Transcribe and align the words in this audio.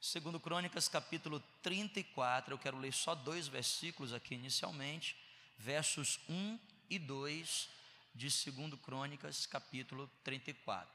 Segundo 0.00 0.40
Crônicas, 0.40 0.88
capítulo 0.88 1.40
34, 1.62 2.54
eu 2.54 2.58
quero 2.58 2.78
ler 2.78 2.90
só 2.90 3.14
dois 3.14 3.46
versículos 3.46 4.14
aqui 4.14 4.34
inicialmente, 4.34 5.14
versos 5.58 6.18
1 6.26 6.58
e 6.88 6.98
2 6.98 7.68
de 8.14 8.30
Segundo 8.30 8.78
Crônicas, 8.78 9.44
capítulo 9.44 10.10
34. 10.24 10.90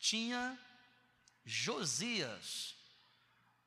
Tinha 0.00 0.58
Josias 1.44 2.74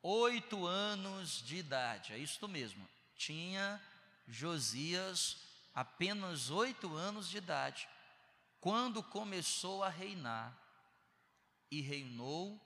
oito 0.02 0.66
anos 0.66 1.42
de 1.42 1.56
idade, 1.56 2.12
é 2.12 2.18
isso 2.18 2.46
mesmo. 2.46 2.86
Tinha 3.16 3.82
Josias 4.28 5.38
apenas 5.74 6.50
oito 6.50 6.94
anos 6.94 7.30
de 7.30 7.38
idade, 7.38 7.88
quando 8.60 9.02
começou 9.02 9.82
a 9.82 9.88
reinar, 9.88 10.54
e 11.70 11.80
reinou 11.80 12.65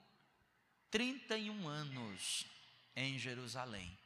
31 0.91 1.68
anos 1.68 2.45
em 2.96 3.18
Jerusalém. 3.18 3.96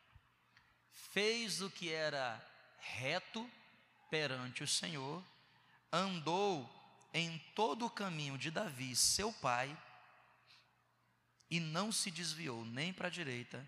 Fez 1.13 1.63
o 1.63 1.71
que 1.71 1.91
era 1.91 2.45
reto 2.79 3.51
perante 4.11 4.63
o 4.63 4.69
Senhor, 4.69 5.25
andou 5.91 6.71
em 7.13 7.39
todo 7.55 7.87
o 7.87 7.91
caminho 7.91 8.37
de 8.37 8.51
Davi, 8.51 8.95
seu 8.95 9.33
pai, 9.33 9.77
e 11.51 11.59
não 11.61 11.93
se 11.93 12.11
desviou 12.11 12.65
nem 12.65 12.93
para 12.93 13.07
a 13.07 13.11
direita, 13.11 13.67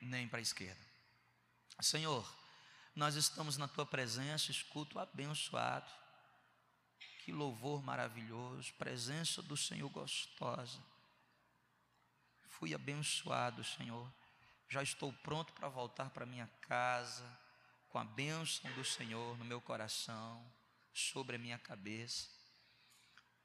nem 0.00 0.28
para 0.28 0.38
a 0.38 0.42
esquerda. 0.42 0.80
Senhor, 1.80 2.26
nós 2.94 3.16
estamos 3.16 3.56
na 3.56 3.68
tua 3.68 3.84
presença, 3.84 4.50
escuto 4.50 4.98
abençoado, 4.98 5.90
que 7.24 7.32
louvor 7.32 7.82
maravilhoso, 7.82 8.72
presença 8.74 9.42
do 9.42 9.56
Senhor 9.56 9.88
gostosa 9.90 10.80
fui 12.58 12.74
abençoado, 12.74 13.62
Senhor. 13.62 14.12
Já 14.68 14.82
estou 14.82 15.12
pronto 15.12 15.52
para 15.52 15.68
voltar 15.68 16.10
para 16.10 16.26
minha 16.26 16.48
casa, 16.62 17.24
com 17.88 17.98
a 17.98 18.04
bênção 18.04 18.70
do 18.72 18.84
Senhor 18.84 19.38
no 19.38 19.44
meu 19.44 19.60
coração, 19.60 20.44
sobre 20.92 21.36
a 21.36 21.38
minha 21.38 21.58
cabeça. 21.58 22.28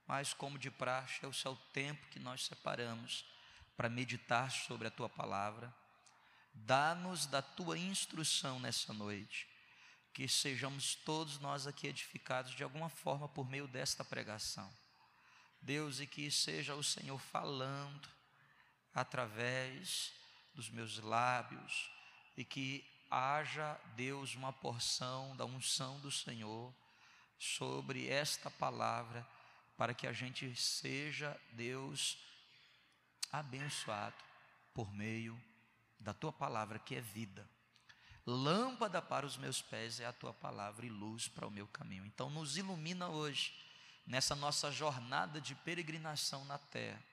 Mas, 0.05 0.33
como 0.33 0.57
de 0.57 0.69
praxe, 0.69 1.23
é 1.23 1.27
o 1.27 1.33
seu 1.33 1.55
tempo 1.71 2.05
que 2.07 2.19
nós 2.19 2.45
separamos 2.45 3.25
para 3.77 3.87
meditar 3.87 4.51
sobre 4.51 4.87
a 4.87 4.91
tua 4.91 5.07
palavra. 5.07 5.73
Dá-nos 6.53 7.25
da 7.25 7.41
tua 7.41 7.77
instrução 7.77 8.59
nessa 8.59 8.93
noite, 8.93 9.47
que 10.13 10.27
sejamos 10.27 10.95
todos 10.95 11.39
nós 11.39 11.65
aqui 11.65 11.87
edificados 11.87 12.53
de 12.53 12.63
alguma 12.63 12.89
forma 12.89 13.29
por 13.29 13.49
meio 13.49 13.67
desta 13.67 14.03
pregação. 14.03 14.71
Deus, 15.61 15.99
e 15.99 16.07
que 16.07 16.29
seja 16.29 16.75
o 16.75 16.83
Senhor 16.83 17.17
falando, 17.17 18.09
através 18.93 20.13
dos 20.53 20.69
meus 20.69 20.99
lábios 20.99 21.89
e 22.37 22.45
que 22.45 22.85
haja, 23.09 23.79
Deus, 23.95 24.35
uma 24.35 24.53
porção 24.53 25.35
da 25.35 25.45
unção 25.45 25.99
do 25.99 26.11
Senhor 26.11 26.73
sobre 27.37 28.07
esta 28.07 28.49
palavra, 28.49 29.27
para 29.77 29.93
que 29.93 30.07
a 30.07 30.13
gente 30.13 30.55
seja, 30.55 31.39
Deus, 31.51 32.17
abençoado 33.31 34.15
por 34.73 34.91
meio 34.93 35.39
da 35.99 36.13
tua 36.13 36.31
palavra 36.31 36.79
que 36.79 36.95
é 36.95 37.01
vida. 37.01 37.47
Lâmpada 38.25 39.01
para 39.01 39.25
os 39.25 39.35
meus 39.35 39.61
pés 39.61 39.99
é 39.99 40.05
a 40.05 40.13
tua 40.13 40.33
palavra 40.33 40.85
e 40.85 40.89
luz 40.89 41.27
para 41.27 41.47
o 41.47 41.51
meu 41.51 41.67
caminho. 41.67 42.05
Então, 42.05 42.29
nos 42.29 42.57
ilumina 42.57 43.09
hoje, 43.09 43.53
nessa 44.07 44.35
nossa 44.35 44.71
jornada 44.71 45.41
de 45.41 45.55
peregrinação 45.55 46.45
na 46.45 46.57
terra 46.57 47.03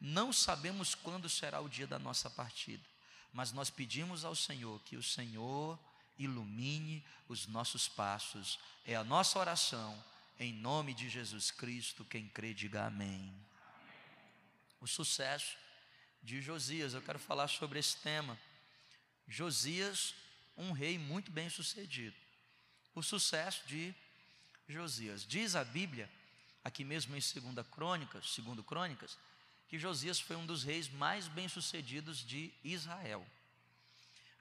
não 0.00 0.32
sabemos 0.32 0.94
quando 0.94 1.28
será 1.28 1.60
o 1.60 1.68
dia 1.68 1.86
da 1.86 1.98
nossa 1.98 2.28
partida, 2.28 2.84
mas 3.32 3.52
nós 3.52 3.70
pedimos 3.70 4.24
ao 4.24 4.34
Senhor 4.34 4.80
que 4.82 4.96
o 4.96 5.02
Senhor 5.02 5.78
ilumine 6.18 7.04
os 7.28 7.46
nossos 7.46 7.88
passos. 7.88 8.58
É 8.84 8.94
a 8.94 9.04
nossa 9.04 9.38
oração, 9.38 10.02
em 10.38 10.52
nome 10.52 10.94
de 10.94 11.08
Jesus 11.08 11.50
Cristo. 11.50 12.04
Quem 12.04 12.28
crê, 12.28 12.54
diga 12.54 12.86
amém. 12.86 13.34
O 14.80 14.86
sucesso 14.86 15.56
de 16.22 16.40
Josias, 16.40 16.94
eu 16.94 17.02
quero 17.02 17.18
falar 17.18 17.48
sobre 17.48 17.78
esse 17.78 17.96
tema. 17.98 18.38
Josias, 19.28 20.14
um 20.56 20.72
rei 20.72 20.98
muito 20.98 21.30
bem 21.30 21.48
sucedido. 21.50 22.16
O 22.94 23.02
sucesso 23.02 23.66
de 23.66 23.94
Josias. 24.68 25.26
Diz 25.26 25.54
a 25.54 25.64
Bíblia, 25.64 26.10
aqui 26.64 26.84
mesmo 26.84 27.14
em 27.14 27.20
2 27.20 27.66
Crônicas, 27.70 28.36
2 28.36 28.64
Crônicas, 28.64 29.18
que 29.68 29.78
Josias 29.78 30.20
foi 30.20 30.36
um 30.36 30.46
dos 30.46 30.62
reis 30.62 30.88
mais 30.88 31.28
bem-sucedidos 31.28 32.24
de 32.24 32.52
Israel. 32.62 33.26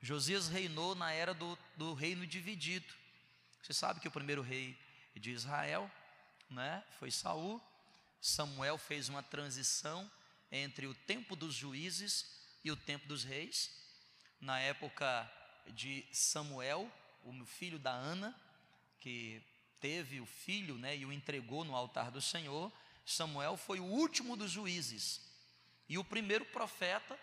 Josias 0.02 0.48
reinou 0.48 0.94
na 0.94 1.12
era 1.12 1.34
do, 1.34 1.58
do, 1.76 1.94
reino 1.94 2.28
dividido. 2.28 2.94
Você 3.62 3.74
sabe 3.74 4.00
que 4.00 4.08
o 4.08 4.12
primeiro 4.12 4.42
rei 4.44 4.78
de 5.16 5.32
Israel 5.32 5.90
né, 6.50 6.84
foi 7.00 7.10
Saul. 7.10 7.62
Samuel 8.22 8.78
fez 8.78 9.10
uma 9.10 9.24
transição 9.24 10.10
entre 10.52 10.86
o 10.86 10.94
tempo 10.94 11.36
dos 11.36 11.56
juízes 11.56 12.26
e 12.64 12.72
o 12.72 12.76
tempo 12.76 13.08
dos 13.08 13.24
reis. 13.24 13.72
Na 14.40 14.60
época 14.60 15.32
de 15.70 16.06
Samuel, 16.12 16.92
o 17.24 17.46
filho 17.46 17.80
da 17.80 17.92
Ana, 17.92 18.36
que 19.00 19.42
teve 19.80 20.20
o 20.22 20.26
filho 20.26 20.78
né, 20.78 20.96
e 20.96 21.06
o 21.06 21.12
entregou 21.12 21.64
no 21.64 21.76
altar 21.76 22.12
do 22.12 22.22
Senhor, 22.22 22.72
Samuel 23.06 23.56
foi 23.56 23.80
o 23.80 23.86
último 23.86 24.36
dos 24.36 24.52
juízes 24.52 25.22
e 25.88 25.98
o 25.98 26.04
primeiro 26.04 26.46
profeta, 26.46 27.18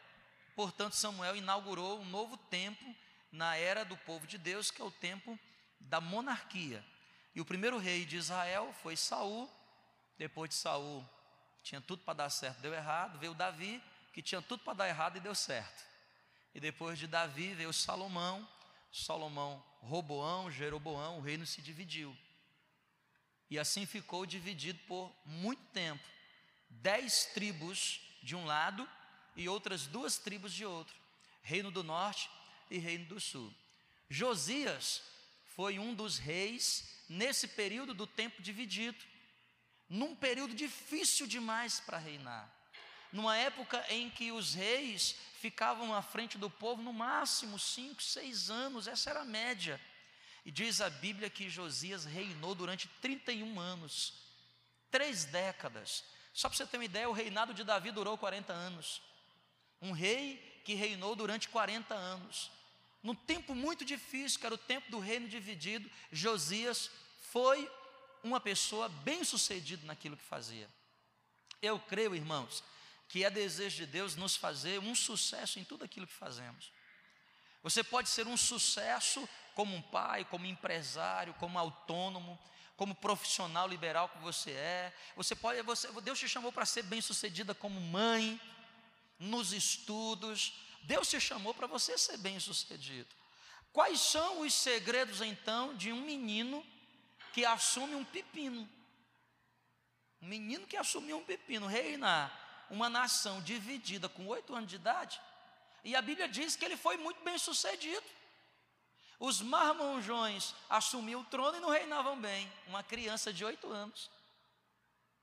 portanto, 0.55 0.95
Samuel 0.95 1.37
inaugurou 1.37 2.01
um 2.01 2.05
novo 2.05 2.37
tempo 2.37 2.95
na 3.31 3.57
era 3.57 3.85
do 3.85 3.97
povo 3.97 4.27
de 4.27 4.39
Deus, 4.39 4.71
que 4.71 4.81
é 4.81 4.85
o 4.85 4.91
tempo 4.91 5.39
da 5.81 6.01
monarquia. 6.01 6.85
E 7.35 7.41
o 7.41 7.45
primeiro 7.45 7.79
rei 7.79 8.05
de 8.05 8.17
Israel 8.17 8.73
foi 8.83 8.97
Saul. 8.97 9.51
Depois 10.19 10.51
de 10.51 10.57
Saul, 10.57 11.05
tinha 11.63 11.81
tudo 11.81 12.03
para 12.03 12.15
dar 12.15 12.31
certo, 12.31 12.61
deu 12.61 12.75
errado. 12.75 13.19
Veio 13.19 13.35
Davi, 13.35 13.83
que 14.13 14.23
tinha 14.23 14.43
tudo 14.43 14.63
para 14.63 14.75
dar 14.75 14.89
errado 14.89 15.17
e 15.17 15.21
deu 15.21 15.35
certo. 15.35 15.85
E 16.55 16.61
depois 16.61 16.99
de 16.99 17.07
Davi 17.07 17.55
veio 17.55 17.73
Salomão. 17.73 18.47
Salomão, 18.93 19.65
Roboão, 19.81 20.51
Jeroboão, 20.51 21.19
o 21.19 21.23
reino 21.23 21.47
se 21.47 21.63
dividiu. 21.63 22.15
E 23.53 23.59
assim 23.59 23.85
ficou 23.85 24.25
dividido 24.25 24.79
por 24.89 25.15
muito 25.27 25.63
tempo. 25.75 26.03
Dez 26.71 27.27
tribos 27.35 28.01
de 28.23 28.35
um 28.35 28.47
lado 28.47 28.89
e 29.37 29.47
outras 29.47 29.87
duas 29.87 30.17
tribos 30.17 30.55
de 30.55 30.65
outro, 30.65 30.97
Reino 31.43 31.71
do 31.71 31.85
Norte 31.85 32.31
e 32.71 32.79
Reino 32.79 33.05
do 33.05 33.21
Sul. 33.21 33.53
Josias 34.09 35.03
foi 35.45 35.79
um 35.79 35.93
dos 35.93 36.17
reis 36.17 37.05
nesse 37.11 37.47
período 37.47 37.93
do 37.93 38.07
tempo 38.07 38.41
dividido, 38.41 39.05
num 39.87 40.17
período 40.17 40.55
difícil 40.55 41.27
demais 41.27 41.79
para 41.79 41.99
reinar, 41.99 42.51
numa 43.13 43.37
época 43.37 43.85
em 43.91 44.09
que 44.09 44.33
os 44.33 44.55
reis 44.55 45.15
ficavam 45.43 45.95
à 45.95 46.01
frente 46.01 46.39
do 46.39 46.49
povo 46.49 46.81
no 46.81 46.91
máximo 46.95 47.59
cinco, 47.59 48.03
seis 48.03 48.49
anos, 48.49 48.87
essa 48.87 49.11
era 49.11 49.21
a 49.21 49.27
média. 49.27 49.79
E 50.45 50.51
diz 50.51 50.81
a 50.81 50.91
Bíblia 50.91 51.31
que 51.31 51.49
Josias 51.49 52.05
reinou 52.05 52.55
durante 52.55 52.89
31 53.01 53.61
anos, 53.61 54.15
três 54.91 55.25
décadas. 55.25 56.05
Só 56.33 56.49
para 56.49 56.57
você 56.57 56.67
ter 56.67 56.79
uma 56.79 56.85
ideia, 56.85 57.09
o 57.09 57.13
reinado 57.13 57.55
de 57.55 57.63
Davi 57.63 57.91
durou 57.91 58.19
40 58.19 58.53
anos. 58.53 59.01
Um 59.81 59.93
rei 59.93 60.61
que 60.65 60.75
reinou 60.75 61.15
durante 61.15 61.49
40 61.49 61.95
anos. 61.95 62.51
Num 63.03 63.15
tempo 63.15 63.55
muito 63.55 63.85
difícil, 63.85 64.39
que 64.39 64.47
era 64.47 64.55
o 64.55 64.59
tempo 64.59 64.91
do 64.91 64.99
reino 64.99 65.29
dividido, 65.29 65.91
Josias 66.11 66.91
foi 67.31 67.71
uma 68.23 68.41
pessoa 68.41 68.89
bem-sucedida 68.89 69.85
naquilo 69.87 70.17
que 70.17 70.25
fazia. 70.25 70.69
Eu 71.61 71.79
creio, 71.79 72.15
irmãos, 72.15 72.63
que 73.09 73.25
é 73.25 73.31
desejo 73.31 73.77
de 73.77 73.87
Deus 73.87 74.17
nos 74.17 74.37
fazer 74.37 74.79
um 74.79 74.95
sucesso 74.95 75.59
em 75.59 75.65
tudo 75.65 75.85
aquilo 75.85 76.07
que 76.07 76.13
fazemos. 76.13 76.73
Você 77.63 77.85
pode 77.85 78.09
ser 78.09 78.27
um 78.27 78.37
sucesso 78.37 79.29
como 79.55 79.75
um 79.75 79.83
pai, 79.83 80.25
como 80.25 80.47
empresário, 80.47 81.35
como 81.35 81.59
autônomo, 81.59 82.39
como 82.77 82.95
profissional 82.95 83.69
liberal 83.69 84.09
que 84.09 84.19
você 84.19 84.51
é. 84.51 84.93
Você 85.15 85.37
pode, 85.37 85.63
você, 85.63 85.89
Deus 86.01 86.19
te 86.19 86.29
chamou 86.29 86.51
para 86.51 86.67
ser 86.67 86.83
bem-sucedida 86.83 87.55
como 87.55 87.81
mãe, 87.81 88.41
nos 89.19 89.53
estudos. 89.53 90.55
Deus 90.83 91.09
te 91.09 91.21
chamou 91.21 91.55
para 91.55 91.67
você 91.67 91.97
ser 91.97 92.17
bem-sucedido. 92.17 93.09
Quais 93.73 94.01
são 94.01 94.41
os 94.41 94.53
segredos 94.53 95.21
então 95.21 95.75
de 95.77 95.93
um 95.93 96.01
menino 96.03 96.65
que 97.33 97.45
assume 97.45 97.95
um 97.95 98.05
pepino? 98.05 98.69
Um 100.21 100.27
menino 100.27 100.67
que 100.67 100.77
assumiu 100.77 101.19
um 101.19 101.25
pepino, 101.25 101.67
reinar 101.67 102.67
uma 102.71 102.89
nação 102.89 103.41
dividida 103.43 104.09
com 104.09 104.27
oito 104.27 104.55
anos 104.55 104.69
de 104.69 104.77
idade. 104.77 105.21
E 105.85 105.97
a 105.97 106.03
Bíblia 106.03 106.29
diz 106.29 106.55
que 106.57 106.65
ele 106.65 106.77
foi 106.77 106.97
muito 106.97 107.23
bem 107.25 107.39
sucedido. 107.39 108.07
Os 109.19 109.41
marmonjões 109.41 110.55
assumiam 110.69 111.21
o 111.21 111.25
trono 111.25 111.59
e 111.59 111.61
não 111.61 111.71
reinavam 111.71 112.21
bem. 112.21 112.53
Uma 112.67 112.83
criança 112.83 113.33
de 113.33 113.45
oito 113.45 113.71
anos. 113.71 114.11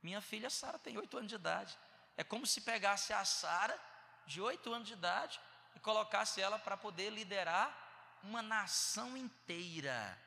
Minha 0.01 0.21
filha 0.21 0.49
Sara 0.49 0.79
tem 0.79 0.97
oito 0.97 1.17
anos 1.17 1.29
de 1.29 1.35
idade. 1.35 1.77
É 2.15 2.23
como 2.23 2.45
se 2.45 2.61
pegasse 2.61 3.13
a 3.13 3.23
Sara, 3.23 3.77
de 4.25 4.41
oito 4.41 4.73
anos 4.73 4.87
de 4.87 4.93
idade, 4.93 5.39
e 5.75 5.79
colocasse 5.79 6.41
ela 6.41 6.57
para 6.57 6.77
poder 6.77 7.09
liderar 7.09 8.19
uma 8.23 8.41
nação 8.41 9.15
inteira. 9.15 10.17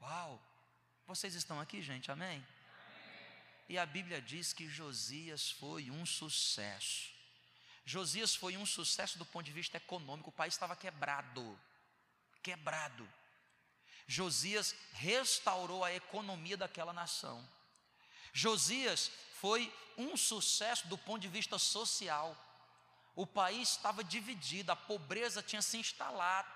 Uau! 0.00 0.40
Vocês 1.06 1.34
estão 1.34 1.60
aqui, 1.60 1.82
gente? 1.82 2.10
Amém? 2.10 2.46
E 3.68 3.78
a 3.78 3.86
Bíblia 3.86 4.22
diz 4.22 4.52
que 4.52 4.68
Josias 4.68 5.50
foi 5.50 5.90
um 5.90 6.04
sucesso. 6.06 7.15
Josias 7.88 8.34
foi 8.34 8.56
um 8.56 8.66
sucesso 8.66 9.16
do 9.16 9.24
ponto 9.24 9.46
de 9.46 9.52
vista 9.52 9.76
econômico, 9.76 10.30
o 10.30 10.32
país 10.32 10.54
estava 10.54 10.74
quebrado. 10.74 11.58
Quebrado. 12.42 13.08
Josias 14.08 14.74
restaurou 14.94 15.84
a 15.84 15.94
economia 15.94 16.56
daquela 16.56 16.92
nação. 16.92 17.48
Josias 18.32 19.10
foi 19.40 19.72
um 19.96 20.16
sucesso 20.16 20.88
do 20.88 20.98
ponto 20.98 21.22
de 21.22 21.28
vista 21.28 21.58
social. 21.58 22.36
O 23.14 23.24
país 23.24 23.70
estava 23.70 24.02
dividido, 24.02 24.72
a 24.72 24.76
pobreza 24.76 25.40
tinha 25.40 25.62
se 25.62 25.78
instalado. 25.78 26.50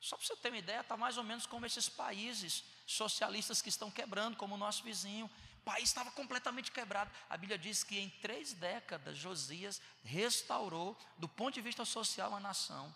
Só 0.00 0.16
para 0.16 0.26
você 0.26 0.36
ter 0.36 0.48
uma 0.48 0.58
ideia, 0.58 0.80
está 0.80 0.96
mais 0.96 1.18
ou 1.18 1.24
menos 1.24 1.44
como 1.44 1.66
esses 1.66 1.88
países 1.88 2.64
socialistas 2.86 3.60
que 3.60 3.68
estão 3.68 3.90
quebrando, 3.90 4.36
como 4.36 4.54
o 4.54 4.58
nosso 4.58 4.82
vizinho. 4.84 5.28
País 5.70 5.88
estava 5.88 6.10
completamente 6.10 6.72
quebrado. 6.72 7.12
A 7.28 7.36
Bíblia 7.36 7.56
diz 7.56 7.84
que 7.84 7.96
em 7.96 8.10
três 8.20 8.52
décadas 8.52 9.16
Josias 9.16 9.80
restaurou, 10.02 10.98
do 11.16 11.28
ponto 11.28 11.54
de 11.54 11.60
vista 11.60 11.84
social, 11.84 12.34
a 12.34 12.40
nação. 12.40 12.92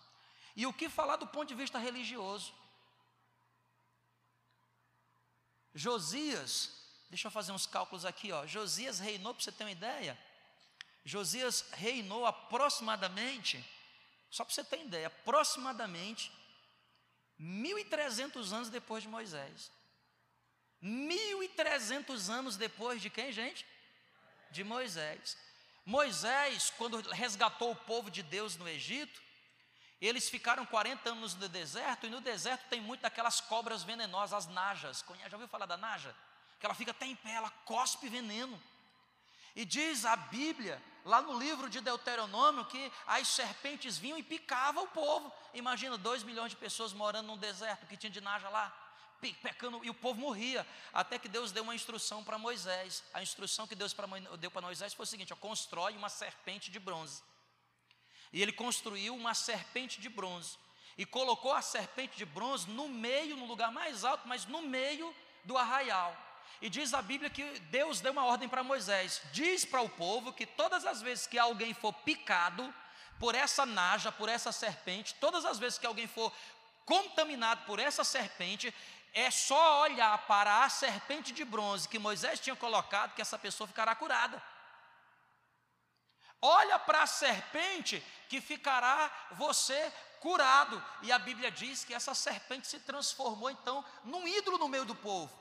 E 0.57 0.67
o 0.67 0.73
que 0.73 0.89
falar 0.89 1.15
do 1.15 1.25
ponto 1.25 1.47
de 1.47 1.55
vista 1.55 1.79
religioso? 1.79 2.53
Josias, 5.73 6.71
deixa 7.09 7.27
eu 7.27 7.31
fazer 7.31 7.53
uns 7.53 7.65
cálculos 7.65 8.03
aqui, 8.03 8.33
ó. 8.33 8.45
Josias 8.45 8.99
reinou, 8.99 9.33
para 9.33 9.41
você 9.41 9.53
ter 9.53 9.63
uma 9.63 9.71
ideia, 9.71 10.19
Josias 11.05 11.65
reinou 11.71 12.25
aproximadamente, 12.25 13.63
só 14.29 14.43
para 14.43 14.53
você 14.53 14.65
ter 14.65 14.81
ideia, 14.81 15.07
aproximadamente 15.07 16.29
1.300 17.39 18.51
anos 18.51 18.69
depois 18.69 19.01
de 19.01 19.07
Moisés. 19.07 19.71
1.300 20.83 22.29
anos 22.29 22.57
depois 22.57 23.01
de 23.01 23.09
quem, 23.09 23.31
gente? 23.31 23.65
De 24.51 24.63
Moisés. 24.63 25.37
Moisés, 25.85 26.73
quando 26.77 26.99
resgatou 27.11 27.71
o 27.71 27.75
povo 27.75 28.09
de 28.09 28.23
Deus 28.23 28.57
no 28.57 28.67
Egito, 28.67 29.21
eles 30.01 30.29
ficaram 30.29 30.65
40 30.65 31.09
anos 31.09 31.35
no 31.35 31.47
deserto, 31.47 32.05
e 32.05 32.09
no 32.09 32.19
deserto 32.19 32.67
tem 32.69 32.81
muito 32.81 33.01
daquelas 33.01 33.39
cobras 33.39 33.83
venenosas, 33.83 34.45
as 34.45 34.53
najas. 34.53 35.03
Já 35.29 35.35
ouviu 35.35 35.47
falar 35.47 35.65
da 35.65 35.77
naja? 35.77 36.15
Que 36.59 36.65
ela 36.65 36.75
fica 36.75 36.91
até 36.91 37.05
em 37.05 37.15
pé, 37.15 37.31
ela 37.31 37.49
cospe 37.65 38.09
veneno. 38.09 38.61
E 39.55 39.63
diz 39.63 40.05
a 40.05 40.15
Bíblia, 40.15 40.81
lá 41.05 41.21
no 41.21 41.39
livro 41.39 41.69
de 41.69 41.79
Deuteronômio, 41.79 42.65
que 42.65 42.91
as 43.07 43.27
serpentes 43.27 43.97
vinham 43.97 44.17
e 44.17 44.23
picavam 44.23 44.83
o 44.83 44.87
povo. 44.87 45.31
Imagina, 45.53 45.97
dois 45.97 46.23
milhões 46.23 46.51
de 46.51 46.57
pessoas 46.57 46.91
morando 46.91 47.27
num 47.27 47.37
deserto, 47.37 47.85
que 47.85 47.95
tinha 47.95 48.09
de 48.09 48.19
naja 48.19 48.49
lá, 48.49 48.75
pecando, 49.21 49.83
e 49.83 49.89
o 49.89 49.93
povo 49.93 50.19
morria. 50.19 50.65
Até 50.93 51.17
que 51.17 51.27
Deus 51.27 51.51
deu 51.51 51.63
uma 51.63 51.75
instrução 51.75 52.23
para 52.23 52.37
Moisés. 52.37 53.03
A 53.13 53.21
instrução 53.21 53.67
que 53.67 53.75
Deus 53.75 53.95
deu 54.39 54.51
para 54.51 54.61
Moisés 54.61 54.93
foi 54.93 55.03
o 55.03 55.07
seguinte: 55.07 55.33
ó, 55.33 55.35
constrói 55.35 55.95
uma 55.95 56.09
serpente 56.09 56.71
de 56.71 56.79
bronze. 56.79 57.23
E 58.31 58.41
ele 58.41 58.51
construiu 58.51 59.15
uma 59.15 59.33
serpente 59.33 60.01
de 60.01 60.09
bronze. 60.09 60.57
E 60.97 61.05
colocou 61.05 61.53
a 61.53 61.61
serpente 61.61 62.17
de 62.17 62.25
bronze 62.25 62.69
no 62.69 62.87
meio, 62.87 63.35
no 63.35 63.45
lugar 63.45 63.71
mais 63.71 64.03
alto, 64.03 64.27
mas 64.27 64.45
no 64.45 64.61
meio 64.61 65.13
do 65.43 65.57
arraial. 65.57 66.15
E 66.61 66.69
diz 66.69 66.93
a 66.93 67.01
Bíblia 67.01 67.29
que 67.29 67.59
Deus 67.71 67.99
deu 67.99 68.11
uma 68.11 68.25
ordem 68.25 68.47
para 68.47 68.63
Moisés: 68.63 69.21
diz 69.31 69.65
para 69.65 69.81
o 69.81 69.89
povo 69.89 70.33
que 70.33 70.45
todas 70.45 70.85
as 70.85 71.01
vezes 71.01 71.27
que 71.27 71.37
alguém 71.37 71.73
for 71.73 71.93
picado 71.93 72.73
por 73.19 73.35
essa 73.35 73.65
naja, 73.65 74.11
por 74.11 74.29
essa 74.29 74.51
serpente, 74.51 75.15
todas 75.15 75.45
as 75.45 75.57
vezes 75.57 75.77
que 75.77 75.85
alguém 75.85 76.07
for 76.07 76.31
contaminado 76.85 77.65
por 77.65 77.79
essa 77.79 78.03
serpente, 78.03 78.73
é 79.15 79.31
só 79.31 79.81
olhar 79.83 80.17
para 80.27 80.65
a 80.65 80.69
serpente 80.69 81.31
de 81.31 81.45
bronze 81.45 81.87
que 81.87 81.97
Moisés 81.97 82.37
tinha 82.37 82.55
colocado 82.55 83.15
que 83.15 83.21
essa 83.21 83.39
pessoa 83.39 83.65
ficará 83.65 83.95
curada. 83.95 84.43
Olha 86.41 86.77
para 86.77 87.03
a 87.03 87.07
serpente 87.07 88.03
que 88.27 88.41
ficará 88.41 89.09
você 89.31 89.91
curado. 90.19 90.83
E 91.01 91.13
a 91.13 91.17
Bíblia 91.17 91.49
diz 91.49 91.85
que 91.85 91.93
essa 91.93 92.13
serpente 92.13 92.67
se 92.67 92.81
transformou 92.81 93.49
então 93.49 93.85
num 94.03 94.27
ídolo 94.27 94.57
no 94.57 94.67
meio 94.67 94.83
do 94.83 94.93
povo. 94.93 95.33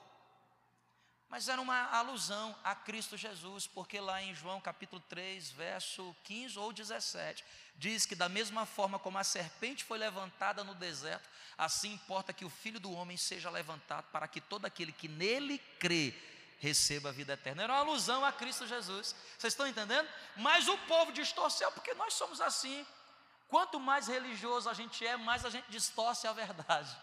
Mas 1.28 1.48
era 1.48 1.60
uma 1.60 1.86
alusão 1.90 2.56
a 2.62 2.76
Cristo 2.76 3.16
Jesus, 3.16 3.66
porque 3.66 3.98
lá 3.98 4.22
em 4.22 4.32
João 4.36 4.60
capítulo 4.60 5.02
3, 5.08 5.50
verso 5.50 6.14
15 6.22 6.58
ou 6.60 6.72
17, 6.72 7.44
diz 7.76 8.06
que 8.06 8.14
da 8.14 8.28
mesma 8.28 8.64
forma 8.66 8.98
como 8.98 9.18
a 9.18 9.24
serpente 9.24 9.84
foi 9.84 9.98
levantada 9.98 10.62
no 10.62 10.74
deserto, 10.74 11.28
assim 11.58 11.92
importa 11.92 12.32
que 12.32 12.44
o 12.44 12.50
Filho 12.50 12.80
do 12.80 12.92
Homem 12.92 13.16
seja 13.16 13.50
levantado, 13.50 14.06
para 14.10 14.28
que 14.28 14.40
todo 14.40 14.64
aquele 14.64 14.92
que 14.92 15.08
nele 15.08 15.58
crê 15.78 16.14
receba 16.58 17.10
a 17.10 17.12
vida 17.12 17.34
eterna. 17.34 17.62
Era 17.62 17.72
uma 17.74 17.80
alusão 17.80 18.24
a 18.24 18.32
Cristo 18.32 18.66
Jesus. 18.66 19.14
Vocês 19.36 19.52
estão 19.52 19.66
entendendo? 19.66 20.08
Mas 20.36 20.68
o 20.68 20.78
povo 20.78 21.12
distorceu, 21.12 21.70
porque 21.72 21.94
nós 21.94 22.14
somos 22.14 22.40
assim. 22.40 22.86
Quanto 23.48 23.78
mais 23.78 24.08
religioso 24.08 24.68
a 24.68 24.74
gente 24.74 25.06
é, 25.06 25.16
mais 25.16 25.44
a 25.44 25.50
gente 25.50 25.70
distorce 25.70 26.26
a 26.26 26.32
verdade. 26.32 26.96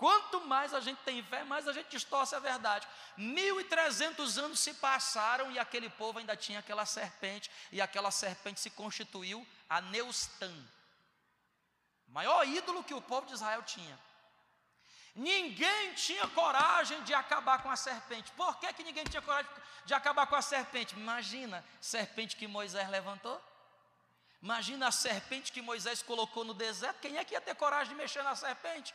Quanto 0.00 0.40
mais 0.46 0.72
a 0.72 0.80
gente 0.80 0.96
tem 1.02 1.22
fé, 1.22 1.44
mais 1.44 1.68
a 1.68 1.74
gente 1.74 1.90
distorce 1.90 2.34
a 2.34 2.38
verdade. 2.38 2.88
1.300 3.18 4.42
anos 4.42 4.58
se 4.58 4.72
passaram 4.72 5.52
e 5.52 5.58
aquele 5.58 5.90
povo 5.90 6.18
ainda 6.18 6.34
tinha 6.34 6.60
aquela 6.60 6.86
serpente, 6.86 7.50
e 7.70 7.82
aquela 7.82 8.10
serpente 8.10 8.60
se 8.60 8.70
constituiu 8.70 9.46
a 9.68 9.82
Neustã, 9.82 10.50
maior 12.08 12.48
ídolo 12.48 12.82
que 12.82 12.94
o 12.94 13.02
povo 13.02 13.26
de 13.26 13.34
Israel 13.34 13.62
tinha. 13.62 14.00
Ninguém 15.14 15.92
tinha 15.92 16.26
coragem 16.28 17.02
de 17.02 17.12
acabar 17.12 17.62
com 17.62 17.68
a 17.68 17.76
serpente. 17.76 18.32
Por 18.32 18.58
que, 18.58 18.72
que 18.72 18.82
ninguém 18.82 19.04
tinha 19.04 19.20
coragem 19.20 19.50
de 19.84 19.92
acabar 19.92 20.26
com 20.26 20.34
a 20.34 20.40
serpente? 20.40 20.96
Imagina, 20.96 21.62
serpente 21.78 22.36
que 22.36 22.46
Moisés 22.46 22.88
levantou. 22.88 23.38
Imagina 24.40 24.88
a 24.88 24.90
serpente 24.90 25.52
que 25.52 25.60
Moisés 25.60 26.00
colocou 26.00 26.42
no 26.42 26.54
deserto. 26.54 27.00
Quem 27.00 27.18
é 27.18 27.24
que 27.26 27.34
ia 27.34 27.40
ter 27.42 27.54
coragem 27.54 27.92
de 27.94 28.00
mexer 28.00 28.22
na 28.22 28.34
serpente? 28.34 28.94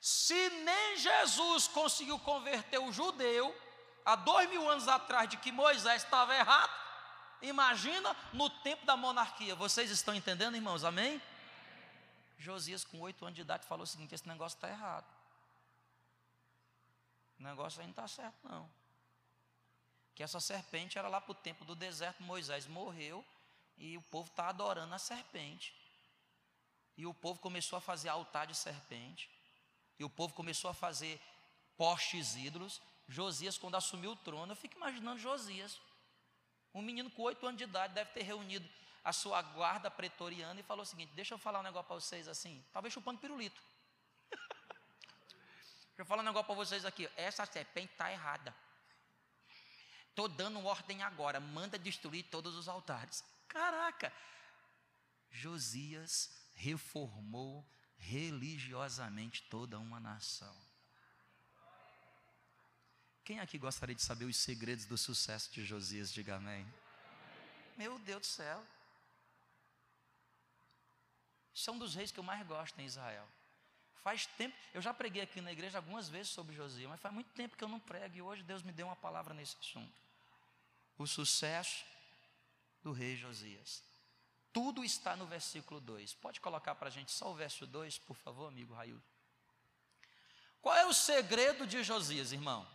Se 0.00 0.50
nem 0.50 0.96
Jesus 0.98 1.68
conseguiu 1.68 2.18
converter 2.18 2.78
o 2.78 2.92
judeu, 2.92 3.54
há 4.04 4.16
dois 4.16 4.48
mil 4.50 4.68
anos 4.68 4.86
atrás, 4.88 5.28
de 5.28 5.36
que 5.36 5.50
Moisés 5.50 6.02
estava 6.02 6.34
errado, 6.34 6.70
imagina 7.40 8.14
no 8.32 8.50
tempo 8.50 8.84
da 8.84 8.96
monarquia. 8.96 9.54
Vocês 9.54 9.90
estão 9.90 10.14
entendendo, 10.14 10.56
irmãos? 10.56 10.84
Amém? 10.84 11.20
Josias, 12.38 12.84
com 12.84 13.00
oito 13.00 13.24
anos 13.24 13.36
de 13.36 13.40
idade, 13.40 13.66
falou 13.66 13.84
o 13.84 13.86
seguinte: 13.86 14.14
esse 14.14 14.28
negócio 14.28 14.56
está 14.56 14.68
errado. 14.68 15.06
O 17.38 17.42
negócio 17.42 17.80
aí 17.80 17.86
não 17.86 17.92
está 17.92 18.06
certo, 18.06 18.36
não. 18.44 18.70
Que 20.14 20.22
essa 20.22 20.40
serpente 20.40 20.98
era 20.98 21.08
lá 21.08 21.20
para 21.20 21.32
o 21.32 21.34
tempo 21.34 21.64
do 21.64 21.74
deserto, 21.74 22.22
Moisés 22.22 22.66
morreu 22.66 23.24
e 23.76 23.96
o 23.96 24.02
povo 24.02 24.30
está 24.30 24.48
adorando 24.48 24.94
a 24.94 24.98
serpente. 24.98 25.74
E 26.96 27.06
o 27.06 27.12
povo 27.12 27.40
começou 27.40 27.76
a 27.76 27.80
fazer 27.80 28.08
altar 28.08 28.46
de 28.46 28.54
serpente. 28.54 29.28
E 29.98 30.04
o 30.04 30.10
povo 30.10 30.34
começou 30.34 30.70
a 30.70 30.74
fazer 30.74 31.20
postes 31.76 32.36
ídolos. 32.36 32.80
Josias, 33.08 33.58
quando 33.58 33.76
assumiu 33.76 34.12
o 34.12 34.16
trono, 34.16 34.52
eu 34.52 34.56
fico 34.56 34.76
imaginando 34.76 35.20
Josias. 35.20 35.80
Um 36.74 36.82
menino 36.82 37.10
com 37.10 37.22
oito 37.22 37.46
anos 37.46 37.58
de 37.58 37.64
idade 37.64 37.94
deve 37.94 38.10
ter 38.12 38.22
reunido 38.22 38.68
a 39.04 39.12
sua 39.12 39.40
guarda 39.42 39.90
pretoriana 39.90 40.58
e 40.58 40.62
falou 40.62 40.82
o 40.82 40.86
seguinte: 40.86 41.12
Deixa 41.14 41.34
eu 41.34 41.38
falar 41.38 41.60
um 41.60 41.62
negócio 41.62 41.86
para 41.86 41.96
vocês 41.96 42.26
assim, 42.26 42.64
talvez 42.72 42.92
chupando 42.92 43.20
pirulito. 43.20 43.62
Deixa 44.30 45.98
eu 45.98 46.06
falar 46.06 46.22
um 46.22 46.26
negócio 46.26 46.46
para 46.46 46.54
vocês 46.56 46.84
aqui. 46.84 47.08
Essa 47.16 47.46
serpente 47.46 47.92
está 47.92 48.10
errada. 48.10 48.54
Estou 50.08 50.28
dando 50.28 50.64
ordem 50.64 51.02
agora, 51.02 51.38
manda 51.38 51.78
destruir 51.78 52.24
todos 52.24 52.56
os 52.56 52.68
altares. 52.68 53.24
Caraca! 53.48 54.12
Josias 55.30 56.30
reformou 56.54 57.68
religiosamente 58.04 59.42
toda 59.44 59.78
uma 59.78 59.98
nação. 59.98 60.54
Quem 63.24 63.40
aqui 63.40 63.58
gostaria 63.58 63.94
de 63.94 64.02
saber 64.02 64.26
os 64.26 64.36
segredos 64.36 64.84
do 64.84 64.98
sucesso 64.98 65.50
de 65.52 65.64
Josias? 65.64 66.12
Diga 66.12 66.36
amém. 66.36 66.66
Meu 67.76 67.98
Deus 67.98 68.20
do 68.20 68.26
céu. 68.26 68.64
São 71.54 71.78
dos 71.78 71.94
reis 71.94 72.10
que 72.10 72.20
eu 72.20 72.24
mais 72.24 72.46
gosto 72.46 72.78
em 72.78 72.84
Israel. 72.84 73.26
Faz 74.02 74.26
tempo, 74.26 74.54
eu 74.74 74.82
já 74.82 74.92
preguei 74.92 75.22
aqui 75.22 75.40
na 75.40 75.52
igreja 75.52 75.78
algumas 75.78 76.10
vezes 76.10 76.30
sobre 76.32 76.54
Josias, 76.54 76.90
mas 76.90 77.00
faz 77.00 77.14
muito 77.14 77.30
tempo 77.32 77.56
que 77.56 77.64
eu 77.64 77.68
não 77.68 77.80
prego 77.80 78.16
e 78.16 78.22
hoje 78.22 78.42
Deus 78.42 78.62
me 78.62 78.72
deu 78.72 78.86
uma 78.86 78.96
palavra 78.96 79.32
nesse 79.32 79.56
assunto. 79.58 79.94
O 80.98 81.06
sucesso 81.06 81.84
do 82.82 82.92
rei 82.92 83.16
Josias. 83.16 83.82
Tudo 84.54 84.82
está 84.82 85.14
no 85.14 85.26
versículo 85.26 85.80
2. 85.80 86.14
Pode 86.14 86.40
colocar 86.40 86.74
para 86.76 86.88
a 86.88 86.90
gente 86.90 87.12
só 87.12 87.30
o 87.30 87.34
verso 87.34 87.66
2, 87.66 87.98
por 87.98 88.16
favor, 88.16 88.48
amigo 88.48 88.72
Raul. 88.72 89.02
Qual 90.62 90.74
é 90.74 90.86
o 90.86 90.94
segredo 90.94 91.66
de 91.66 91.84
Josias, 91.84 92.32
irmão? 92.32 92.66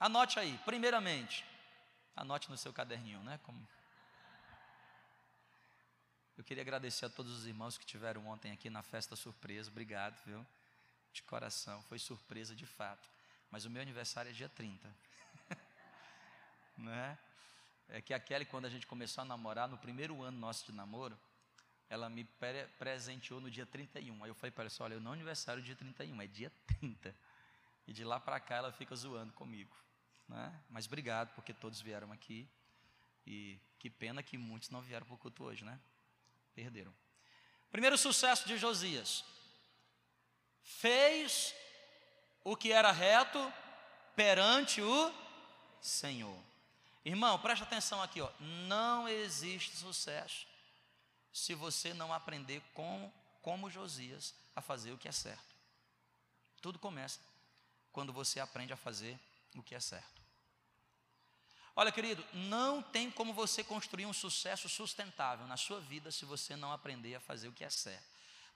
Anote 0.00 0.38
aí, 0.38 0.58
primeiramente, 0.64 1.44
Anote 2.16 2.50
no 2.50 2.56
seu 2.56 2.72
caderninho, 2.72 3.22
né? 3.22 3.38
Como... 3.42 3.68
Eu 6.38 6.42
queria 6.42 6.62
agradecer 6.62 7.04
a 7.04 7.10
todos 7.10 7.30
os 7.30 7.46
irmãos 7.46 7.76
que 7.76 7.84
tiveram 7.84 8.26
ontem 8.26 8.52
aqui 8.52 8.70
na 8.70 8.82
festa 8.82 9.14
surpresa. 9.14 9.70
Obrigado, 9.70 10.18
viu? 10.24 10.44
De 11.12 11.22
coração. 11.22 11.82
Foi 11.82 11.98
surpresa 11.98 12.54
de 12.54 12.64
fato. 12.64 13.06
Mas 13.50 13.66
o 13.66 13.70
meu 13.70 13.82
aniversário 13.82 14.30
é 14.30 14.32
dia 14.32 14.48
30. 14.48 14.90
né? 16.78 17.18
É 17.88 18.00
que 18.00 18.12
a 18.12 18.20
Kelly, 18.20 18.44
quando 18.44 18.64
a 18.64 18.70
gente 18.70 18.86
começou 18.86 19.22
a 19.22 19.24
namorar, 19.24 19.68
no 19.68 19.78
primeiro 19.78 20.22
ano 20.22 20.38
nosso 20.38 20.66
de 20.66 20.72
namoro, 20.72 21.18
ela 21.88 22.08
me 22.08 22.24
presenteou 22.78 23.40
no 23.40 23.50
dia 23.50 23.64
31. 23.64 24.24
Aí 24.24 24.30
eu 24.30 24.34
falei 24.34 24.50
para 24.50 24.62
ela 24.62 24.66
assim: 24.68 24.82
olha, 24.82 24.94
eu 24.94 25.00
não 25.00 25.12
aniversário 25.12 25.62
dia 25.62 25.76
31, 25.76 26.20
é 26.20 26.26
dia 26.26 26.52
30. 26.80 27.14
E 27.86 27.92
de 27.92 28.04
lá 28.04 28.18
para 28.18 28.40
cá 28.40 28.56
ela 28.56 28.72
fica 28.72 28.94
zoando 28.96 29.32
comigo. 29.32 29.76
Né? 30.28 30.60
Mas 30.68 30.86
obrigado, 30.86 31.32
porque 31.34 31.52
todos 31.52 31.80
vieram 31.80 32.10
aqui. 32.12 32.48
E 33.24 33.60
que 33.78 33.88
pena 33.88 34.22
que 34.22 34.36
muitos 34.36 34.70
não 34.70 34.82
vieram 34.82 35.06
para 35.06 35.14
o 35.14 35.18
culto 35.18 35.44
hoje, 35.44 35.64
né? 35.64 35.78
Perderam. 36.54 36.94
Primeiro 37.70 37.96
sucesso 37.96 38.46
de 38.46 38.56
Josias. 38.56 39.24
Fez 40.62 41.54
o 42.42 42.56
que 42.56 42.72
era 42.72 42.90
reto 42.90 43.52
perante 44.16 44.80
o 44.80 45.14
Senhor. 45.80 46.42
Irmão, 47.06 47.38
preste 47.38 47.62
atenção 47.62 48.02
aqui, 48.02 48.20
ó. 48.20 48.28
Não 48.40 49.08
existe 49.08 49.76
sucesso 49.76 50.44
se 51.32 51.54
você 51.54 51.94
não 51.94 52.12
aprender 52.12 52.60
com, 52.74 53.12
como 53.40 53.70
Josias 53.70 54.34
a 54.56 54.60
fazer 54.60 54.90
o 54.90 54.98
que 54.98 55.06
é 55.06 55.12
certo. 55.12 55.54
Tudo 56.60 56.80
começa 56.80 57.20
quando 57.92 58.12
você 58.12 58.40
aprende 58.40 58.72
a 58.72 58.76
fazer 58.76 59.16
o 59.54 59.62
que 59.62 59.76
é 59.76 59.78
certo. 59.78 60.20
Olha, 61.76 61.92
querido, 61.92 62.26
não 62.32 62.82
tem 62.82 63.08
como 63.08 63.32
você 63.32 63.62
construir 63.62 64.06
um 64.06 64.12
sucesso 64.12 64.68
sustentável 64.68 65.46
na 65.46 65.56
sua 65.56 65.78
vida 65.78 66.10
se 66.10 66.24
você 66.24 66.56
não 66.56 66.72
aprender 66.72 67.14
a 67.14 67.20
fazer 67.20 67.46
o 67.46 67.52
que 67.52 67.62
é 67.62 67.70
certo. 67.70 68.04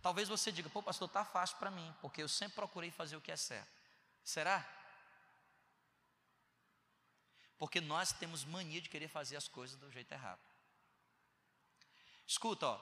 Talvez 0.02 0.28
você 0.28 0.50
diga, 0.50 0.69
pô, 0.69 0.83
pastor, 0.83 1.07
está 1.07 1.25
fácil 1.25 1.57
para 1.59 1.71
mim, 1.71 1.95
porque 2.00 2.21
eu 2.21 2.28
sempre 2.28 2.57
procurei 2.57 2.90
fazer 2.90 3.14
o 3.14 3.21
que 3.21 3.30
é 3.30 3.37
certo. 3.37 3.71
Será? 4.25 4.69
Porque 7.61 7.79
nós 7.79 8.11
temos 8.11 8.43
mania 8.43 8.81
de 8.81 8.88
querer 8.88 9.09
fazer 9.09 9.37
as 9.37 9.47
coisas 9.47 9.76
do 9.76 9.90
jeito 9.90 10.11
errado. 10.12 10.40
Escuta, 12.26 12.67
ó, 12.67 12.81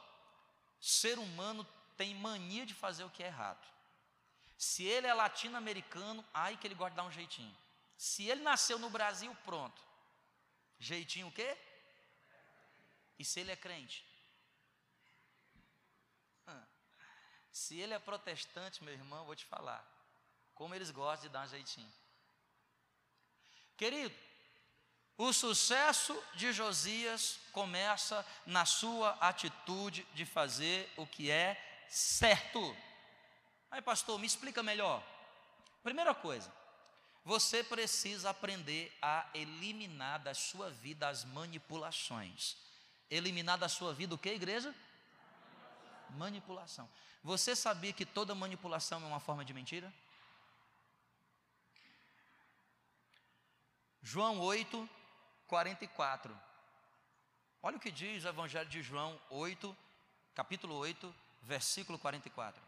ser 0.81 1.19
humano 1.19 1.65
tem 1.97 2.15
mania 2.15 2.65
de 2.65 2.75
fazer 2.75 3.03
o 3.03 3.11
que 3.11 3.25
é 3.25 3.27
errado. 3.27 3.67
Se 4.57 4.85
ele 4.85 5.09
é 5.09 5.13
latino-americano, 5.13 6.25
ai 6.33 6.57
que 6.57 6.65
ele 6.65 6.77
gosta 6.77 6.93
de 6.93 6.97
dar 6.97 7.03
um 7.03 7.11
jeitinho. 7.11 7.57
Se 7.97 8.29
ele 8.29 8.41
nasceu 8.43 8.79
no 8.79 8.89
Brasil, 8.89 9.35
pronto. 9.45 9.83
Jeitinho 10.79 11.27
o 11.27 11.33
quê? 11.33 11.59
E 13.19 13.25
se 13.25 13.41
ele 13.41 13.51
é 13.51 13.57
crente? 13.57 14.07
Se 17.51 17.81
ele 17.81 17.95
é 17.95 17.99
protestante, 17.99 18.85
meu 18.85 18.95
irmão, 18.95 19.27
vou 19.27 19.35
te 19.35 19.45
falar. 19.45 19.85
Como 20.55 20.73
eles 20.73 20.93
gostam 20.93 21.27
de 21.27 21.33
dar 21.33 21.47
um 21.47 21.49
jeitinho. 21.49 21.93
Querido, 23.77 24.15
o 25.19 25.33
sucesso 25.33 26.17
de 26.35 26.53
Josias 26.53 27.41
começa 27.51 28.25
na 28.47 28.65
sua 28.65 29.11
atitude 29.21 30.07
de 30.15 30.25
fazer 30.25 30.89
o 30.97 31.05
que 31.05 31.29
é 31.29 31.61
certo. 31.89 32.77
Aí, 33.69 33.83
pastor, 33.83 34.17
me 34.21 34.29
explica 34.29 34.63
melhor. 34.63 35.03
Primeira 35.83 36.15
coisa, 36.15 36.53
você 37.25 37.65
precisa 37.65 38.31
aprender 38.31 38.97
a 39.03 39.29
eliminar 39.35 40.21
da 40.21 40.35
sua 40.35 40.71
vida 40.71 41.09
as 41.09 41.25
manipulações. 41.25 42.57
Eliminar 43.11 43.59
da 43.59 43.69
sua 43.69 43.93
vida 43.93 44.15
o 44.15 44.19
que, 44.19 44.29
igreja? 44.29 44.73
Manipulação. 46.11 46.89
Você 47.25 47.57
sabia 47.57 47.93
que 47.93 48.07
toda 48.07 48.37
manipulação 48.37 49.03
é 49.03 49.07
uma 49.07 49.19
forma 49.19 49.45
de 49.45 49.53
mentira? 49.53 49.93
João 54.01 54.41
8, 54.41 54.89
44. 55.49 56.39
Olha 57.63 57.77
o 57.77 57.81
que 57.81 57.91
diz 57.91 58.25
o 58.25 58.29
Evangelho 58.29 58.69
de 58.69 58.83
João 58.83 59.21
8, 59.31 59.77
capítulo 60.35 60.77
8, 60.77 61.13
versículo 61.43 61.99
44. 61.99 62.63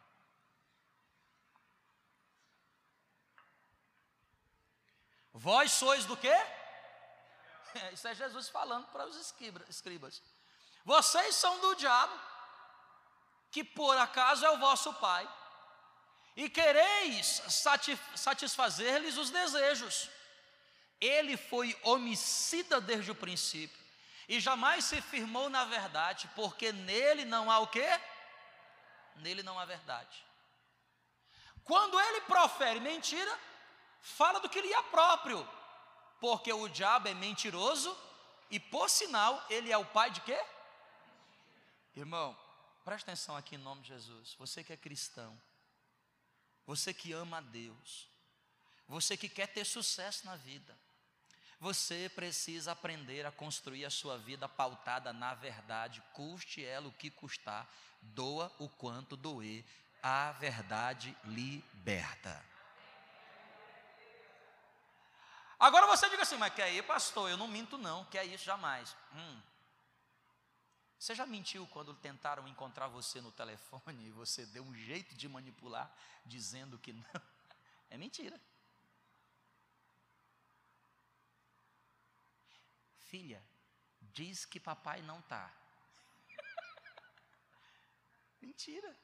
Vós 5.32 5.70
sois 5.72 6.04
do 6.06 6.16
quê? 6.16 6.34
Isso 7.92 8.08
é 8.08 8.14
Jesus 8.14 8.49
falando 8.49 8.87
para 8.88 9.06
os 9.06 9.16
escribas. 9.68 10.22
Vocês 10.84 11.37
são 11.37 11.60
do 11.60 11.76
diabo, 11.76 12.18
que 13.50 13.62
por 13.62 13.96
acaso 13.96 14.44
é 14.44 14.50
o 14.50 14.58
vosso 14.58 14.92
pai, 14.94 15.28
e 16.34 16.49
quereis 16.49 17.42
satisfazer-lhes 18.16 19.16
os 19.18 19.30
desejos 19.30 20.10
ele 21.00 21.37
foi 21.37 21.76
homicida 21.83 22.80
desde 22.80 23.11
o 23.11 23.14
princípio 23.14 23.80
e 24.28 24.38
jamais 24.38 24.85
se 24.85 25.00
firmou 25.00 25.49
na 25.49 25.64
verdade, 25.64 26.30
porque 26.37 26.73
nele 26.73 27.25
não 27.25 27.50
há 27.50 27.59
o 27.59 27.66
quê? 27.66 27.88
Nele 29.16 29.42
não 29.42 29.59
há 29.59 29.64
verdade. 29.64 30.25
Quando 31.64 31.99
ele 31.99 32.21
profere 32.23 32.80
mentira, 32.80 33.38
fala 34.00 34.38
do 34.40 34.49
que 34.49 34.61
lhe 34.61 34.73
é 34.73 34.83
próprio, 34.83 35.49
porque 36.21 36.52
o 36.52 36.69
diabo 36.69 37.09
é 37.09 37.14
mentiroso 37.14 37.97
e, 38.50 38.61
por 38.61 38.90
sinal, 38.90 39.45
ele 39.49 39.73
é 39.73 39.78
o 39.78 39.85
pai 39.85 40.11
de 40.11 40.21
quê? 40.21 40.38
Irmão, 41.97 42.37
preste 42.85 43.04
atenção 43.04 43.37
aqui 43.37 43.57
em 43.57 43.59
nome 43.59 43.83
de 43.83 43.88
Jesus. 43.88 44.35
Você 44.35 44.62
que 44.62 44.73
é 44.73 44.76
cristão, 44.76 45.40
você 46.66 46.95
que 46.95 47.12
ama 47.12 47.38
a 47.38 47.40
Deus, 47.40 48.09
você 48.87 49.16
que 49.16 49.28
quer 49.28 49.49
ter 49.49 49.64
sucesso 49.64 50.26
na 50.26 50.37
vida, 50.37 50.76
você 51.61 52.11
precisa 52.14 52.73
aprender 52.73 53.26
a 53.26 53.31
construir 53.31 53.85
a 53.85 53.90
sua 53.90 54.17
vida 54.17 54.49
pautada 54.49 55.12
na 55.12 55.35
verdade, 55.35 56.02
custe 56.14 56.64
ela 56.64 56.88
o 56.88 56.93
que 56.93 57.11
custar, 57.11 57.69
doa 58.00 58.50
o 58.59 58.67
quanto 58.67 59.14
doer, 59.14 59.62
a 60.02 60.33
verdade 60.33 61.14
liberta. 61.25 62.43
Agora 65.59 65.87
você 65.87 66.09
diga 66.09 66.23
assim, 66.23 66.38
mas 66.38 66.55
que 66.55 66.62
aí, 66.62 66.83
pastor, 66.83 67.29
eu 67.29 67.37
não 67.37 67.47
minto 67.47 67.76
não, 67.76 68.07
que 68.07 68.17
é 68.17 68.25
isso 68.25 68.45
jamais. 68.45 68.97
Hum. 69.14 69.43
Você 70.99 71.14
já 71.14 71.26
mentiu 71.26 71.67
quando 71.67 71.93
tentaram 71.93 72.49
encontrar 72.49 72.88
você 72.88 73.21
no 73.21 73.31
telefone 73.33 74.07
e 74.07 74.11
você 74.11 74.47
deu 74.47 74.62
um 74.62 74.75
jeito 74.75 75.14
de 75.14 75.29
manipular, 75.29 75.95
dizendo 76.25 76.79
que 76.79 76.95
não? 76.95 77.05
É 77.93 77.99
mentira. 77.99 78.40
Filha, 83.11 83.45
diz 84.00 84.47
que 84.47 84.61
papai 84.61 85.02
não 85.02 85.19
está. 85.19 85.52
Mentira. 88.40 88.97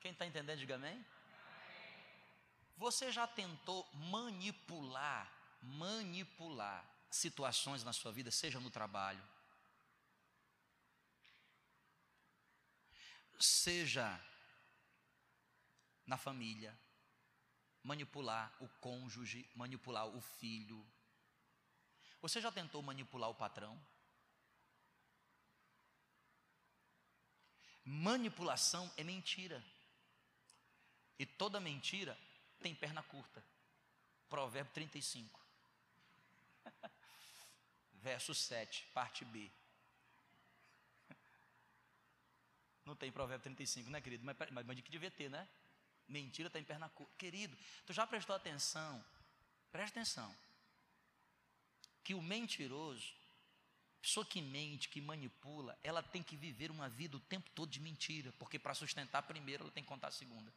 Quem 0.00 0.12
está 0.12 0.24
entendendo, 0.24 0.58
diga 0.58 0.76
amém. 0.76 1.04
Você 2.78 3.12
já 3.12 3.26
tentou 3.26 3.86
manipular, 3.92 5.30
manipular 5.60 6.82
situações 7.10 7.84
na 7.84 7.92
sua 7.92 8.10
vida, 8.10 8.30
seja 8.30 8.58
no 8.58 8.70
trabalho, 8.70 9.22
seja 13.38 14.18
na 16.06 16.16
família, 16.16 16.74
manipular 17.82 18.54
o 18.60 18.68
cônjuge, 18.80 19.48
manipular 19.54 20.06
o 20.06 20.20
filho. 20.20 20.86
Você 22.20 22.40
já 22.40 22.52
tentou 22.52 22.82
manipular 22.82 23.28
o 23.30 23.34
patrão? 23.34 23.80
Manipulação 27.84 28.90
é 28.96 29.02
mentira. 29.02 29.62
E 31.18 31.26
toda 31.26 31.60
mentira 31.60 32.18
tem 32.60 32.74
perna 32.74 33.02
curta. 33.02 33.44
Provérbio 34.28 34.72
35. 34.72 35.40
Verso 37.94 38.34
7, 38.34 38.86
parte 38.94 39.24
B. 39.24 39.50
Não 42.84 42.96
tem 42.96 43.12
provérbio 43.12 43.44
35, 43.44 43.90
né, 43.90 44.00
querido? 44.00 44.24
Mas, 44.24 44.36
mas, 44.50 44.66
mas 44.66 44.80
que 44.80 44.90
devia 44.90 45.10
ter, 45.10 45.28
né? 45.28 45.48
Mentira 46.12 46.48
está 46.48 46.60
em 46.60 46.64
perna 46.64 46.90
curta. 46.90 47.12
Querido, 47.16 47.56
tu 47.86 47.92
já 47.92 48.06
prestou 48.06 48.36
atenção? 48.36 49.02
Presta 49.72 49.98
atenção. 49.98 50.36
Que 52.04 52.12
o 52.12 52.20
mentiroso, 52.20 53.14
pessoa 54.02 54.26
que 54.26 54.42
mente, 54.42 54.90
que 54.90 55.00
manipula, 55.00 55.78
ela 55.82 56.02
tem 56.02 56.22
que 56.22 56.36
viver 56.36 56.70
uma 56.70 56.88
vida 56.88 57.16
o 57.16 57.20
tempo 57.20 57.48
todo 57.54 57.70
de 57.70 57.80
mentira, 57.80 58.30
porque 58.38 58.58
para 58.58 58.74
sustentar 58.74 59.20
a 59.20 59.22
primeira, 59.22 59.62
ela 59.62 59.72
tem 59.72 59.82
que 59.82 59.88
contar 59.88 60.08
a 60.08 60.12
segunda. 60.12 60.52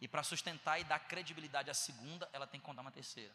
E 0.00 0.08
para 0.08 0.24
sustentar 0.24 0.80
e 0.80 0.84
dar 0.84 0.98
credibilidade 0.98 1.70
à 1.70 1.74
segunda, 1.74 2.28
ela 2.32 2.46
tem 2.46 2.58
que 2.58 2.66
contar 2.66 2.82
uma 2.82 2.90
terceira. 2.90 3.32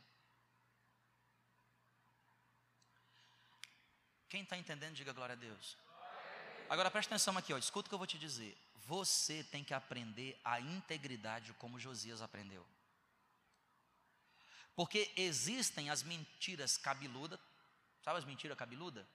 Quem 4.28 4.44
está 4.44 4.58
entendendo, 4.58 4.96
diga 4.96 5.14
glória 5.14 5.34
a 5.34 5.38
Deus. 5.38 5.78
Agora 6.70 6.92
presta 6.92 7.16
atenção 7.16 7.38
aqui, 7.38 7.54
ó, 7.54 7.58
escuta 7.58 7.88
o 7.88 7.90
que 7.90 7.94
eu 7.94 7.98
vou 7.98 8.08
te 8.08 8.18
dizer. 8.18 8.58
Você 8.86 9.44
tem 9.46 9.64
que 9.64 9.74
aprender 9.74 10.40
a 10.44 10.60
integridade 10.60 11.54
como 11.54 11.80
Josias 11.80 12.22
aprendeu. 12.22 12.66
Porque 14.76 15.12
existem 15.16 15.90
as 15.90 16.04
mentiras 16.04 16.78
cabeludas, 16.78 17.40
sabe 18.04 18.20
as 18.20 18.26
mentiras 18.26 18.58
cabeludas? 18.58 19.06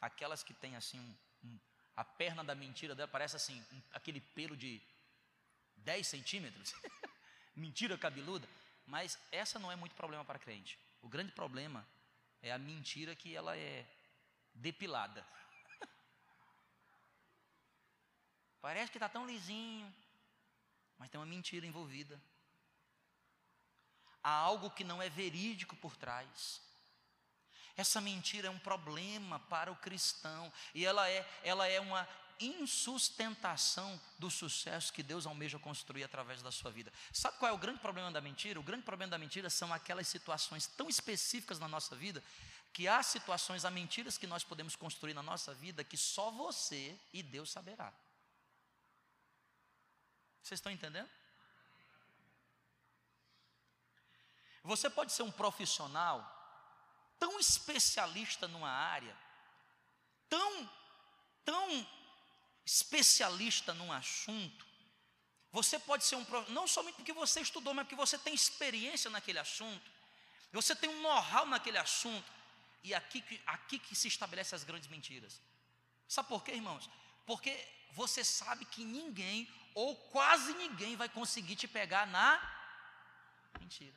Aquelas 0.00 0.42
que 0.42 0.54
tem 0.54 0.76
assim, 0.76 0.98
um, 0.98 1.48
um, 1.48 1.58
a 1.96 2.04
perna 2.04 2.42
da 2.42 2.54
mentira 2.54 2.94
dela 2.94 3.08
parece 3.08 3.36
assim, 3.36 3.64
um, 3.72 3.82
aquele 3.92 4.20
pelo 4.20 4.56
de 4.56 4.80
10 5.76 6.06
centímetros. 6.06 6.74
mentira 7.56 7.96
cabeluda. 7.96 8.48
Mas 8.86 9.18
essa 9.32 9.58
não 9.58 9.72
é 9.72 9.76
muito 9.76 9.94
problema 9.94 10.24
para 10.24 10.38
crente. 10.38 10.78
O 11.02 11.08
grande 11.08 11.32
problema 11.32 11.86
é 12.42 12.52
a 12.52 12.58
mentira 12.58 13.16
que 13.16 13.34
ela 13.34 13.56
é 13.56 13.84
depilada. 14.54 15.26
Parece 18.66 18.90
que 18.90 18.98
está 18.98 19.08
tão 19.08 19.24
lisinho, 19.24 19.94
mas 20.98 21.08
tem 21.08 21.20
uma 21.20 21.24
mentira 21.24 21.64
envolvida. 21.64 22.20
Há 24.20 24.30
algo 24.30 24.72
que 24.72 24.82
não 24.82 25.00
é 25.00 25.08
verídico 25.08 25.76
por 25.76 25.94
trás. 25.94 26.60
Essa 27.76 28.00
mentira 28.00 28.48
é 28.48 28.50
um 28.50 28.58
problema 28.58 29.38
para 29.38 29.70
o 29.70 29.76
cristão 29.76 30.52
e 30.74 30.84
ela 30.84 31.08
é, 31.08 31.24
ela 31.44 31.68
é 31.68 31.78
uma 31.78 32.08
insustentação 32.40 34.00
do 34.18 34.28
sucesso 34.32 34.92
que 34.92 35.00
Deus 35.00 35.26
almeja 35.26 35.60
construir 35.60 36.02
através 36.02 36.42
da 36.42 36.50
sua 36.50 36.72
vida. 36.72 36.92
Sabe 37.12 37.38
qual 37.38 37.52
é 37.52 37.54
o 37.54 37.58
grande 37.58 37.78
problema 37.78 38.10
da 38.10 38.20
mentira? 38.20 38.58
O 38.58 38.64
grande 38.64 38.82
problema 38.82 39.12
da 39.12 39.18
mentira 39.18 39.48
são 39.48 39.72
aquelas 39.72 40.08
situações 40.08 40.66
tão 40.66 40.88
específicas 40.88 41.60
na 41.60 41.68
nossa 41.68 41.94
vida 41.94 42.20
que 42.72 42.88
há 42.88 43.00
situações, 43.04 43.64
há 43.64 43.70
mentiras 43.70 44.18
que 44.18 44.26
nós 44.26 44.42
podemos 44.42 44.74
construir 44.74 45.14
na 45.14 45.22
nossa 45.22 45.54
vida 45.54 45.84
que 45.84 45.96
só 45.96 46.32
você 46.32 46.98
e 47.12 47.22
Deus 47.22 47.52
saberá. 47.52 47.94
Vocês 50.46 50.58
estão 50.58 50.70
entendendo? 50.70 51.10
Você 54.62 54.88
pode 54.88 55.10
ser 55.12 55.24
um 55.24 55.30
profissional 55.32 56.18
tão 57.18 57.40
especialista 57.40 58.46
numa 58.46 58.70
área, 58.70 59.16
tão, 60.28 60.70
tão 61.44 61.88
especialista 62.64 63.74
num 63.74 63.92
assunto. 63.92 64.64
Você 65.50 65.80
pode 65.80 66.04
ser 66.04 66.14
um 66.14 66.24
não 66.50 66.68
somente 66.68 66.94
porque 66.94 67.12
você 67.12 67.40
estudou, 67.40 67.74
mas 67.74 67.84
porque 67.84 67.96
você 67.96 68.16
tem 68.16 68.32
experiência 68.32 69.10
naquele 69.10 69.40
assunto. 69.40 69.90
Você 70.52 70.76
tem 70.76 70.88
um 70.88 71.02
know-how 71.02 71.44
naquele 71.46 71.78
assunto. 71.78 72.30
E 72.84 72.94
aqui, 72.94 73.42
aqui 73.46 73.80
que 73.80 73.96
se 73.96 74.06
estabelecem 74.06 74.54
as 74.54 74.62
grandes 74.62 74.88
mentiras. 74.88 75.40
Sabe 76.06 76.28
por 76.28 76.44
quê, 76.44 76.52
irmãos? 76.52 76.88
Porque 77.26 77.52
você 77.90 78.22
sabe 78.22 78.64
que 78.64 78.84
ninguém, 78.84 79.52
ou 79.76 79.94
quase 79.94 80.54
ninguém, 80.54 80.96
vai 80.96 81.06
conseguir 81.06 81.54
te 81.54 81.68
pegar 81.68 82.06
na 82.06 82.40
mentira. 83.60 83.94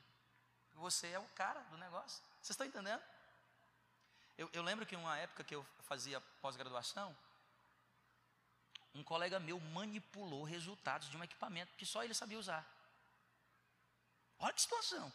Você 0.73 1.07
é 1.07 1.17
o 1.17 1.27
cara 1.29 1.61
do 1.71 1.77
negócio. 1.77 2.21
Vocês 2.41 2.49
estão 2.49 2.67
entendendo? 2.67 3.01
Eu, 4.37 4.49
eu 4.51 4.61
lembro 4.61 4.85
que 4.85 4.97
uma 4.97 5.17
época 5.17 5.41
que 5.41 5.55
eu 5.55 5.65
fazia 5.83 6.19
pós-graduação, 6.41 7.15
um 8.93 9.01
colega 9.01 9.39
meu 9.39 9.57
manipulou 9.57 10.43
resultados 10.43 11.09
de 11.09 11.15
um 11.15 11.23
equipamento 11.23 11.73
que 11.77 11.85
só 11.85 12.03
ele 12.03 12.13
sabia 12.13 12.37
usar. 12.37 12.67
Olha 14.37 14.51
que 14.51 14.61
situação. 14.61 15.13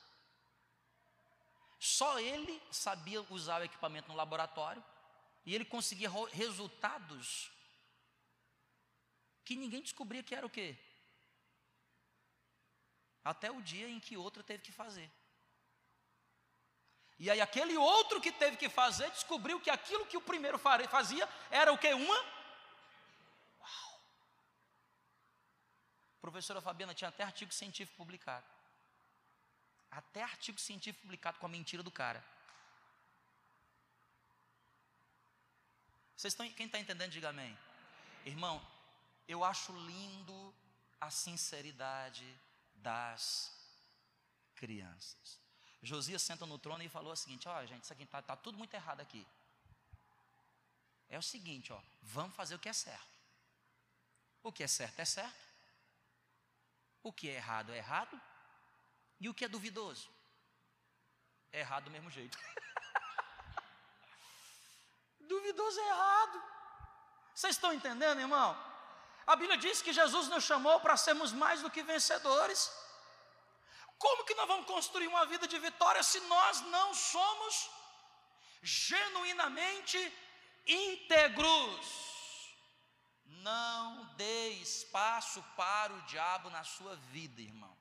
Só 1.79 2.19
ele 2.19 2.63
sabia 2.71 3.21
usar 3.29 3.61
o 3.61 3.65
equipamento 3.65 4.09
no 4.09 4.17
laboratório 4.17 4.83
e 5.45 5.55
ele 5.55 5.67
conseguia 5.67 6.09
resultados 6.33 7.51
que 9.45 9.57
ninguém 9.57 9.83
descobria 9.83 10.23
que 10.23 10.35
era 10.35 10.47
o 10.47 10.51
quê? 10.51 10.77
Até 13.25 13.51
o 13.51 13.61
dia 13.63 13.89
em 13.89 14.01
que 14.01 14.17
outro 14.17 14.43
teve 14.43 14.63
que 14.63 14.73
fazer. 14.73 15.11
E 17.19 17.31
aí 17.31 17.41
aquele 17.41 17.77
outro 17.77 18.21
que 18.21 18.33
teve 18.33 18.57
que 18.57 18.69
fazer 18.69 19.09
descobriu 19.11 19.61
que 19.61 19.71
aquilo 19.71 20.07
que 20.07 20.17
o 20.17 20.21
primeiro 20.21 20.59
fazia 20.59 21.29
era 21.51 21.73
o 21.73 21.79
que? 21.79 21.93
Uma? 21.95 22.19
Uau! 23.61 24.01
Professora 26.21 26.61
Fabiana 26.61 26.95
tinha 26.95 27.09
até 27.09 27.23
artigo 27.23 27.53
científico 27.53 27.97
publicado. 27.97 28.47
Até 29.91 30.23
artigo 30.23 30.59
científico 30.59 31.03
publicado 31.03 31.39
com 31.39 31.47
a 31.47 31.49
mentira 31.49 31.83
do 31.83 31.91
cara. 31.91 32.25
Vocês 36.17 36.33
estão, 36.33 36.51
quem 36.53 36.67
está 36.67 36.79
entendendo, 36.79 37.11
diga 37.13 37.29
amém. 37.29 37.57
Irmão, 38.25 38.61
eu 39.27 39.45
acho 39.45 39.73
lindo 39.73 40.55
a 41.01 41.11
sinceridade 41.11 42.27
das 42.75 43.53
crianças. 44.55 45.41
Josias 45.83 46.23
senta 46.23 46.47
no 46.47 46.59
trono 46.59 46.83
e 46.83 46.89
falou 46.89 47.13
o 47.13 47.17
seguinte: 47.17 47.49
ó, 47.49 47.65
gente, 47.67 47.85
isso 47.85 47.93
aqui 47.93 48.05
está 48.05 48.23
tá 48.23 48.37
tudo 48.37 48.57
muito 48.57 48.75
errado 48.75 49.01
aqui. 49.01 49.27
É 51.09 51.19
o 51.19 51.23
seguinte, 51.23 51.73
ó, 51.73 51.81
vamos 52.03 52.35
fazer 52.35 52.55
o 52.55 52.59
que 52.59 52.69
é 52.69 52.73
certo. 52.73 53.15
O 54.43 54.53
que 54.53 54.63
é 54.63 54.67
certo 54.67 54.99
é 55.01 55.05
certo. 55.05 55.45
O 57.03 57.13
que 57.13 57.29
é 57.29 57.35
errado 57.35 57.73
é 57.73 57.77
errado. 57.77 58.21
E 59.21 59.29
o 59.29 59.35
que 59.35 59.45
é 59.45 59.49
duvidoso? 59.49 60.11
É 61.53 61.61
errado 61.61 61.85
do 61.85 61.91
mesmo 61.91 62.11
jeito. 62.11 62.37
duvidoso 65.21 65.81
é 65.81 65.89
errado. 65.89 66.43
Vocês 67.35 67.57
estão 67.57 67.73
entendendo, 67.73 68.21
irmão? 68.21 68.74
A 69.27 69.37
Bíblia 69.37 69.57
diz 69.57 69.81
que 69.81 69.93
Jesus 69.93 70.29
nos 70.29 70.45
chamou 70.45 70.81
para 70.81 70.97
sermos 70.97 71.33
mais 71.33 71.63
do 71.63 71.71
que 71.71 71.83
vencedores. 71.83 72.71
Como 73.99 74.25
que 74.25 74.35
nós 74.35 74.47
vamos 74.47 74.67
construir 74.67 75.07
uma 75.07 75.25
vida 75.27 75.47
de 75.47 75.59
vitória 75.59 76.03
se 76.03 76.21
nós 76.21 76.61
não 76.63 76.93
somos 76.93 77.71
genuinamente 78.63 79.99
íntegros? 80.67 82.05
Não 83.25 84.05
dê 84.17 84.51
espaço 84.51 85.43
para 85.57 85.93
o 85.93 86.03
diabo 86.03 86.51
na 86.51 86.65
sua 86.65 86.97
vida, 86.97 87.41
irmão. 87.41 87.77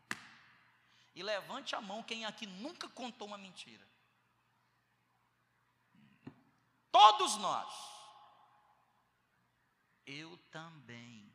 E 1.15 1.21
levante 1.21 1.75
a 1.75 1.81
mão 1.81 2.01
quem 2.01 2.25
aqui 2.25 2.45
nunca 2.45 2.87
contou 2.89 3.27
uma 3.27 3.37
mentira. 3.37 3.85
Todos 6.91 7.37
nós. 7.37 7.73
Eu 10.05 10.37
também. 10.51 11.31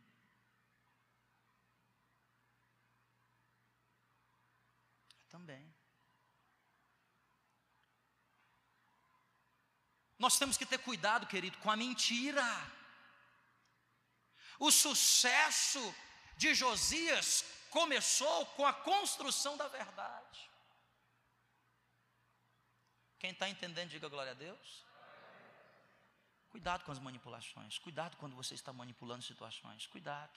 Eu 5.23 5.28
também. 5.39 5.65
Nós 10.19 10.39
temos 10.39 10.57
que 10.57 10.67
ter 10.67 10.79
cuidado, 10.79 11.27
querido, 11.27 11.57
com 11.59 11.71
a 11.71 11.77
mentira. 11.77 12.45
O 14.59 14.71
sucesso 14.73 15.95
de 16.37 16.55
Josias 16.55 17.45
começou 17.71 18.47
com 18.57 18.67
a 18.67 18.73
construção 18.73 19.57
da 19.57 19.69
verdade. 19.69 20.51
Quem 23.21 23.31
está 23.31 23.49
entendendo, 23.49 23.91
diga 23.91 24.09
glória 24.09 24.33
a 24.33 24.35
Deus. 24.35 24.85
Cuidado 26.51 26.85
com 26.85 26.91
as 26.91 26.99
manipulações, 26.99 27.79
cuidado 27.79 28.17
quando 28.17 28.35
você 28.35 28.55
está 28.55 28.73
manipulando 28.73 29.23
situações, 29.23 29.87
cuidado. 29.87 30.37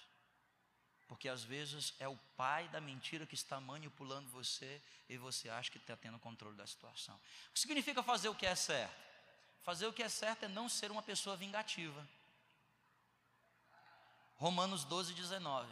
Porque 1.11 1.27
às 1.27 1.43
vezes 1.43 1.93
é 1.99 2.07
o 2.07 2.15
pai 2.37 2.69
da 2.69 2.79
mentira 2.79 3.25
que 3.25 3.35
está 3.35 3.59
manipulando 3.59 4.29
você 4.29 4.81
e 5.09 5.17
você 5.17 5.49
acha 5.49 5.69
que 5.69 5.77
está 5.77 5.93
tendo 5.93 6.17
controle 6.17 6.55
da 6.55 6.65
situação. 6.65 7.13
O 7.49 7.53
que 7.53 7.59
significa 7.59 8.01
fazer 8.01 8.29
o 8.29 8.33
que 8.33 8.45
é 8.45 8.55
certo? 8.55 8.95
Fazer 9.61 9.87
o 9.87 9.91
que 9.91 10.01
é 10.01 10.07
certo 10.07 10.45
é 10.45 10.47
não 10.47 10.69
ser 10.69 10.89
uma 10.89 11.01
pessoa 11.01 11.35
vingativa. 11.35 12.07
Romanos 14.35 14.85
12, 14.85 15.13
19. 15.13 15.69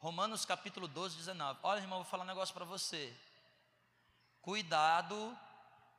Romanos 0.00 0.44
capítulo 0.44 0.88
12, 0.88 1.18
19. 1.18 1.60
Olha, 1.62 1.78
irmão, 1.78 2.00
vou 2.00 2.10
falar 2.10 2.24
um 2.24 2.26
negócio 2.26 2.52
para 2.52 2.64
você. 2.64 3.16
Cuidado 4.40 5.38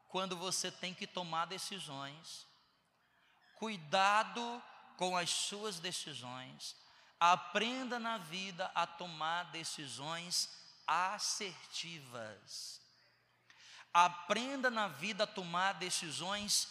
quando 0.09 0.35
você 0.35 0.69
tem 0.69 0.93
que 0.93 1.07
tomar 1.07 1.45
decisões. 1.45 2.45
Cuidado 3.55 4.61
com 4.97 5.15
as 5.15 5.29
suas 5.29 5.79
decisões. 5.79 6.83
Aprenda 7.19 7.99
na 7.99 8.17
vida 8.17 8.69
a 8.75 8.85
tomar 8.85 9.51
decisões 9.51 10.49
assertivas. 10.87 12.81
Aprenda 13.93 14.71
na 14.71 14.87
vida 14.87 15.25
a 15.25 15.27
tomar 15.27 15.73
decisões 15.73 16.67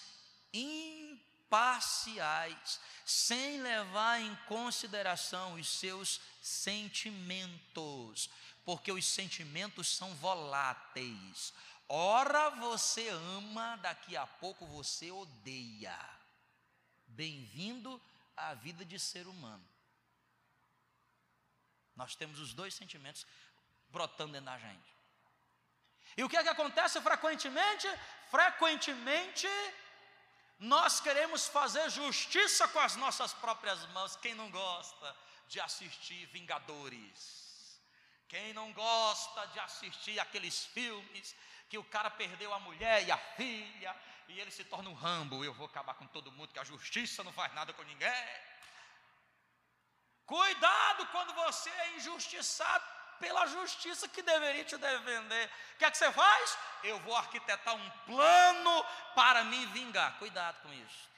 imparciais, 0.52 2.80
sem 3.06 3.62
levar 3.62 4.20
em 4.20 4.34
consideração 4.48 5.54
os 5.54 5.68
seus 5.68 6.20
sentimentos, 6.42 8.28
porque 8.64 8.90
os 8.90 9.06
sentimentos 9.06 9.88
são 9.88 10.12
voláteis. 10.16 11.54
Ora 11.88 12.50
você 12.50 13.08
ama, 13.08 13.76
daqui 13.76 14.16
a 14.16 14.26
pouco 14.26 14.66
você 14.66 15.10
odeia. 15.10 15.98
Bem-vindo 17.06 18.00
à 18.36 18.54
vida 18.54 18.84
de 18.84 18.98
ser 18.98 19.26
humano. 19.26 19.71
Nós 21.94 22.14
temos 22.16 22.40
os 22.40 22.54
dois 22.54 22.74
sentimentos 22.74 23.26
brotando 23.88 24.32
dentro 24.32 24.46
da 24.46 24.58
gente. 24.58 24.96
E 26.16 26.24
o 26.24 26.28
que 26.28 26.36
é 26.36 26.42
que 26.42 26.48
acontece 26.48 27.00
frequentemente? 27.00 27.88
Frequentemente 28.30 29.48
nós 30.58 31.00
queremos 31.00 31.48
fazer 31.48 31.90
justiça 31.90 32.68
com 32.68 32.78
as 32.78 32.94
nossas 32.96 33.32
próprias 33.32 33.84
mãos. 33.88 34.16
Quem 34.16 34.34
não 34.34 34.50
gosta 34.50 35.16
de 35.48 35.60
assistir 35.60 36.26
Vingadores? 36.26 37.80
Quem 38.28 38.52
não 38.52 38.72
gosta 38.72 39.46
de 39.48 39.58
assistir 39.58 40.18
aqueles 40.20 40.64
filmes 40.66 41.34
que 41.68 41.76
o 41.76 41.84
cara 41.84 42.10
perdeu 42.10 42.54
a 42.54 42.60
mulher 42.60 43.06
e 43.06 43.10
a 43.10 43.18
filha 43.18 43.94
e 44.28 44.40
ele 44.40 44.50
se 44.50 44.64
torna 44.64 44.88
um 44.88 44.94
rambo? 44.94 45.44
Eu 45.44 45.52
vou 45.52 45.66
acabar 45.66 45.94
com 45.94 46.06
todo 46.06 46.32
mundo, 46.32 46.52
que 46.52 46.58
a 46.58 46.64
justiça 46.64 47.24
não 47.24 47.32
faz 47.32 47.52
nada 47.54 47.72
com 47.72 47.82
ninguém. 47.82 48.24
Cuidado 50.32 51.06
quando 51.08 51.34
você 51.34 51.68
é 51.68 51.96
injustiçado 51.96 52.82
pela 53.20 53.46
justiça 53.48 54.08
que 54.08 54.22
deveria 54.22 54.64
te 54.64 54.78
defender. 54.78 55.50
O 55.74 55.78
que 55.78 55.84
é 55.84 55.90
que 55.90 55.98
você 55.98 56.10
faz? 56.10 56.56
Eu 56.82 56.98
vou 57.00 57.14
arquitetar 57.14 57.74
um 57.74 57.90
plano 58.06 58.84
para 59.14 59.44
me 59.44 59.66
vingar. 59.66 60.18
Cuidado 60.18 60.56
com 60.62 60.72
isso. 60.72 61.10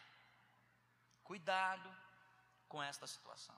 Cuidado 1.23 1.89
com 2.69 2.83
esta 2.83 3.07
situação. 3.07 3.55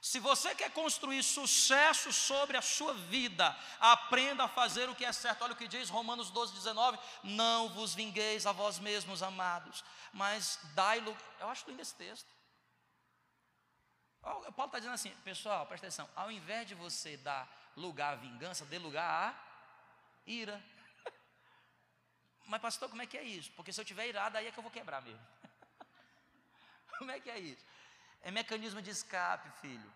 Se 0.00 0.18
você 0.20 0.54
quer 0.54 0.70
construir 0.70 1.22
sucesso 1.22 2.10
sobre 2.10 2.56
a 2.56 2.62
sua 2.62 2.94
vida, 2.94 3.54
aprenda 3.78 4.44
a 4.44 4.48
fazer 4.48 4.88
o 4.88 4.94
que 4.94 5.04
é 5.04 5.12
certo. 5.12 5.42
Olha 5.42 5.52
o 5.52 5.56
que 5.56 5.68
diz 5.68 5.90
Romanos 5.90 6.30
12, 6.30 6.54
19: 6.54 6.98
Não 7.24 7.68
vos 7.68 7.94
vingueis 7.94 8.46
a 8.46 8.52
vós 8.52 8.78
mesmos, 8.78 9.22
amados, 9.22 9.84
mas 10.14 10.58
dai 10.74 11.00
lugar. 11.00 11.20
Eu 11.40 11.50
acho 11.50 11.68
lindo 11.68 11.82
esse 11.82 11.94
texto. 11.94 12.33
Paulo 14.24 14.66
está 14.66 14.78
dizendo 14.78 14.94
assim, 14.94 15.10
pessoal, 15.16 15.66
presta 15.66 15.86
atenção, 15.86 16.08
ao 16.16 16.30
invés 16.30 16.66
de 16.66 16.74
você 16.74 17.16
dar 17.18 17.46
lugar 17.76 18.14
à 18.14 18.16
vingança, 18.16 18.64
dê 18.64 18.78
lugar 18.78 19.04
à 19.04 19.34
ira. 20.26 20.62
Mas 22.46 22.60
pastor, 22.60 22.88
como 22.88 23.02
é 23.02 23.06
que 23.06 23.18
é 23.18 23.22
isso? 23.22 23.52
Porque 23.52 23.72
se 23.72 23.80
eu 23.80 23.84
tiver 23.84 24.08
irado, 24.08 24.38
aí 24.38 24.46
é 24.46 24.50
que 24.50 24.58
eu 24.58 24.62
vou 24.62 24.72
quebrar 24.72 25.02
mesmo. 25.02 25.20
como 26.98 27.10
é 27.10 27.20
que 27.20 27.30
é 27.30 27.38
isso? 27.38 27.64
É 28.22 28.30
mecanismo 28.30 28.80
de 28.80 28.90
escape, 28.90 29.50
filho. 29.60 29.92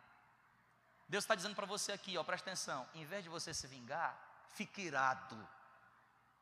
Deus 1.08 1.24
está 1.24 1.34
dizendo 1.34 1.54
para 1.54 1.64
você 1.64 1.92
aqui, 1.92 2.18
ó, 2.18 2.22
presta 2.22 2.50
atenção, 2.50 2.86
em 2.94 3.06
vez 3.06 3.24
de 3.24 3.30
você 3.30 3.54
se 3.54 3.66
vingar, 3.66 4.14
fique 4.50 4.82
irado. 4.82 5.48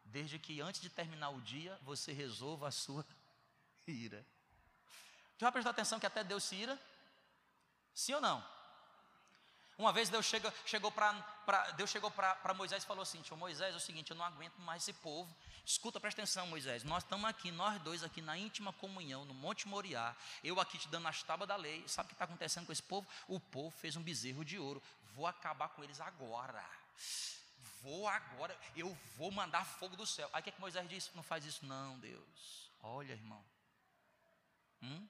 Desde 0.04 0.40
que 0.40 0.60
antes 0.60 0.80
de 0.80 0.90
terminar 0.90 1.30
o 1.30 1.40
dia, 1.40 1.78
você 1.82 2.12
resolva 2.12 2.66
a 2.66 2.72
sua 2.72 3.06
ira. 3.86 4.26
Tu 5.38 5.42
já 5.42 5.52
prestou 5.52 5.70
atenção 5.70 6.00
que 6.00 6.06
até 6.06 6.24
Deus 6.24 6.42
se 6.42 6.56
ira? 6.56 6.76
Sim 7.96 8.12
ou 8.12 8.20
não? 8.20 8.44
Uma 9.78 9.90
vez 9.90 10.10
Deus 10.10 10.26
chega, 10.26 10.52
chegou 10.66 10.92
para 10.92 11.12
Deus 11.76 11.88
chegou 11.90 12.10
para 12.10 12.52
Moisés 12.54 12.82
e 12.82 12.86
falou 12.86 13.02
assim: 13.02 13.22
Moisés, 13.36 13.72
é 13.72 13.76
o 13.76 13.80
seguinte, 13.80 14.10
eu 14.10 14.16
não 14.16 14.24
aguento 14.24 14.58
mais 14.58 14.82
esse 14.82 14.92
povo. 14.92 15.34
Escuta, 15.64 15.98
presta 15.98 16.20
atenção, 16.20 16.46
Moisés. 16.46 16.84
Nós 16.84 17.02
estamos 17.02 17.28
aqui, 17.28 17.50
nós 17.50 17.80
dois 17.80 18.04
aqui 18.04 18.20
na 18.20 18.36
íntima 18.36 18.70
comunhão, 18.74 19.24
no 19.24 19.32
Monte 19.32 19.66
Moriá. 19.66 20.14
Eu 20.44 20.60
aqui 20.60 20.76
te 20.76 20.88
dando 20.88 21.08
as 21.08 21.22
tábuas 21.22 21.48
da 21.48 21.56
lei. 21.56 21.82
Sabe 21.88 22.06
o 22.06 22.08
que 22.08 22.14
está 22.14 22.26
acontecendo 22.26 22.66
com 22.66 22.72
esse 22.72 22.82
povo? 22.82 23.08
O 23.26 23.40
povo 23.40 23.70
fez 23.78 23.96
um 23.96 24.02
bezerro 24.02 24.44
de 24.44 24.58
ouro. 24.58 24.82
Vou 25.14 25.26
acabar 25.26 25.70
com 25.70 25.82
eles 25.82 25.98
agora. 25.98 26.64
Vou 27.82 28.06
agora, 28.06 28.58
eu 28.76 28.96
vou 29.16 29.30
mandar 29.30 29.64
fogo 29.64 29.96
do 29.96 30.06
céu. 30.06 30.28
Aí 30.34 30.40
o 30.40 30.42
que, 30.42 30.50
é 30.50 30.52
que 30.52 30.60
Moisés 30.60 30.86
disse? 30.86 31.10
Não 31.14 31.22
faz 31.22 31.46
isso, 31.46 31.64
não, 31.64 31.98
Deus. 31.98 32.70
Olha, 32.82 33.12
irmão. 33.12 33.42
Hum? 34.82 35.08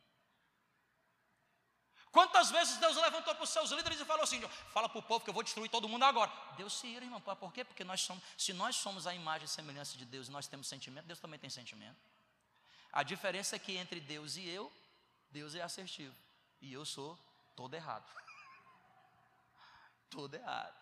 Quantas 2.17 2.51
vezes 2.51 2.79
Deus 2.79 2.97
levantou 2.97 3.35
para 3.35 3.45
os 3.45 3.51
seus 3.51 3.71
líderes 3.73 4.01
e 4.01 4.05
falou 4.07 4.23
assim: 4.23 4.41
fala 4.73 4.89
para 4.89 4.99
o 4.99 5.03
povo 5.03 5.23
que 5.23 5.29
eu 5.29 5.35
vou 5.35 5.43
destruir 5.43 5.69
todo 5.69 5.87
mundo 5.87 6.03
agora. 6.03 6.33
Deus 6.57 6.73
se 6.73 6.87
ira, 6.87 7.05
irmão. 7.05 7.21
Por 7.21 7.53
quê? 7.53 7.63
Porque 7.63 7.85
nós 7.85 8.01
somos, 8.01 8.25
se 8.39 8.55
nós 8.55 8.75
somos 8.75 9.07
a 9.07 9.15
imagem 9.15 9.45
e 9.45 9.49
semelhança 9.49 9.99
de 9.99 10.07
Deus 10.07 10.29
e 10.29 10.31
nós 10.31 10.47
temos 10.47 10.67
sentimento, 10.67 11.05
Deus 11.05 11.21
também 11.21 11.39
tem 11.39 11.51
sentimento. 11.51 11.99
A 12.91 13.03
diferença 13.03 13.55
é 13.55 13.59
que 13.59 13.77
entre 13.77 14.01
Deus 14.01 14.37
e 14.37 14.49
eu, 14.49 14.73
Deus 15.31 15.55
é 15.55 15.61
assertivo. 15.61 16.17
E 16.63 16.73
eu 16.73 16.87
sou 16.87 17.19
todo 17.55 17.75
errado. 17.75 18.11
todo 20.09 20.33
errado. 20.33 20.75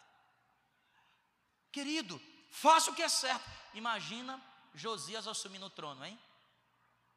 Querido, 1.72 2.22
faça 2.52 2.92
o 2.92 2.94
que 2.94 3.02
é 3.02 3.08
certo. 3.08 3.50
Imagina 3.74 4.40
Josias 4.72 5.26
assumindo 5.26 5.66
o 5.66 5.70
trono, 5.70 6.04
hein? 6.04 6.16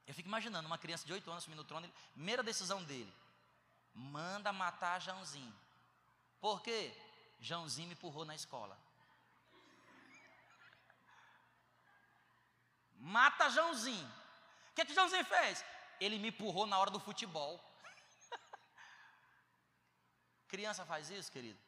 Eu 0.07 0.15
fico 0.15 0.27
imaginando 0.27 0.65
uma 0.65 0.79
criança 0.79 1.05
de 1.05 1.13
8 1.13 1.29
anos 1.29 1.43
assumindo 1.43 1.61
o 1.61 1.65
trono, 1.65 1.87
primeira 2.15 2.41
decisão 2.41 2.83
dele 2.83 3.13
manda 3.97 4.53
matar 4.53 5.01
Joãozinho. 5.01 5.53
Por 6.39 6.61
quê? 6.61 6.95
Joãozinho 7.39 7.87
me 7.87 7.93
empurrou 7.93 8.25
na 8.25 8.35
escola. 8.35 8.77
Mata 12.95 13.49
Joãozinho. 13.49 14.07
O 14.71 14.75
que, 14.75 14.85
que 14.85 14.93
Joãozinho 14.93 15.25
fez? 15.25 15.65
Ele 15.99 16.19
me 16.19 16.29
empurrou 16.29 16.67
na 16.67 16.77
hora 16.77 16.91
do 16.91 16.99
futebol. 16.99 17.59
criança 20.47 20.85
faz 20.85 21.09
isso, 21.09 21.31
querido? 21.31 21.59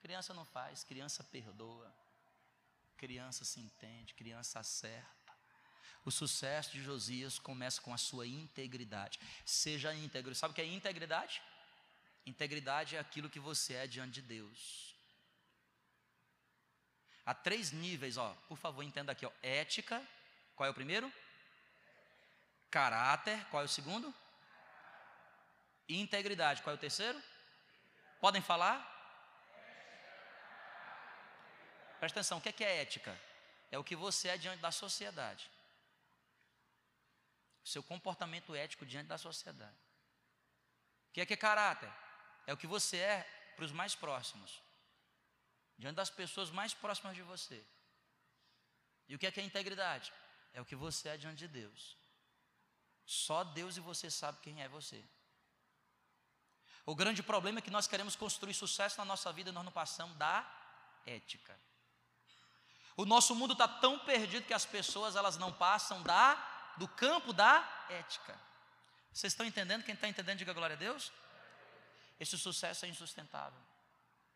Criança 0.00 0.34
não 0.34 0.44
faz, 0.44 0.82
criança 0.82 1.22
perdoa. 1.22 1.94
Criança 2.96 3.44
se 3.44 3.60
entende, 3.60 4.14
criança 4.14 4.58
acerta. 4.58 5.23
O 6.04 6.10
sucesso 6.10 6.72
de 6.72 6.82
Josias 6.82 7.38
começa 7.38 7.80
com 7.80 7.92
a 7.92 7.96
sua 7.96 8.26
integridade. 8.26 9.18
Seja 9.44 9.94
íntegro. 9.94 10.34
Sabe 10.34 10.52
o 10.52 10.54
que 10.54 10.60
é 10.60 10.66
integridade? 10.66 11.40
Integridade 12.26 12.94
é 12.94 12.98
aquilo 12.98 13.30
que 13.30 13.40
você 13.40 13.72
é 13.74 13.86
diante 13.86 14.14
de 14.14 14.22
Deus. 14.22 14.94
Há 17.24 17.32
três 17.32 17.72
níveis, 17.72 18.18
ó. 18.18 18.34
Por 18.48 18.58
favor, 18.58 18.82
entenda 18.82 19.12
aqui, 19.12 19.24
ó. 19.24 19.32
Ética, 19.42 20.06
qual 20.54 20.66
é 20.66 20.70
o 20.70 20.74
primeiro? 20.74 21.10
Caráter, 22.70 23.42
qual 23.46 23.62
é 23.62 23.66
o 23.66 23.68
segundo? 23.68 24.14
Integridade, 25.88 26.60
qual 26.60 26.74
é 26.74 26.76
o 26.76 26.80
terceiro? 26.80 27.20
Podem 28.20 28.42
falar? 28.42 28.90
Presta 31.98 32.20
atenção, 32.20 32.38
o 32.38 32.40
que 32.42 32.50
é, 32.50 32.52
que 32.52 32.64
é 32.64 32.82
ética? 32.82 33.18
É 33.70 33.78
o 33.78 33.84
que 33.84 33.96
você 33.96 34.28
é 34.28 34.36
diante 34.36 34.60
da 34.60 34.70
sociedade 34.70 35.53
seu 37.64 37.82
comportamento 37.82 38.54
ético 38.54 38.84
diante 38.84 39.08
da 39.08 39.18
sociedade. 39.18 39.76
O 41.08 41.12
que 41.14 41.20
é 41.20 41.26
que 41.26 41.34
é 41.34 41.36
caráter? 41.36 41.90
É 42.46 42.52
o 42.52 42.56
que 42.56 42.66
você 42.66 42.98
é 42.98 43.52
para 43.56 43.64
os 43.64 43.72
mais 43.72 43.94
próximos, 43.94 44.62
diante 45.78 45.96
das 45.96 46.10
pessoas 46.10 46.50
mais 46.50 46.74
próximas 46.74 47.16
de 47.16 47.22
você. 47.22 47.64
E 49.08 49.14
o 49.14 49.18
que 49.18 49.26
é 49.26 49.30
que 49.30 49.40
é 49.40 49.44
integridade? 49.44 50.12
É 50.52 50.60
o 50.60 50.64
que 50.64 50.76
você 50.76 51.08
é 51.08 51.16
diante 51.16 51.38
de 51.38 51.48
Deus. 51.48 51.96
Só 53.06 53.44
Deus 53.44 53.76
e 53.76 53.80
você 53.80 54.10
sabe 54.10 54.38
quem 54.40 54.62
é 54.62 54.68
você. 54.68 55.02
O 56.86 56.94
grande 56.94 57.22
problema 57.22 57.58
é 57.58 57.62
que 57.62 57.70
nós 57.70 57.86
queremos 57.86 58.14
construir 58.14 58.54
sucesso 58.54 58.98
na 58.98 59.04
nossa 59.04 59.32
vida 59.32 59.50
e 59.50 59.52
nós 59.52 59.64
não 59.64 59.72
passamos 59.72 60.16
da 60.16 60.46
ética. 61.06 61.58
O 62.96 63.04
nosso 63.04 63.34
mundo 63.34 63.52
está 63.52 63.66
tão 63.66 63.98
perdido 63.98 64.46
que 64.46 64.54
as 64.54 64.66
pessoas 64.66 65.16
elas 65.16 65.36
não 65.36 65.52
passam 65.52 66.02
da 66.02 66.53
do 66.76 66.88
campo 66.88 67.32
da 67.32 67.86
ética. 67.88 68.38
Vocês 69.12 69.32
estão 69.32 69.46
entendendo? 69.46 69.84
Quem 69.84 69.94
está 69.94 70.08
entendendo, 70.08 70.38
diga 70.38 70.52
glória 70.52 70.74
a 70.74 70.78
Deus. 70.78 71.12
Esse 72.18 72.36
sucesso 72.36 72.84
é 72.84 72.88
insustentável. 72.88 73.60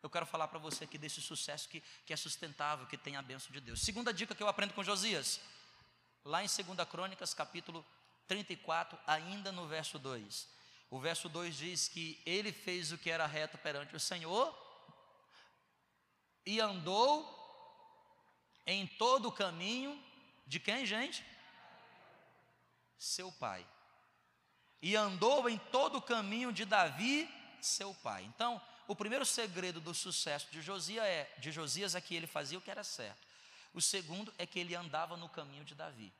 Eu 0.01 0.09
quero 0.09 0.25
falar 0.25 0.47
para 0.47 0.59
você 0.59 0.85
aqui 0.85 0.97
desse 0.97 1.21
sucesso 1.21 1.67
que, 1.67 1.81
que 2.05 2.13
é 2.13 2.15
sustentável, 2.15 2.87
que 2.87 2.97
tem 2.97 3.17
a 3.17 3.21
bênção 3.21 3.51
de 3.51 3.59
Deus. 3.59 3.81
Segunda 3.81 4.13
dica 4.13 4.33
que 4.33 4.41
eu 4.41 4.47
aprendo 4.47 4.73
com 4.73 4.83
Josias, 4.83 5.41
lá 6.23 6.41
em 6.41 6.47
2 6.47 6.87
Crônicas, 6.89 7.33
capítulo 7.33 7.85
34, 8.27 8.97
ainda 9.05 9.51
no 9.51 9.67
verso 9.67 9.99
2. 9.99 10.47
O 10.89 10.99
verso 10.99 11.27
2 11.27 11.57
diz 11.57 11.87
que 11.89 12.21
ele 12.25 12.53
fez 12.53 12.91
o 12.91 12.97
que 12.97 13.09
era 13.09 13.27
reto 13.27 13.57
perante 13.57 13.95
o 13.95 13.99
Senhor 13.99 14.55
e 16.45 16.61
andou 16.61 17.37
em 18.65 18.87
todo 18.87 19.27
o 19.27 19.31
caminho 19.31 20.01
de 20.47 20.59
quem, 20.59 20.85
gente? 20.85 21.23
Seu 22.99 23.31
pai. 23.31 23.65
E 24.81 24.95
andou 24.95 25.49
em 25.49 25.57
todo 25.57 25.97
o 25.97 26.01
caminho 26.01 26.53
de 26.53 26.65
Davi, 26.65 27.27
seu 27.61 27.93
pai. 27.95 28.23
Então, 28.25 28.61
o 28.87 28.95
primeiro 28.95 29.25
segredo 29.25 29.79
do 29.79 29.93
sucesso 29.93 30.47
de 30.51 30.61
Josias 30.61 31.05
é, 31.05 31.33
de 31.39 31.51
Josias 31.51 31.95
é 31.95 32.01
que 32.01 32.15
ele 32.15 32.27
fazia 32.27 32.57
o 32.57 32.61
que 32.61 32.71
era 32.71 32.83
certo. 32.83 33.27
O 33.73 33.81
segundo 33.81 34.33
é 34.37 34.45
que 34.45 34.59
ele 34.59 34.75
andava 34.75 35.15
no 35.15 35.29
caminho 35.29 35.63
de 35.63 35.75
Davi. 35.75 36.11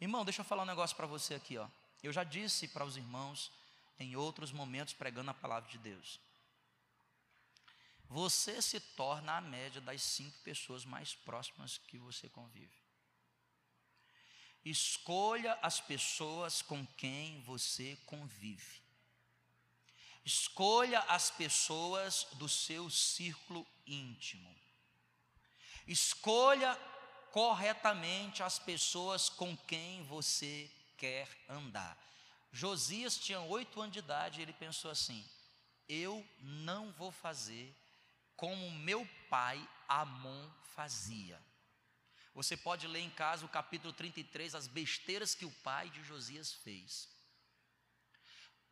Irmão, 0.00 0.24
deixa 0.24 0.42
eu 0.42 0.44
falar 0.44 0.62
um 0.62 0.66
negócio 0.66 0.96
para 0.96 1.06
você 1.06 1.34
aqui, 1.34 1.56
ó. 1.56 1.66
Eu 2.02 2.12
já 2.12 2.22
disse 2.22 2.68
para 2.68 2.84
os 2.84 2.96
irmãos 2.96 3.50
em 3.98 4.14
outros 4.14 4.52
momentos 4.52 4.92
pregando 4.92 5.30
a 5.30 5.34
palavra 5.34 5.68
de 5.70 5.78
Deus. 5.78 6.20
você 8.08 8.62
se 8.62 8.78
torna 8.78 9.36
a 9.36 9.40
média 9.40 9.80
das 9.80 10.00
cinco 10.00 10.38
pessoas 10.44 10.84
mais 10.84 11.14
próximas 11.14 11.78
que 11.78 11.98
você 11.98 12.28
convive. 12.28 12.85
Escolha 14.68 15.56
as 15.62 15.80
pessoas 15.80 16.60
com 16.60 16.84
quem 16.96 17.40
você 17.42 17.96
convive. 18.04 18.82
Escolha 20.24 20.98
as 21.02 21.30
pessoas 21.30 22.26
do 22.32 22.48
seu 22.48 22.90
círculo 22.90 23.64
íntimo. 23.86 24.52
Escolha 25.86 26.74
corretamente 27.30 28.42
as 28.42 28.58
pessoas 28.58 29.28
com 29.28 29.56
quem 29.56 30.02
você 30.02 30.68
quer 30.96 31.28
andar. 31.48 31.96
Josias 32.50 33.16
tinha 33.18 33.38
oito 33.42 33.80
anos 33.80 33.92
de 33.92 34.00
idade 34.00 34.40
e 34.40 34.42
ele 34.42 34.52
pensou 34.52 34.90
assim: 34.90 35.24
eu 35.88 36.28
não 36.40 36.90
vou 36.90 37.12
fazer 37.12 37.72
como 38.34 38.68
meu 38.72 39.08
pai 39.30 39.64
Amon 39.88 40.50
fazia. 40.74 41.40
Você 42.36 42.54
pode 42.54 42.86
ler 42.86 43.00
em 43.00 43.08
casa 43.08 43.46
o 43.46 43.48
capítulo 43.48 43.94
33, 43.94 44.54
as 44.54 44.66
besteiras 44.66 45.34
que 45.34 45.46
o 45.46 45.50
pai 45.50 45.88
de 45.88 46.04
Josias 46.04 46.52
fez. 46.52 47.08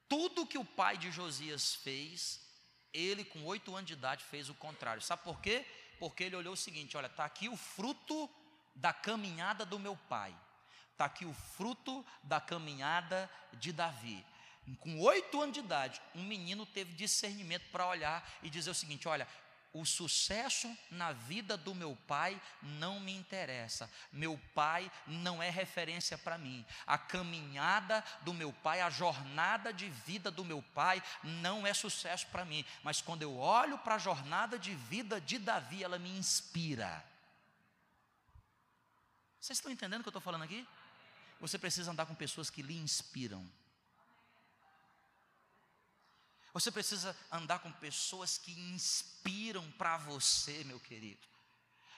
Tudo 0.07 0.47
que 0.47 0.59
o 0.59 0.65
pai 0.67 0.99
de 0.99 1.11
Josias 1.11 1.75
fez, 1.77 2.47
ele 2.93 3.25
com 3.25 3.43
oito 3.47 3.75
anos 3.75 3.87
de 3.87 3.95
idade 3.95 4.23
fez 4.23 4.51
o 4.51 4.55
contrário. 4.55 5.01
Sabe 5.01 5.23
por 5.23 5.41
quê? 5.41 5.65
Porque 5.99 6.25
ele 6.25 6.37
olhou 6.37 6.53
o 6.53 6.59
seguinte: 6.59 6.95
olha, 6.95 7.07
está 7.07 7.25
aqui 7.25 7.49
o 7.49 7.57
fruto 7.57 8.29
da 8.75 8.93
caminhada 8.93 9.65
do 9.65 9.79
meu 9.79 9.97
pai, 9.97 10.37
está 10.93 11.07
aqui 11.07 11.25
o 11.25 11.33
fruto 11.33 12.05
da 12.23 12.43
caminhada 12.43 13.31
de 13.55 13.73
Davi. 13.73 14.23
Com 14.81 15.01
oito 15.01 15.41
anos 15.41 15.55
de 15.55 15.61
idade, 15.61 16.03
um 16.15 16.23
menino 16.23 16.67
teve 16.67 16.93
discernimento 16.93 17.71
para 17.71 17.87
olhar 17.87 18.31
e 18.43 18.51
dizer 18.51 18.69
o 18.69 18.75
seguinte: 18.75 19.09
olha, 19.09 19.27
o 19.75 19.85
sucesso 19.85 20.75
na 20.89 21.13
vida 21.13 21.57
do 21.57 21.75
meu 21.75 21.97
pai 22.07 22.41
não 22.63 23.01
me 23.01 23.13
interessa. 23.13 23.91
Meu 24.13 24.41
pai 24.55 24.91
não 25.05 25.43
é 25.43 25.51
referência 25.51 26.17
para 26.17 26.39
mim. 26.39 26.65
A 26.87 26.97
caminhada 26.97 28.03
do 28.23 28.33
meu 28.33 28.53
pai, 28.53 28.81
a 28.81 28.89
jornada 28.89 29.73
de 29.73 29.91
vida 29.91 30.31
do 30.31 30.45
meu 30.45 30.63
pai 30.63 31.03
não 31.25 31.67
é 31.67 31.75
sucesso 31.75 32.29
para 32.29 32.45
mim. 32.45 32.65
Mas 32.85 33.03
quando 33.03 33.23
eu 33.23 33.37
olho 33.37 33.77
para 33.79 33.97
a 33.97 33.99
jornada 33.99 34.57
de 34.57 34.75
vida 34.77 35.21
de 35.21 35.39
Davi, 35.41 35.83
ela 35.83 35.99
me 35.99 36.17
inspira. 36.17 37.05
Vocês 39.41 39.59
estão 39.59 39.73
entendendo 39.73 40.01
o 40.01 40.03
que 40.05 40.09
eu 40.09 40.11
estou 40.11 40.23
falando 40.23 40.45
aqui? 40.45 40.67
Você 41.41 41.59
precisa 41.59 41.91
andar 41.91 42.07
com 42.07 42.15
pessoas 42.15 42.49
que 42.49 42.63
lhe 42.63 42.79
inspiram. 42.79 43.45
Você 46.55 46.71
precisa 46.71 47.17
andar 47.33 47.59
com 47.59 47.73
pessoas 47.73 48.39
que 48.39 48.53
inspiram 48.53 49.69
para 49.73 49.99
você, 49.99 50.63
meu 50.63 50.79
querido. 50.79 51.27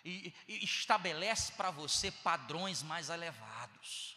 E, 0.02 0.34
e 0.48 0.64
estabelece 0.64 1.52
para 1.52 1.70
você 1.70 2.10
padrões 2.10 2.82
mais 2.82 3.10
elevados. 3.10 4.16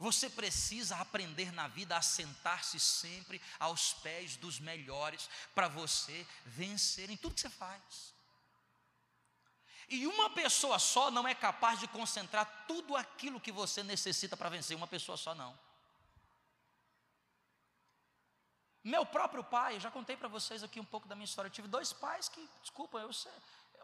Você 0.00 0.28
precisa 0.28 0.96
aprender 0.96 1.52
na 1.52 1.68
vida 1.68 1.96
a 1.96 2.02
sentar-se 2.02 2.80
sempre 2.80 3.40
aos 3.58 3.92
pés 3.92 4.34
dos 4.34 4.58
melhores 4.58 5.30
para 5.54 5.68
você 5.68 6.26
vencer 6.46 7.08
em 7.08 7.16
tudo 7.16 7.34
que 7.34 7.40
você 7.40 7.50
faz. 7.50 8.14
E 9.88 10.08
uma 10.08 10.30
pessoa 10.30 10.78
só 10.80 11.08
não 11.10 11.28
é 11.28 11.34
capaz 11.36 11.78
de 11.78 11.86
concentrar 11.86 12.64
tudo 12.66 12.96
aquilo 12.96 13.40
que 13.40 13.52
você 13.52 13.84
necessita 13.84 14.36
para 14.36 14.48
vencer, 14.48 14.76
uma 14.76 14.88
pessoa 14.88 15.16
só 15.16 15.34
não. 15.36 15.69
Meu 18.82 19.04
próprio 19.04 19.44
pai, 19.44 19.78
já 19.78 19.90
contei 19.90 20.16
para 20.16 20.28
vocês 20.28 20.62
aqui 20.62 20.80
um 20.80 20.84
pouco 20.84 21.06
da 21.06 21.14
minha 21.14 21.24
história. 21.24 21.48
Eu 21.48 21.52
tive 21.52 21.68
dois 21.68 21.92
pais 21.92 22.28
que, 22.28 22.48
desculpa, 22.62 22.98
eu 22.98 23.12
sei, 23.12 23.32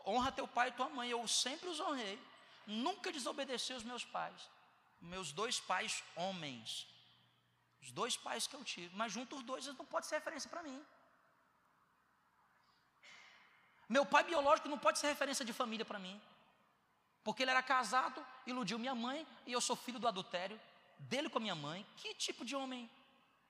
honra 0.06 0.32
teu 0.32 0.48
pai 0.48 0.68
e 0.68 0.72
tua 0.72 0.88
mãe. 0.88 1.10
Eu 1.10 1.26
sempre 1.28 1.68
os 1.68 1.80
honrei. 1.80 2.18
Nunca 2.66 3.12
desobedeci 3.12 3.72
os 3.74 3.84
meus 3.84 4.04
pais. 4.04 4.48
Meus 5.00 5.32
dois 5.32 5.60
pais 5.60 6.02
homens. 6.14 6.86
Os 7.82 7.90
dois 7.92 8.16
pais 8.16 8.46
que 8.46 8.56
eu 8.56 8.64
tive. 8.64 8.94
Mas 8.96 9.12
junto 9.12 9.36
os 9.36 9.42
dois, 9.42 9.66
eles 9.66 9.78
não 9.78 9.84
podem 9.84 10.08
ser 10.08 10.16
referência 10.16 10.48
para 10.48 10.62
mim. 10.62 10.84
Meu 13.88 14.04
pai 14.04 14.24
biológico 14.24 14.68
não 14.68 14.78
pode 14.78 14.98
ser 14.98 15.08
referência 15.08 15.44
de 15.44 15.52
família 15.52 15.84
para 15.84 15.98
mim. 15.98 16.20
Porque 17.22 17.42
ele 17.42 17.50
era 17.50 17.62
casado, 17.62 18.24
iludiu 18.46 18.78
minha 18.78 18.94
mãe 18.94 19.26
e 19.46 19.52
eu 19.52 19.60
sou 19.60 19.76
filho 19.76 19.98
do 19.98 20.08
adultério 20.08 20.60
dele 20.98 21.28
com 21.28 21.38
a 21.38 21.40
minha 21.40 21.54
mãe. 21.54 21.86
Que 21.96 22.14
tipo 22.14 22.44
de 22.44 22.56
homem 22.56 22.90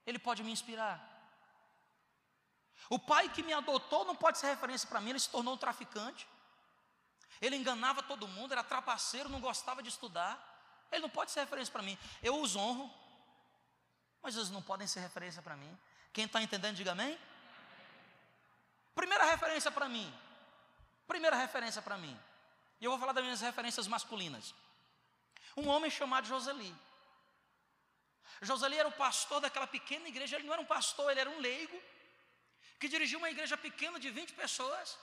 ele 0.05 0.19
pode 0.19 0.43
me 0.43 0.51
inspirar? 0.51 1.16
O 2.89 2.97
pai 2.97 3.29
que 3.29 3.43
me 3.43 3.53
adotou 3.53 4.05
não 4.05 4.15
pode 4.15 4.37
ser 4.37 4.47
referência 4.47 4.87
para 4.87 5.01
mim, 5.01 5.09
ele 5.09 5.19
se 5.19 5.29
tornou 5.29 5.55
um 5.55 5.57
traficante. 5.57 6.27
Ele 7.41 7.55
enganava 7.55 8.01
todo 8.01 8.27
mundo, 8.27 8.51
era 8.51 8.63
trapaceiro, 8.63 9.29
não 9.29 9.39
gostava 9.39 9.83
de 9.83 9.89
estudar. 9.89 10.55
Ele 10.91 11.01
não 11.01 11.09
pode 11.09 11.31
ser 11.31 11.41
referência 11.41 11.71
para 11.71 11.83
mim. 11.83 11.97
Eu 12.23 12.41
os 12.41 12.55
honro, 12.55 12.91
mas 14.21 14.35
eles 14.35 14.49
não 14.49 14.61
podem 14.61 14.87
ser 14.87 15.01
referência 15.01 15.41
para 15.41 15.55
mim. 15.55 15.77
Quem 16.13 16.25
está 16.25 16.41
entendendo, 16.41 16.75
diga 16.75 16.93
amém. 16.93 17.17
Primeira 18.95 19.25
referência 19.25 19.69
para 19.69 19.87
mim. 19.87 20.11
Primeira 21.05 21.35
referência 21.35 21.81
para 21.81 21.97
mim. 21.97 22.17
E 22.79 22.85
eu 22.85 22.91
vou 22.91 22.99
falar 22.99 23.11
das 23.11 23.23
minhas 23.23 23.41
referências 23.41 23.87
masculinas. 23.87 24.55
Um 25.55 25.67
homem 25.67 25.91
chamado 25.91 26.25
Joseli. 26.25 26.73
Joseli 28.41 28.77
era 28.77 28.87
o 28.87 28.91
pastor 28.91 29.41
daquela 29.41 29.67
pequena 29.67 30.07
igreja. 30.07 30.37
Ele 30.37 30.45
não 30.45 30.53
era 30.53 30.61
um 30.61 30.65
pastor, 30.65 31.11
ele 31.11 31.19
era 31.19 31.29
um 31.29 31.39
leigo 31.39 31.79
que 32.79 32.87
dirigia 32.87 33.17
uma 33.17 33.29
igreja 33.29 33.57
pequena 33.57 33.99
de 33.99 34.09
20 34.09 34.33
pessoas 34.33 34.97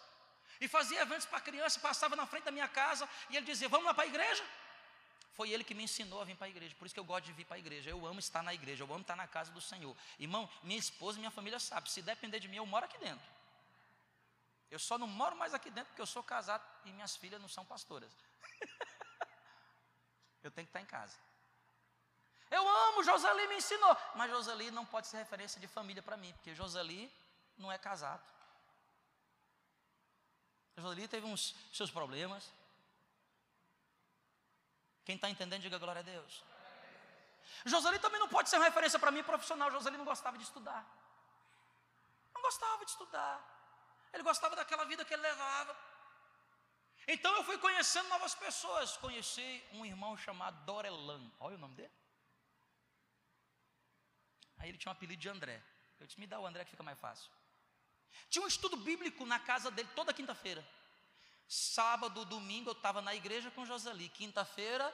e 0.60 0.68
fazia 0.68 1.00
eventos 1.00 1.26
para 1.26 1.40
criança, 1.40 1.80
passava 1.80 2.14
na 2.14 2.26
frente 2.26 2.44
da 2.44 2.50
minha 2.50 2.68
casa 2.68 3.08
e 3.30 3.37
ele 3.37 3.46
dizia: 3.46 3.68
Vamos 3.68 3.87
lá 3.87 3.94
para 3.94 4.04
a 4.04 4.06
igreja. 4.06 4.44
Foi 5.32 5.50
ele 5.50 5.64
que 5.64 5.74
me 5.74 5.82
ensinou 5.82 6.20
a 6.20 6.24
vir 6.24 6.37
para 6.37 6.46
a 6.46 6.50
igreja, 6.50 6.76
por 6.78 6.87
isso 6.87 6.94
que 6.94 7.00
eu 7.00 7.04
gosto 7.04 7.24
de 7.24 7.32
vir 7.32 7.44
para 7.44 7.56
a 7.56 7.58
igreja. 7.58 7.90
Eu 7.90 8.06
amo 8.06 8.20
estar 8.20 8.42
na 8.42 8.54
igreja, 8.54 8.84
eu 8.84 8.87
amo 8.87 9.00
estar 9.00 9.16
na 9.16 9.26
casa 9.26 9.50
do 9.50 9.60
Senhor. 9.60 9.96
Irmão, 10.16 10.48
minha 10.62 10.78
esposa 10.78 11.18
e 11.18 11.20
minha 11.20 11.30
família 11.30 11.58
sabem, 11.58 11.90
se 11.90 12.02
depender 12.02 12.38
de 12.38 12.46
mim, 12.46 12.58
eu 12.58 12.66
moro 12.66 12.84
aqui 12.84 12.96
dentro. 12.98 13.26
Eu 14.70 14.78
só 14.78 14.96
não 14.96 15.08
moro 15.08 15.34
mais 15.34 15.52
aqui 15.52 15.70
dentro 15.70 15.88
porque 15.88 16.02
eu 16.02 16.06
sou 16.06 16.22
casado 16.22 16.64
e 16.84 16.92
minhas 16.92 17.16
filhas 17.16 17.40
não 17.40 17.48
são 17.48 17.64
pastoras. 17.64 18.12
eu 20.42 20.52
tenho 20.52 20.66
que 20.66 20.70
estar 20.70 20.80
em 20.80 20.87
casa. 20.87 21.18
Eu 22.48 22.68
amo, 22.68 23.02
Joseli 23.02 23.48
me 23.48 23.56
ensinou, 23.56 23.96
mas 24.14 24.30
Joseli 24.30 24.70
não 24.70 24.87
pode 24.87 25.08
ser 25.08 25.16
referência 25.16 25.60
de 25.60 25.66
família 25.66 26.02
para 26.02 26.16
mim, 26.16 26.32
porque 26.34 26.54
Joseli 26.54 27.12
não 27.56 27.70
é 27.70 27.78
casado. 27.78 28.22
Joseli 30.76 31.06
teve 31.08 31.26
uns 31.26 31.54
seus 31.72 31.90
problemas. 31.90 32.52
Quem 35.04 35.16
está 35.16 35.30
entendendo, 35.30 35.62
diga 35.62 35.78
glória 35.78 36.00
a 36.00 36.02
Deus. 36.02 36.42
Joseli 37.64 37.98
também 37.98 38.18
não 38.18 38.28
pode 38.28 38.48
ser 38.48 38.56
uma 38.56 38.64
referência 38.64 38.98
para 38.98 39.10
mim 39.10 39.22
profissional. 39.22 39.70
Joseli 39.70 39.96
não 39.96 40.04
gostava 40.04 40.36
de 40.36 40.44
estudar. 40.44 40.84
Não 42.34 42.42
gostava 42.42 42.84
de 42.84 42.90
estudar. 42.90 43.36
Ele 44.12 44.22
gostava 44.22 44.56
daquela 44.56 44.84
vida 44.84 45.04
que 45.04 45.14
ele 45.14 45.22
levava. 45.22 45.76
Então 47.06 47.34
eu 47.36 47.44
fui 47.44 47.58
conhecendo 47.58 48.08
novas 48.08 48.34
pessoas. 48.34 48.96
Conheci 48.96 49.64
um 49.72 49.84
irmão 49.84 50.16
chamado 50.16 50.64
Dorelan. 50.64 51.30
Olha 51.38 51.56
o 51.56 51.58
nome 51.58 51.74
dele. 51.74 51.92
Aí 54.58 54.68
ele 54.70 54.78
tinha 54.78 54.90
um 54.90 54.96
apelido 54.96 55.20
de 55.20 55.28
André. 55.28 55.62
Eu 56.00 56.06
disse: 56.06 56.18
me 56.18 56.26
dá 56.26 56.40
o 56.40 56.46
André 56.46 56.64
que 56.64 56.70
fica 56.70 56.82
mais 56.82 56.98
fácil. 56.98 57.30
Tinha 58.29 58.44
um 58.44 58.48
estudo 58.48 58.77
bíblico 58.77 59.24
na 59.27 59.38
casa 59.38 59.70
dele 59.70 59.88
toda 59.94 60.12
quinta-feira. 60.12 60.66
Sábado, 61.46 62.24
domingo 62.24 62.70
eu 62.70 62.74
estava 62.74 63.03
na 63.03 63.14
igreja 63.14 63.50
com 63.50 63.66
Joseli. 63.66 64.09
Quinta-feira 64.09 64.92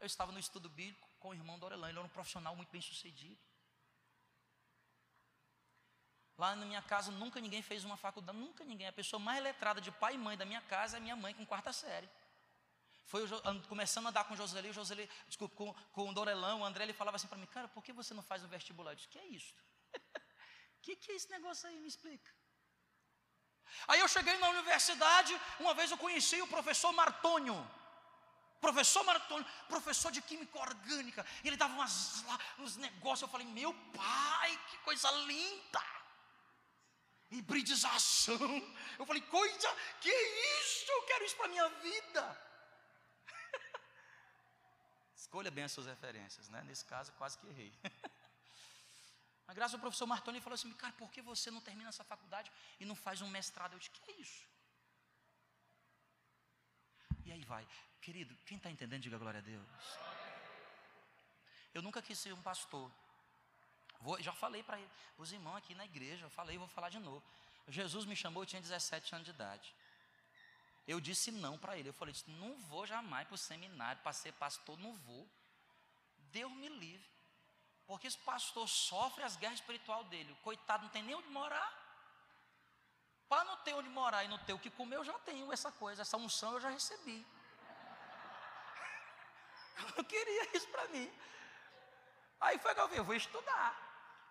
eu 0.00 0.06
estava 0.06 0.32
no 0.32 0.38
estudo 0.38 0.68
bíblico 0.68 1.08
com 1.18 1.30
o 1.30 1.34
irmão 1.34 1.58
Dorelan. 1.58 1.88
Ele 1.88 1.98
era 1.98 2.06
um 2.06 2.10
profissional 2.10 2.54
muito 2.54 2.70
bem 2.70 2.80
sucedido. 2.80 3.38
Lá 6.38 6.54
na 6.54 6.66
minha 6.66 6.82
casa 6.82 7.10
nunca 7.10 7.40
ninguém 7.40 7.62
fez 7.62 7.84
uma 7.84 7.96
faculdade, 7.96 8.38
nunca 8.38 8.64
ninguém. 8.64 8.86
A 8.86 8.92
pessoa 8.92 9.18
mais 9.18 9.42
letrada 9.42 9.80
de 9.80 9.90
pai 9.90 10.14
e 10.14 10.18
mãe 10.18 10.36
da 10.36 10.44
minha 10.44 10.60
casa 10.60 10.98
é 10.98 11.00
minha 11.00 11.16
mãe 11.16 11.32
com 11.32 11.46
quarta 11.46 11.72
série. 11.72 12.08
Foi 13.06 13.22
o, 13.24 13.68
começando 13.68 14.06
a 14.06 14.08
andar 14.10 14.24
com 14.24 14.34
o 14.34 14.36
Joseli, 14.36 14.68
o 14.68 14.72
Joseli, 14.72 15.08
desculpa, 15.26 15.54
com, 15.54 15.72
com 15.92 16.10
o 16.10 16.12
Dorelão, 16.12 16.60
o 16.60 16.64
André, 16.64 16.84
ele 16.84 16.92
falava 16.92 17.16
assim 17.16 17.28
para 17.28 17.38
mim, 17.38 17.46
cara, 17.46 17.68
por 17.68 17.82
que 17.82 17.92
você 17.92 18.12
não 18.12 18.22
faz 18.22 18.44
o 18.44 18.48
vestibular? 18.48 18.92
Eu 18.92 18.96
disse, 18.96 19.08
que 19.08 19.18
é 19.18 19.26
isso? 19.26 19.54
Que, 20.86 20.94
que 20.94 21.12
é 21.12 21.16
esse 21.16 21.30
negócio 21.36 21.68
aí? 21.68 21.78
Me 21.80 21.88
explica. 21.88 22.30
Aí 23.88 24.00
eu 24.00 24.08
cheguei 24.08 24.36
na 24.38 24.48
universidade, 24.50 25.38
uma 25.58 25.74
vez 25.74 25.90
eu 25.90 25.98
conheci 25.98 26.40
o 26.40 26.46
professor 26.46 26.92
Martônio. 26.92 27.58
Professor 28.60 29.02
Martônio, 29.04 29.46
professor 29.68 30.10
de 30.12 30.22
química 30.22 30.58
orgânica. 30.58 31.26
Ele 31.44 31.56
dava 31.56 31.74
umas, 31.74 32.24
uns 32.58 32.76
negócios, 32.76 33.22
eu 33.22 33.28
falei, 33.28 33.46
meu 33.46 33.72
pai, 33.94 34.50
que 34.70 34.78
coisa 34.78 35.10
linda! 35.32 35.82
Hibridização. 37.30 38.38
Eu 38.98 39.04
falei, 39.04 39.22
coisa, 39.22 39.68
que 40.00 40.12
isso? 40.60 40.90
Eu 40.90 41.02
quero 41.02 41.24
isso 41.24 41.36
para 41.36 41.46
a 41.46 41.48
minha 41.48 41.68
vida. 41.68 42.22
Escolha 45.16 45.50
bem 45.50 45.64
as 45.64 45.72
suas 45.72 45.86
referências, 45.86 46.48
né? 46.48 46.62
Nesse 46.64 46.84
caso, 46.84 47.12
quase 47.14 47.36
que 47.38 47.46
errei. 47.48 47.72
Mas 49.46 49.56
graça 49.56 49.76
do 49.76 49.80
professor 49.80 50.06
Martoni 50.06 50.40
falou 50.40 50.54
assim: 50.54 50.72
Cara, 50.72 50.92
por 50.94 51.10
que 51.10 51.22
você 51.22 51.50
não 51.50 51.60
termina 51.60 51.88
essa 51.88 52.04
faculdade 52.04 52.50
e 52.80 52.84
não 52.84 52.94
faz 52.94 53.20
um 53.22 53.28
mestrado? 53.28 53.74
Eu 53.74 53.78
disse: 53.78 53.90
Que 53.90 54.10
é 54.10 54.14
isso? 54.16 54.44
E 57.24 57.32
aí 57.32 57.44
vai. 57.44 57.66
Querido, 58.00 58.36
quem 58.46 58.56
está 58.56 58.70
entendendo, 58.70 59.02
diga 59.02 59.18
glória 59.18 59.38
a 59.38 59.42
Deus. 59.42 59.66
Eu 61.74 61.82
nunca 61.82 62.00
quis 62.00 62.18
ser 62.18 62.32
um 62.32 62.42
pastor. 62.42 62.90
Vou, 64.00 64.20
já 64.22 64.32
falei 64.32 64.62
para 64.62 64.78
os 65.18 65.32
irmãos 65.32 65.56
aqui 65.56 65.74
na 65.74 65.84
igreja, 65.84 66.24
eu 66.24 66.30
falei, 66.30 66.56
vou 66.56 66.68
falar 66.68 66.88
de 66.88 66.98
novo. 66.98 67.22
Jesus 67.68 68.04
me 68.04 68.14
chamou, 68.14 68.42
eu 68.42 68.46
tinha 68.46 68.62
17 68.62 69.14
anos 69.14 69.24
de 69.24 69.32
idade. 69.32 69.74
Eu 70.86 71.00
disse 71.00 71.32
não 71.32 71.58
para 71.58 71.76
ele. 71.76 71.88
Eu 71.88 71.92
falei, 71.92 72.14
não 72.26 72.56
vou 72.68 72.86
jamais 72.86 73.26
para 73.26 73.34
o 73.34 73.38
seminário 73.38 74.00
para 74.02 74.12
ser 74.12 74.32
pastor, 74.34 74.78
não 74.78 74.94
vou. 74.94 75.28
Deus 76.30 76.52
me 76.52 76.68
livre. 76.68 77.15
Porque 77.86 78.06
esse 78.06 78.18
pastor 78.18 78.68
sofre 78.68 79.22
as 79.22 79.36
guerras 79.36 79.60
espiritual 79.60 80.02
dele. 80.04 80.32
O 80.32 80.36
coitado 80.36 80.84
não 80.84 80.90
tem 80.90 81.02
nem 81.02 81.14
onde 81.14 81.28
morar. 81.28 81.72
Para 83.28 83.44
não 83.44 83.56
ter 83.58 83.74
onde 83.74 83.88
morar 83.88 84.24
e 84.24 84.28
não 84.28 84.38
ter 84.38 84.52
o 84.52 84.58
que 84.58 84.70
comer, 84.70 84.96
eu 84.96 85.04
já 85.04 85.16
tenho 85.20 85.52
essa 85.52 85.70
coisa, 85.72 86.02
essa 86.02 86.16
unção 86.16 86.54
eu 86.54 86.60
já 86.60 86.70
recebi. 86.70 87.26
Eu 89.96 90.04
queria 90.04 90.56
isso 90.56 90.68
para 90.68 90.88
mim. 90.88 91.12
Aí 92.40 92.58
foi 92.58 92.74
que 92.74 92.80
eu 92.80 92.88
vi, 92.88 93.00
vou 93.00 93.14
estudar. 93.14 93.76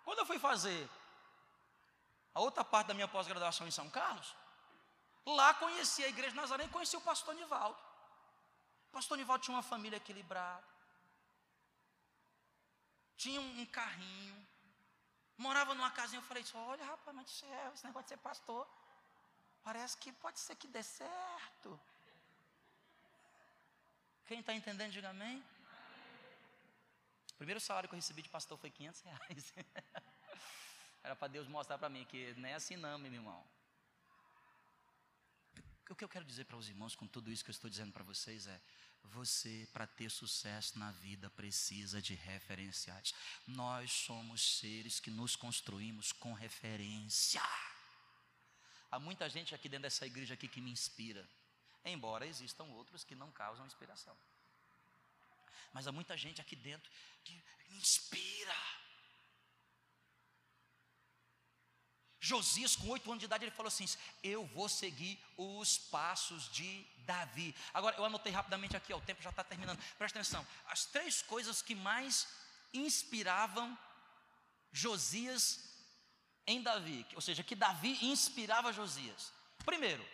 Quando 0.04 0.18
eu 0.18 0.26
fui 0.26 0.38
fazer 0.38 0.88
a 2.34 2.40
outra 2.40 2.64
parte 2.64 2.88
da 2.88 2.94
minha 2.94 3.08
pós-graduação 3.08 3.66
em 3.66 3.70
São 3.70 3.88
Carlos, 3.90 4.34
lá 5.24 5.54
conheci 5.54 6.04
a 6.04 6.08
igreja 6.08 6.34
Nazaré 6.34 6.64
e 6.64 6.68
conheci 6.68 6.96
o 6.96 7.00
pastor 7.00 7.34
Nivaldo. 7.34 7.78
O 8.88 8.92
pastor 8.92 9.16
Nivaldo 9.18 9.44
tinha 9.44 9.56
uma 9.56 9.62
família 9.62 9.96
equilibrada, 9.96 10.64
tinha 13.16 13.40
um, 13.40 13.66
carrinho, 13.66 14.46
morava 15.36 15.74
numa 15.74 15.90
casinha. 15.90 16.18
Eu 16.18 16.24
falei: 16.24 16.44
Olha, 16.54 16.84
rapaz, 16.84 17.16
mas 17.16 17.30
céu, 17.30 17.72
esse 17.74 17.84
negócio 17.84 18.04
de 18.04 18.08
ser 18.10 18.18
pastor, 18.18 18.68
parece 19.62 19.96
que 19.96 20.12
pode 20.12 20.38
ser 20.38 20.56
que 20.56 20.68
dê 20.68 20.82
certo. 20.82 21.80
Quem 24.26 24.40
está 24.40 24.52
entendendo, 24.54 24.92
diga 24.92 25.10
amém. 25.10 25.42
O 27.34 27.36
primeiro 27.36 27.60
salário 27.60 27.88
que 27.88 27.94
eu 27.94 27.98
recebi 27.98 28.22
de 28.22 28.28
pastor 28.28 28.58
foi 28.58 28.70
500 28.70 29.00
reais. 29.02 29.54
Era 31.04 31.14
para 31.14 31.28
Deus 31.28 31.46
mostrar 31.46 31.78
para 31.78 31.88
mim 31.88 32.04
que 32.06 32.34
nem 32.34 32.52
é 32.52 32.54
assim 32.54 32.76
não, 32.76 32.98
meu 32.98 33.12
irmão. 33.12 33.44
O 35.88 35.94
que 35.94 36.02
eu 36.02 36.08
quero 36.08 36.24
dizer 36.24 36.44
para 36.44 36.56
os 36.56 36.68
irmãos 36.68 36.96
com 36.96 37.06
tudo 37.06 37.30
isso 37.30 37.44
que 37.44 37.50
eu 37.50 37.54
estou 37.54 37.70
dizendo 37.70 37.92
para 37.92 38.02
vocês 38.02 38.46
é: 38.46 38.60
você, 39.04 39.68
para 39.72 39.86
ter 39.86 40.10
sucesso 40.10 40.78
na 40.78 40.90
vida, 40.90 41.30
precisa 41.30 42.02
de 42.02 42.14
referenciais. 42.14 43.14
Nós 43.46 43.92
somos 43.92 44.58
seres 44.58 44.98
que 44.98 45.10
nos 45.10 45.36
construímos 45.36 46.12
com 46.12 46.32
referência. 46.32 47.42
Há 48.90 48.98
muita 48.98 49.28
gente 49.28 49.54
aqui 49.54 49.68
dentro 49.68 49.82
dessa 49.82 50.06
igreja 50.06 50.34
aqui 50.34 50.48
que 50.48 50.60
me 50.60 50.70
inspira, 50.70 51.28
embora 51.84 52.26
existam 52.26 52.64
outros 52.64 53.04
que 53.04 53.14
não 53.14 53.30
causam 53.30 53.66
inspiração. 53.66 54.16
Mas 55.72 55.86
há 55.86 55.92
muita 55.92 56.16
gente 56.16 56.40
aqui 56.40 56.56
dentro 56.56 56.90
que 57.22 57.34
me 57.68 57.76
inspira. 57.76 58.56
Josias, 62.20 62.74
com 62.74 62.88
oito 62.88 63.10
anos 63.10 63.20
de 63.20 63.26
idade, 63.26 63.44
ele 63.44 63.50
falou 63.50 63.68
assim: 63.68 63.86
Eu 64.22 64.46
vou 64.46 64.68
seguir 64.68 65.22
os 65.36 65.78
passos 65.78 66.50
de 66.50 66.86
Davi. 66.98 67.54
Agora, 67.74 67.96
eu 67.96 68.04
anotei 68.04 68.32
rapidamente 68.32 68.76
aqui, 68.76 68.92
ó, 68.92 68.96
o 68.96 69.02
tempo 69.02 69.22
já 69.22 69.30
está 69.30 69.44
terminando. 69.44 69.78
Presta 69.98 70.18
atenção: 70.18 70.46
as 70.68 70.86
três 70.86 71.22
coisas 71.22 71.60
que 71.62 71.74
mais 71.74 72.26
inspiravam 72.72 73.76
Josias 74.72 75.60
em 76.46 76.62
Davi, 76.62 77.06
ou 77.14 77.20
seja, 77.20 77.42
que 77.42 77.54
Davi 77.54 77.98
inspirava 78.02 78.72
Josias. 78.72 79.32
Primeiro, 79.64 80.06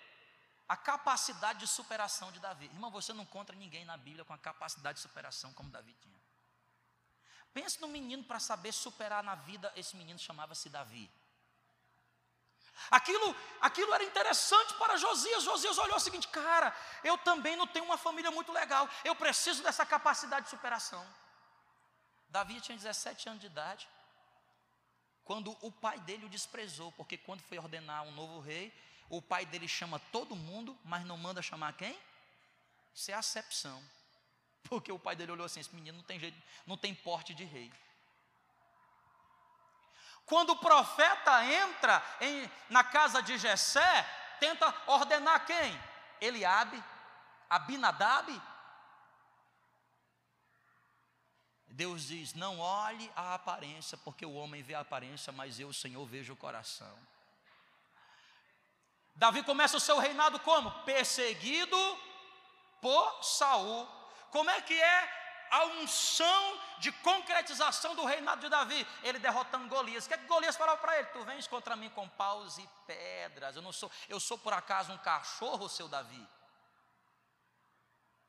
a 0.69 0.77
capacidade 0.77 1.61
de 1.61 1.67
superação 1.67 2.33
de 2.33 2.41
Davi. 2.41 2.67
Irmão, 2.67 2.91
você 2.91 3.13
não 3.13 3.25
encontra 3.25 3.55
ninguém 3.55 3.85
na 3.85 3.97
Bíblia 3.97 4.25
com 4.25 4.33
a 4.33 4.39
capacidade 4.39 4.97
de 4.97 5.03
superação 5.03 5.53
como 5.53 5.71
Davi 5.71 5.95
tinha. 6.01 6.21
Pense 7.53 7.81
no 7.81 7.89
menino 7.89 8.25
para 8.25 8.41
saber 8.41 8.73
superar 8.73 9.23
na 9.23 9.35
vida, 9.35 9.71
esse 9.77 9.95
menino 9.95 10.19
chamava-se 10.19 10.71
Davi. 10.71 11.11
Aquilo, 12.91 13.37
aquilo 13.61 13.93
era 13.95 14.05
interessante 14.05 14.75
para 14.75 14.97
Josias. 14.97 15.45
Josias 15.45 15.79
olhou 15.79 15.97
o 15.97 16.01
seguinte: 16.01 16.29
cara, 16.29 16.75
eu 17.03 17.17
também 17.19 17.57
não 17.57 17.67
tenho 17.67 17.85
uma 17.85 17.97
família 17.97 18.31
muito 18.31 18.53
legal, 18.53 18.89
eu 19.05 19.15
preciso 19.15 19.63
dessa 19.63 19.85
capacidade 19.87 20.45
de 20.45 20.51
superação. 20.51 21.07
Davi 22.29 22.61
tinha 22.61 22.77
17 22.77 23.29
anos 23.29 23.41
de 23.41 23.47
idade, 23.47 23.89
quando 25.25 25.57
o 25.61 25.71
pai 25.71 26.01
dele 26.01 26.27
o 26.27 26.29
desprezou, 26.29 26.91
porque 26.93 27.19
quando 27.19 27.43
foi 27.43 27.59
ordenar 27.59 28.03
um 28.05 28.13
novo 28.13 28.41
rei, 28.41 28.73
o 29.09 29.21
pai 29.21 29.45
dele 29.45 29.69
chama 29.69 29.99
todo 30.11 30.35
mundo, 30.35 30.77
mas 30.85 31.05
não 31.05 31.19
manda 31.19 31.43
chamar 31.43 31.75
quem? 31.75 31.99
Isso 32.95 33.11
é 33.11 33.15
acepção. 33.15 33.83
Porque 34.69 34.93
o 34.93 34.99
pai 34.99 35.17
dele 35.17 35.33
olhou 35.33 35.45
assim: 35.45 35.61
esse 35.61 35.75
menino 35.75 35.99
não 35.99 36.05
tem 36.05 36.19
jeito, 36.19 36.41
não 36.67 36.77
tem 36.77 36.95
porte 36.95 37.35
de 37.35 37.45
rei. 37.45 37.73
Quando 40.33 40.55
o 40.55 40.57
profeta 40.57 41.45
entra 41.45 42.03
em, 42.19 42.51
na 42.71 42.83
casa 42.83 43.23
de 43.23 43.37
Jessé, 43.37 44.03
tenta 44.41 44.75
ordenar 44.87 45.45
quem? 45.45 45.79
Eliabe, 46.23 46.83
Abinadab. 47.51 48.41
Deus 51.67 52.05
diz: 52.05 52.33
não 52.33 52.59
olhe 52.61 53.13
a 53.15 53.35
aparência, 53.35 53.99
porque 53.99 54.25
o 54.25 54.33
homem 54.33 54.63
vê 54.63 54.75
a 54.75 54.81
aparência, 54.81 55.35
mas 55.35 55.61
eu, 55.61 55.71
Senhor, 55.71 56.07
vejo 56.07 56.33
o 56.33 56.37
coração. 56.37 56.99
Davi 59.15 59.43
começa 59.43 59.77
o 59.77 59.81
seu 59.81 59.99
reinado 59.99 60.41
como? 60.41 60.71
Perseguido 60.85 61.77
por 62.81 63.23
Saul. 63.23 63.87
Como 64.31 64.49
é 64.49 64.63
que 64.63 64.81
é 64.81 65.22
a 65.53 65.67
unção 65.67 66.61
de 66.79 66.91
concretização 66.91 67.95
do 67.95 68.07
reinado 68.07 68.41
de 68.41 68.49
Davi? 68.49 68.87
Ele 69.03 69.19
derrotando 69.19 69.69
Golias. 69.69 70.07
O 70.07 70.09
que, 70.09 70.15
é 70.15 70.19
que 70.19 70.27
Golias 70.27 70.57
falava 70.57 70.81
para 70.81 70.99
ele? 70.99 71.09
Tu 71.09 71.23
vens 71.25 71.47
contra 71.47 71.77
mim 71.77 71.91
com 71.91 72.09
paus 72.09 72.57
e 72.57 72.67
pedras. 72.87 73.55
Eu 73.55 73.61
não 73.61 73.71
sou, 73.71 73.93
eu 74.09 74.19
sou 74.19 74.39
por 74.39 74.55
acaso 74.55 74.93
um 74.93 74.99
cachorro, 74.99 75.69
seu 75.69 75.87
Davi. 75.89 76.27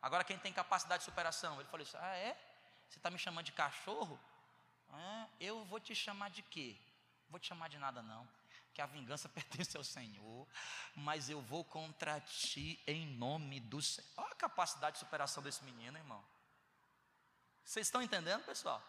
Agora 0.02 0.26
quem 0.26 0.38
tem 0.38 0.52
capacidade 0.52 1.00
de 1.00 1.06
superação? 1.06 1.62
Ele 1.62 1.70
falou 1.70 1.86
assim: 1.88 1.98
Ah, 1.98 2.18
é? 2.18 2.38
Você 2.90 3.00
está 3.00 3.10
me 3.10 3.18
chamando 3.18 3.46
de 3.46 3.54
cachorro? 3.54 4.20
Ah, 4.92 5.28
eu 5.40 5.64
vou 5.64 5.80
te 5.80 5.96
chamar 5.96 6.30
de 6.30 6.42
quê? 6.42 6.78
Vou 7.30 7.40
te 7.40 7.48
chamar 7.48 7.70
de 7.70 7.80
nada 7.80 8.02
não 8.02 8.28
que 8.74 8.82
a 8.82 8.86
vingança 8.86 9.30
pertence 9.30 9.78
ao 9.78 9.84
Senhor, 9.84 10.48
mas 10.96 11.30
eu 11.30 11.42
vou 11.42 11.64
contra 11.64 12.20
ti 12.20 12.82
em 12.88 13.06
nome 13.06 13.60
do 13.60 13.82
Senhor. 13.82 14.08
Olha 14.18 14.32
a 14.32 14.36
capacidade 14.36 14.96
de 14.96 15.00
superação 15.00 15.44
desse 15.44 15.64
menino, 15.64 15.98
irmão. 15.98 16.33
Vocês 17.64 17.88
estão 17.88 18.02
entendendo, 18.02 18.44
pessoal? 18.44 18.82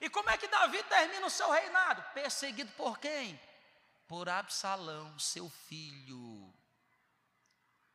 E 0.00 0.10
como 0.10 0.28
é 0.30 0.36
que 0.36 0.48
Davi 0.48 0.82
termina 0.84 1.26
o 1.26 1.30
seu 1.30 1.50
reinado? 1.50 2.02
Perseguido 2.12 2.70
por 2.72 2.98
quem? 2.98 3.40
Por 4.06 4.28
Absalão, 4.28 5.18
seu 5.18 5.48
filho. 5.48 6.52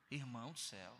Irmão 0.09 0.51
do 0.51 0.59
céu. 0.59 0.97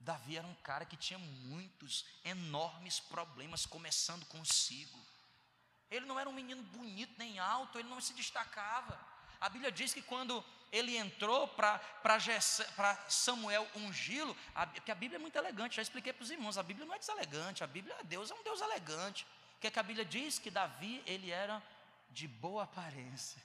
Davi 0.00 0.36
era 0.36 0.46
um 0.46 0.54
cara 0.56 0.84
que 0.84 0.96
tinha 0.96 1.18
muitos, 1.18 2.04
enormes 2.24 3.00
problemas, 3.00 3.66
começando 3.66 4.24
consigo. 4.26 4.98
Ele 5.90 6.06
não 6.06 6.18
era 6.18 6.28
um 6.28 6.32
menino 6.32 6.62
bonito 6.62 7.14
nem 7.18 7.38
alto, 7.38 7.78
ele 7.78 7.88
não 7.88 8.00
se 8.00 8.12
destacava. 8.12 8.98
A 9.40 9.48
Bíblia 9.48 9.72
diz 9.72 9.94
que 9.94 10.02
quando 10.02 10.44
ele 10.70 10.96
entrou 10.96 11.48
para 11.48 11.80
Samuel 13.08 13.66
ungí-lo, 13.74 14.36
que 14.84 14.90
a 14.90 14.94
Bíblia 14.94 15.16
é 15.16 15.20
muito 15.20 15.36
elegante, 15.36 15.76
já 15.76 15.82
expliquei 15.82 16.12
para 16.12 16.22
os 16.22 16.30
irmãos, 16.30 16.58
a 16.58 16.62
Bíblia 16.62 16.86
não 16.86 16.94
é 16.94 16.98
deselegante, 16.98 17.64
a 17.64 17.66
Bíblia, 17.66 17.96
Deus 18.04 18.30
é 18.30 18.34
um 18.34 18.42
Deus 18.42 18.60
elegante. 18.60 19.26
O 19.56 19.60
que, 19.60 19.66
é 19.66 19.70
que 19.70 19.78
a 19.78 19.82
Bíblia 19.82 20.04
diz? 20.04 20.38
Que 20.38 20.50
Davi, 20.50 21.02
ele 21.06 21.30
era 21.30 21.62
de 22.10 22.28
boa 22.28 22.64
aparência. 22.64 23.42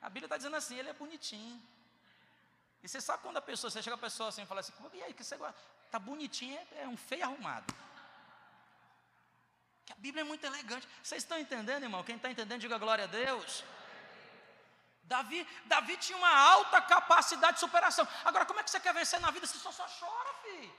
A 0.00 0.08
Bíblia 0.08 0.26
está 0.26 0.36
dizendo 0.36 0.56
assim, 0.56 0.78
ele 0.78 0.88
é 0.88 0.92
bonitinho. 0.92 1.62
E 2.82 2.88
você 2.88 3.00
sabe 3.00 3.22
quando 3.22 3.36
a 3.36 3.42
pessoa, 3.42 3.70
você 3.70 3.82
chega 3.82 3.94
a 3.94 3.98
pessoa 3.98 4.28
assim 4.30 4.42
e 4.42 4.46
fala 4.46 4.60
assim, 4.60 4.72
e 4.94 5.02
aí, 5.02 5.12
que 5.14 5.22
você 5.22 5.36
está 5.86 5.98
bonitinho, 5.98 6.56
é, 6.56 6.82
é 6.82 6.88
um 6.88 6.96
feio 6.96 7.24
arrumado. 7.24 7.72
Que 9.84 9.92
a 9.92 9.96
Bíblia 9.96 10.22
é 10.22 10.24
muito 10.24 10.44
elegante. 10.44 10.88
Vocês 11.02 11.22
estão 11.22 11.38
entendendo, 11.38 11.82
irmão? 11.82 12.02
Quem 12.02 12.16
está 12.16 12.30
entendendo, 12.30 12.60
diga 12.60 12.78
glória 12.78 13.04
a 13.04 13.06
Deus. 13.06 13.64
Davi, 15.02 15.46
Davi 15.66 15.96
tinha 15.96 16.16
uma 16.16 16.34
alta 16.34 16.80
capacidade 16.80 17.54
de 17.54 17.60
superação. 17.60 18.06
Agora, 18.24 18.46
como 18.46 18.60
é 18.60 18.62
que 18.62 18.70
você 18.70 18.80
quer 18.80 18.94
vencer 18.94 19.20
na 19.20 19.30
vida 19.30 19.46
se 19.46 19.58
só 19.58 19.70
só 19.72 19.86
chora, 19.98 20.34
filho? 20.42 20.74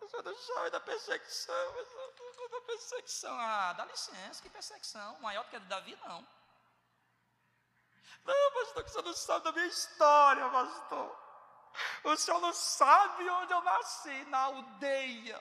Você 0.00 0.22
não 0.22 0.34
chora 0.34 0.70
da 0.70 0.80
perseguição, 0.80 1.74
da 2.50 2.60
perseguição. 2.60 3.40
Ah, 3.40 3.72
dá 3.72 3.84
licença, 3.84 4.42
que 4.42 4.50
perseguição. 4.50 5.18
Maior 5.20 5.44
do 5.44 5.50
que 5.50 5.56
a 5.56 5.58
de 5.58 5.66
Davi, 5.66 5.96
não. 6.04 6.26
Não, 8.24 8.52
pastor, 8.52 8.84
que 8.84 8.90
você 8.90 9.02
não 9.02 9.14
sabe 9.14 9.44
da 9.44 9.52
minha 9.52 9.66
história, 9.66 10.48
pastor. 10.48 11.26
O 12.04 12.16
senhor 12.16 12.40
não 12.40 12.52
sabe 12.52 13.28
onde 13.28 13.52
eu 13.52 13.60
nasci, 13.62 14.24
na 14.24 14.38
aldeia. 14.38 15.40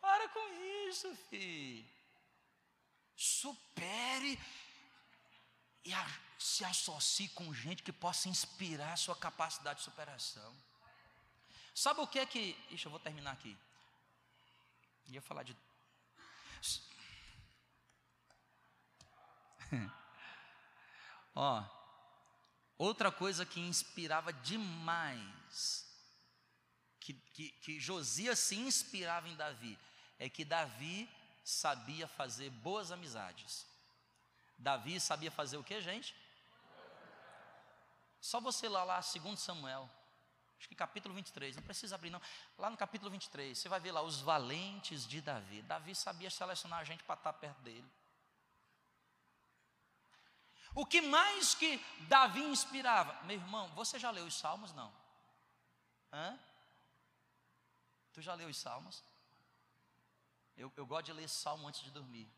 Para 0.00 0.28
com 0.28 0.48
isso, 0.88 1.14
filho. 1.28 2.01
Supere 3.22 4.36
e 5.84 5.94
a, 5.94 6.20
se 6.36 6.64
associe 6.64 7.28
com 7.28 7.54
gente 7.54 7.80
que 7.80 7.92
possa 7.92 8.28
inspirar 8.28 8.94
a 8.94 8.96
sua 8.96 9.14
capacidade 9.14 9.78
de 9.78 9.84
superação. 9.84 10.52
Sabe 11.72 12.00
o 12.00 12.06
que 12.08 12.18
é 12.18 12.26
que. 12.26 12.56
Ixi, 12.70 12.86
eu 12.86 12.90
vou 12.90 12.98
terminar 12.98 13.30
aqui. 13.30 13.56
Ia 15.06 15.22
falar 15.22 15.44
de. 15.44 15.56
Ó, 21.36 21.64
outra 22.76 23.12
coisa 23.12 23.46
que 23.46 23.60
inspirava 23.60 24.32
demais, 24.32 25.88
que, 26.98 27.14
que, 27.14 27.50
que 27.52 27.78
Josias 27.78 28.40
se 28.40 28.56
inspirava 28.56 29.28
em 29.28 29.36
Davi, 29.36 29.78
é 30.18 30.28
que 30.28 30.44
Davi 30.44 31.08
sabia 31.44 32.06
fazer 32.06 32.50
boas 32.50 32.90
amizades. 32.90 33.66
Davi 34.56 35.00
sabia 35.00 35.30
fazer 35.30 35.56
o 35.56 35.64
que, 35.64 35.80
gente? 35.80 36.14
Só 38.20 38.40
você 38.40 38.68
lá, 38.68 38.84
lá, 38.84 39.00
2 39.00 39.38
Samuel, 39.40 39.90
acho 40.56 40.68
que 40.68 40.74
capítulo 40.76 41.12
23, 41.14 41.56
não 41.56 41.62
precisa 41.62 41.96
abrir 41.96 42.10
não. 42.10 42.22
Lá 42.56 42.70
no 42.70 42.76
capítulo 42.76 43.10
23, 43.10 43.58
você 43.58 43.68
vai 43.68 43.80
ver 43.80 43.90
lá 43.90 44.02
os 44.02 44.20
valentes 44.20 45.06
de 45.06 45.20
Davi. 45.20 45.62
Davi 45.62 45.94
sabia 45.94 46.30
selecionar 46.30 46.78
a 46.78 46.84
gente 46.84 47.02
para 47.02 47.16
estar 47.16 47.32
perto 47.32 47.60
dele. 47.62 47.90
O 50.74 50.86
que 50.86 51.00
mais 51.00 51.54
que 51.54 51.84
Davi 52.08 52.40
inspirava? 52.40 53.20
Meu 53.24 53.36
irmão, 53.36 53.68
você 53.70 53.98
já 53.98 54.10
leu 54.10 54.24
os 54.24 54.34
salmos? 54.34 54.72
Não. 54.72 54.92
Hã? 56.12 56.38
Tu 58.12 58.22
já 58.22 58.34
leu 58.34 58.48
os 58.48 58.56
salmos? 58.56 59.02
Eu, 60.56 60.72
eu 60.76 60.86
gosto 60.86 61.06
de 61.06 61.12
ler 61.12 61.28
salmo 61.28 61.66
antes 61.66 61.82
de 61.82 61.90
dormir. 61.90 62.28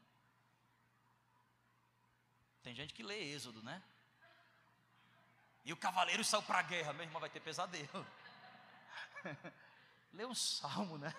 Tem 2.62 2.74
gente 2.74 2.94
que 2.94 3.02
lê 3.02 3.34
Êxodo, 3.34 3.62
né? 3.62 3.82
E 5.64 5.72
o 5.72 5.76
cavaleiro 5.76 6.24
saiu 6.24 6.42
para 6.42 6.58
a 6.58 6.62
guerra, 6.62 6.92
meu 6.92 7.04
irmão 7.04 7.20
vai 7.20 7.30
ter 7.30 7.40
pesadelo. 7.40 8.06
lê 10.12 10.24
um 10.24 10.34
salmo, 10.34 10.98
né? 10.98 11.12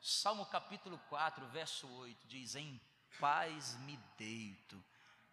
Salmo 0.00 0.46
capítulo 0.46 0.98
4, 1.08 1.46
verso 1.48 1.86
8, 1.88 2.26
diz: 2.26 2.54
Em 2.54 2.80
paz 3.18 3.76
me 3.80 3.98
deito 4.18 4.82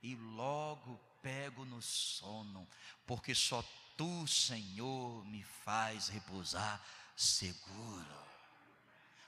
e 0.02 0.16
logo 0.16 1.00
pego 1.22 1.64
no 1.64 1.82
sono, 1.82 2.68
porque 3.06 3.34
só 3.34 3.64
tu, 3.96 4.28
Senhor, 4.28 5.26
me 5.26 5.44
faz 5.44 6.10
repousar 6.10 6.82
seguro. 7.16 8.33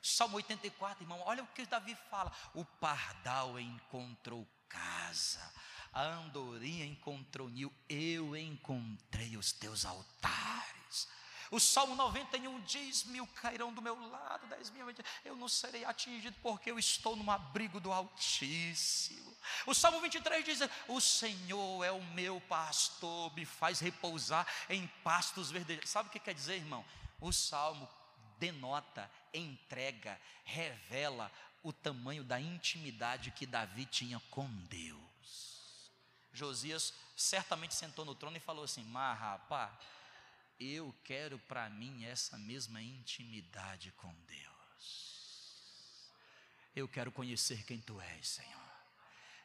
Salmo 0.07 0.37
84, 0.37 1.03
irmão, 1.03 1.19
olha 1.25 1.41
o 1.41 1.47
que 1.47 1.65
Davi 1.65 1.97
fala: 2.11 2.31
o 2.53 2.63
pardal 2.63 3.59
encontrou 3.59 4.47
casa, 4.69 5.51
a 5.91 6.03
andorinha 6.03 6.85
encontrou 6.85 7.49
ninho, 7.49 7.73
eu 7.89 8.37
encontrei 8.37 9.35
os 9.35 9.51
teus 9.51 9.83
altares. 9.83 11.07
O 11.49 11.59
Salmo 11.59 11.95
91 11.95 12.61
diz: 12.61 13.05
Mil 13.05 13.25
cairão 13.25 13.73
do 13.73 13.81
meu 13.81 13.99
lado, 14.09 14.45
dez 14.45 14.69
mil, 14.69 14.85
eu 15.23 15.35
não 15.35 15.49
serei 15.49 15.83
atingido, 15.83 16.37
porque 16.43 16.69
eu 16.69 16.77
estou 16.77 17.15
no 17.15 17.31
abrigo 17.31 17.79
do 17.79 17.91
Altíssimo. 17.91 19.35
O 19.65 19.73
Salmo 19.73 19.99
23 20.01 20.45
diz: 20.45 20.59
O 20.87 21.01
Senhor 21.01 21.83
é 21.83 21.91
o 21.91 22.03
meu 22.13 22.39
pastor, 22.41 23.33
me 23.33 23.43
faz 23.43 23.79
repousar 23.79 24.45
em 24.69 24.85
pastos 25.03 25.49
verdes. 25.49 25.89
Sabe 25.89 26.09
o 26.09 26.11
que 26.11 26.19
quer 26.19 26.35
dizer, 26.35 26.57
irmão? 26.57 26.85
O 27.19 27.31
Salmo 27.33 27.89
denota, 28.39 29.09
entrega, 29.33 30.19
revela 30.43 31.31
o 31.63 31.73
tamanho 31.73 32.23
da 32.23 32.39
intimidade 32.39 33.31
que 33.31 33.45
Davi 33.45 33.85
tinha 33.85 34.19
com 34.29 34.47
Deus. 34.65 35.91
Josias 36.33 36.93
certamente 37.15 37.73
sentou 37.73 38.05
no 38.05 38.13
trono 38.13 38.37
e 38.37 38.41
falou 38.41 38.65
assim: 38.65 38.83
Mas 38.83 39.17
rapaz 39.17 39.71
eu 40.59 40.93
quero 41.03 41.37
para 41.39 41.69
mim 41.69 42.05
essa 42.05 42.37
mesma 42.37 42.81
intimidade 42.81 43.91
com 43.93 44.13
Deus. 44.25 44.51
Eu 46.75 46.87
quero 46.87 47.11
conhecer 47.11 47.63
quem 47.65 47.79
tu 47.79 47.99
és, 47.99 48.27
Senhor. 48.27 48.65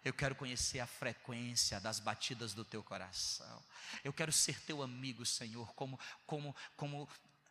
Eu 0.02 0.14
quero 0.14 0.34
conhecer 0.34 0.80
a 0.80 0.86
frequência 0.86 1.78
das 1.80 2.00
batidas 2.00 2.54
do 2.54 2.64
teu 2.64 2.82
coração. 2.82 3.62
Eu 4.02 4.12
quero 4.12 4.32
ser 4.32 4.58
teu 4.62 4.82
amigo, 4.82 5.26
Senhor, 5.26 5.72
como 5.74 5.98
como 6.26 6.56
como 6.76 7.08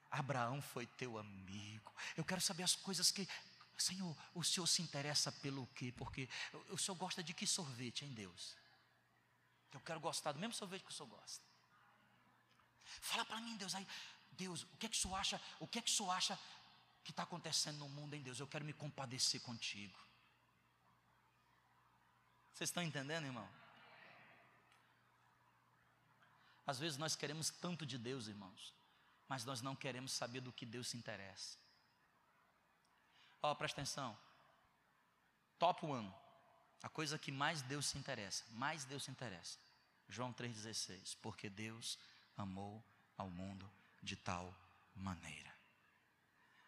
Abraão 0.10 0.62
foi 0.62 0.86
teu 0.86 1.18
amigo. 1.18 1.94
Eu 2.18 2.26
quero 2.26 2.42
saber 2.42 2.64
as 2.64 2.76
coisas 2.76 3.12
que 3.12 3.28
Senhor, 3.78 4.16
o 4.34 4.44
Senhor 4.44 4.68
se 4.68 4.82
interessa 4.82 5.32
pelo 5.32 5.66
quê? 5.68 5.94
Porque 5.96 6.28
o 6.70 6.78
Senhor 6.78 6.98
gosta 6.98 7.24
de 7.24 7.34
que 7.34 7.48
sorvete, 7.48 8.04
em 8.04 8.14
Deus? 8.14 8.56
Eu 9.72 9.80
quero 9.82 10.00
gostar 10.00 10.32
do 10.32 10.40
mesmo 10.40 10.54
sorvete 10.54 10.84
que 10.84 10.92
o 10.92 10.94
Senhor 10.94 11.08
gosta. 11.08 11.44
Fala 13.02 13.24
para 13.24 13.40
mim, 13.40 13.56
Deus, 13.56 13.76
aí, 13.76 13.88
Deus, 14.32 14.64
o 14.64 14.78
que 14.78 14.86
é 14.86 14.90
que 14.90 14.98
o 14.98 15.00
senhor 15.00 15.16
acha? 15.16 15.42
O 15.60 15.68
que 15.68 15.80
é 15.80 15.82
que 15.82 15.92
o 15.92 15.94
senhor 15.94 16.12
acha 16.12 16.38
que 17.04 17.12
está 17.12 17.24
acontecendo 17.24 17.78
no 17.78 17.90
mundo, 17.90 18.16
em 18.16 18.22
Deus? 18.22 18.40
Eu 18.40 18.48
quero 18.48 18.66
me 18.66 18.74
compadecer 18.74 19.42
contigo. 19.42 19.98
Vocês 22.54 22.70
estão 22.70 22.84
entendendo, 22.84 23.26
irmão? 23.26 23.48
Às 26.66 26.80
vezes 26.80 26.98
nós 26.98 27.16
queremos 27.16 27.50
tanto 27.50 27.86
de 27.86 27.98
Deus, 27.98 28.28
irmãos, 28.28 28.74
mas 29.30 29.46
nós 29.46 29.62
não 29.62 29.76
queremos 29.76 30.12
saber 30.12 30.42
do 30.42 30.52
que 30.52 30.66
Deus 30.66 30.90
se 30.90 30.98
interessa. 30.98 31.58
Ó, 33.42 33.52
oh, 33.52 33.56
presta 33.56 33.80
atenção. 33.80 34.18
Top 35.60 35.86
one. 35.86 36.12
A 36.82 36.90
coisa 36.90 37.20
que 37.20 37.32
mais 37.32 37.62
Deus 37.62 37.86
se 37.86 37.98
interessa, 37.98 38.44
mais 38.52 38.84
Deus 38.86 39.04
se 39.04 39.12
interessa. 39.12 39.58
João 40.10 40.34
3,16. 40.34 41.16
Porque 41.22 41.50
Deus 41.50 42.00
amou 42.36 42.84
ao 43.18 43.30
mundo 43.30 43.70
de 44.02 44.16
tal 44.16 44.54
maneira. 44.96 45.54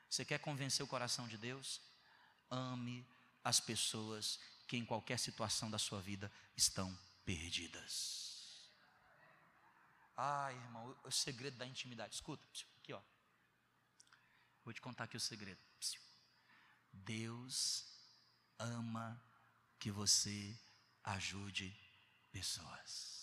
Você 0.09 0.24
quer 0.24 0.39
convencer 0.39 0.84
o 0.84 0.88
coração 0.88 1.28
de 1.28 1.38
Deus? 1.38 1.82
Ame 2.49 3.05
as 3.43 3.59
pessoas 3.59 4.39
que 4.68 4.78
em 4.78 4.86
qualquer 4.86 5.18
situação 5.18 5.72
da 5.72 5.80
sua 5.80 6.01
vida 6.01 6.32
estão 6.55 6.95
perdidas. 7.26 8.31
Ah, 10.16 10.51
irmão, 10.51 10.97
o 11.03 11.12
segredo 11.12 11.57
da 11.57 11.66
intimidade. 11.66 12.16
Escuta, 12.16 12.45
aqui 12.78 12.93
ó. 12.93 13.01
Vou 14.64 14.74
te 14.74 14.82
contar 14.82 15.05
aqui 15.05 15.18
o 15.18 15.20
segredo. 15.20 15.59
Deus 16.93 17.86
ama 18.59 19.22
que 19.80 19.89
você 19.89 20.55
ajude 21.03 21.76
pessoas. 22.32 23.22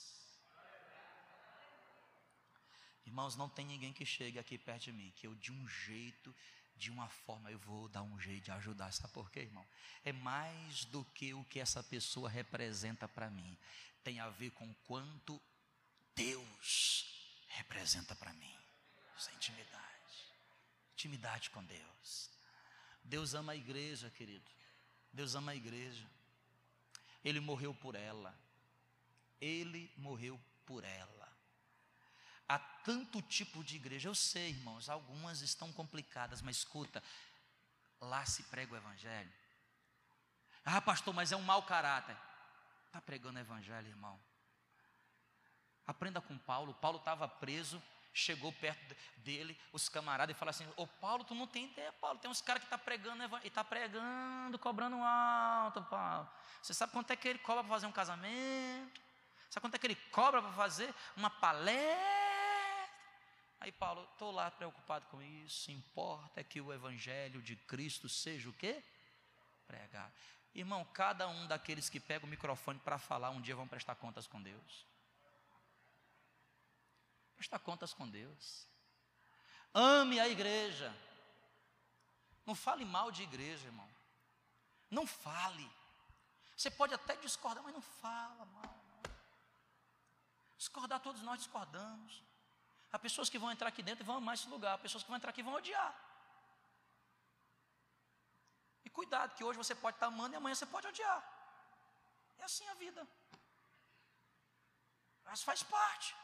Irmãos, 3.07 3.37
não 3.37 3.49
tem 3.49 3.65
ninguém 3.65 3.93
que 3.93 4.05
chegue 4.05 4.39
aqui 4.39 4.59
perto 4.59 4.85
de 4.85 4.93
mim, 4.93 5.13
que 5.17 5.27
eu 5.27 5.35
de 5.37 5.51
um 5.51 5.67
jeito, 5.67 6.35
de 6.77 6.91
uma 6.91 7.09
forma, 7.09 7.51
eu 7.51 7.59
vou 7.59 7.89
dar 7.89 8.03
um 8.03 8.19
jeito 8.21 8.45
de 8.45 8.51
ajudar. 8.53 8.93
Sabe 8.93 9.13
por 9.13 9.31
quê, 9.31 9.41
irmão? 9.41 9.67
É 10.05 10.13
mais 10.13 10.85
do 10.87 11.05
que 11.07 11.33
o 11.33 11.45
que 11.45 11.59
essa 11.59 11.83
pessoa 11.83 12.29
representa 12.29 13.09
para 13.09 13.31
mim. 13.31 13.57
Tem 14.05 14.21
a 14.21 14.29
ver 14.29 14.51
com 14.51 14.73
quanto 14.87 15.41
Deus 16.19 17.07
representa 17.47 18.15
para 18.17 18.33
mim. 18.33 18.59
Essa 19.17 19.33
intimidade. 19.33 20.27
Intimidade 20.95 21.51
com 21.51 21.63
Deus. 21.65 22.29
Deus 23.05 23.35
ama 23.35 23.53
a 23.53 23.57
igreja, 23.57 24.11
querido. 24.11 24.51
Deus 25.13 25.37
ama 25.37 25.53
a 25.53 25.57
igreja. 25.57 26.05
Ele 27.25 27.39
morreu 27.39 27.73
por 27.73 27.95
ela. 27.95 28.37
Ele 29.41 29.93
morreu 29.97 30.39
por 30.67 30.83
ela. 30.83 31.33
Há 32.49 32.59
tanto 32.59 33.23
tipo 33.23 33.63
de 33.63 33.77
igreja. 33.77 34.09
Eu 34.09 34.15
sei, 34.15 34.51
irmãos, 34.51 34.89
algumas 34.89 35.41
estão 35.41 35.73
complicadas, 35.73 36.43
mas 36.43 36.57
escuta, 36.57 37.03
lá 38.01 38.27
se 38.27 38.43
prega 38.45 38.75
o 38.75 38.77
evangelho. 38.77 39.33
Ah, 40.65 40.81
pastor, 40.81 41.15
mas 41.15 41.31
é 41.31 41.37
um 41.37 41.43
mau 41.43 41.63
caráter. 41.63 42.17
Está 42.87 43.01
pregando 43.01 43.39
o 43.39 43.43
evangelho, 43.43 43.87
irmão. 43.87 44.21
Aprenda 45.89 46.21
com 46.21 46.37
Paulo. 46.37 46.75
Paulo 46.75 46.99
estava 46.99 47.27
preso, 47.27 47.83
chegou 48.13 48.53
perto 48.53 48.95
dele, 49.17 49.59
os 49.73 49.89
camaradas, 49.89 50.37
e 50.37 50.39
falaram 50.39 50.55
assim: 50.55 50.73
Ô 50.77 50.87
Paulo, 50.87 51.25
tu 51.25 51.35
não 51.35 51.47
tem 51.47 51.65
ideia, 51.65 51.91
Paulo. 51.95 52.19
Tem 52.19 52.31
uns 52.31 52.43
caras 52.43 52.61
que 52.61 52.67
estão 52.67 52.79
tá 52.79 52.85
pregando, 52.85 53.23
e 53.43 53.49
está 53.49 53.65
pregando, 53.65 54.59
cobrando 54.59 54.97
alto, 54.97 55.83
Paulo. 55.85 56.29
Você 56.63 56.75
sabe 56.75 56.93
quanto 56.93 57.11
é 57.11 57.17
que 57.17 57.27
ele 57.27 57.39
cobra 57.39 57.65
para 57.65 57.73
fazer 57.73 57.87
um 57.87 57.93
casamento? 57.93 59.01
Sabe 59.49 59.63
quanto 59.63 59.77
é 59.77 59.79
que 59.79 59.87
ele 59.87 59.97
cobra 60.13 60.43
para 60.43 60.53
fazer 60.53 60.95
uma 61.17 61.31
palestra? 61.31 62.19
Aí 63.61 63.73
Paulo, 63.73 64.07
estou 64.13 64.31
lá 64.31 64.51
preocupado 64.51 65.07
com 65.07 65.23
isso, 65.23 65.71
importa 65.71 66.45
que 66.45 66.61
o 66.61 66.71
evangelho 66.73 67.41
de 67.41 67.57
Cristo 67.57 68.11
seja 68.11 68.51
o 68.51 68.53
quê? 68.53 68.85
Pregar. 69.67 70.13
Irmão, 70.55 70.85
cada 70.93 71.27
um 71.29 71.47
daqueles 71.47 71.89
que 71.89 71.99
pega 71.99 72.27
o 72.27 72.29
microfone 72.29 72.79
para 72.79 72.99
falar, 72.99 73.31
um 73.31 73.41
dia 73.41 73.57
vão 73.57 73.67
prestar 73.67 73.95
contas 73.95 74.27
com 74.27 74.41
Deus. 74.41 74.87
Prestar 77.39 77.61
contas 77.61 77.95
com 77.95 78.07
Deus. 78.09 78.67
Ame 79.73 80.19
a 80.19 80.29
igreja. 80.29 80.93
Não 82.45 82.55
fale 82.55 82.85
mal 82.85 83.13
de 83.13 83.23
igreja, 83.23 83.67
irmão. 83.67 83.89
Não 84.91 85.07
fale. 85.07 85.71
Você 86.57 86.71
pode 86.71 86.93
até 86.93 87.15
discordar, 87.17 87.63
mas 87.63 87.73
não 87.73 87.81
fala 87.81 88.45
mal. 88.45 88.77
Discordar, 90.57 90.99
todos 91.01 91.23
nós 91.23 91.39
discordamos. 91.39 92.23
Há 92.91 92.99
pessoas 92.99 93.31
que 93.31 93.39
vão 93.39 93.53
entrar 93.53 93.69
aqui 93.69 93.85
dentro 93.85 94.03
e 94.03 94.07
vão 94.07 94.17
amar 94.17 94.35
esse 94.35 94.49
lugar, 94.49 94.75
há 94.75 94.79
pessoas 94.79 95.05
que 95.05 95.09
vão 95.09 95.17
entrar 95.17 95.31
aqui 95.31 95.41
e 95.41 95.45
vão 95.45 95.55
odiar. 95.55 95.95
E 98.85 98.91
cuidado, 98.91 99.37
que 99.37 99.45
hoje 99.45 99.57
você 99.57 99.75
pode 99.77 99.97
estar 99.97 100.07
amando 100.07 100.35
e 100.35 100.37
amanhã 100.37 100.57
você 100.57 100.67
pode 100.67 100.89
odiar. 100.89 101.23
É 102.39 102.45
assim 102.45 102.67
a 102.69 102.75
vida. 102.75 103.07
Mas 105.25 105.43
faz 105.43 105.63
parte. 105.63 106.17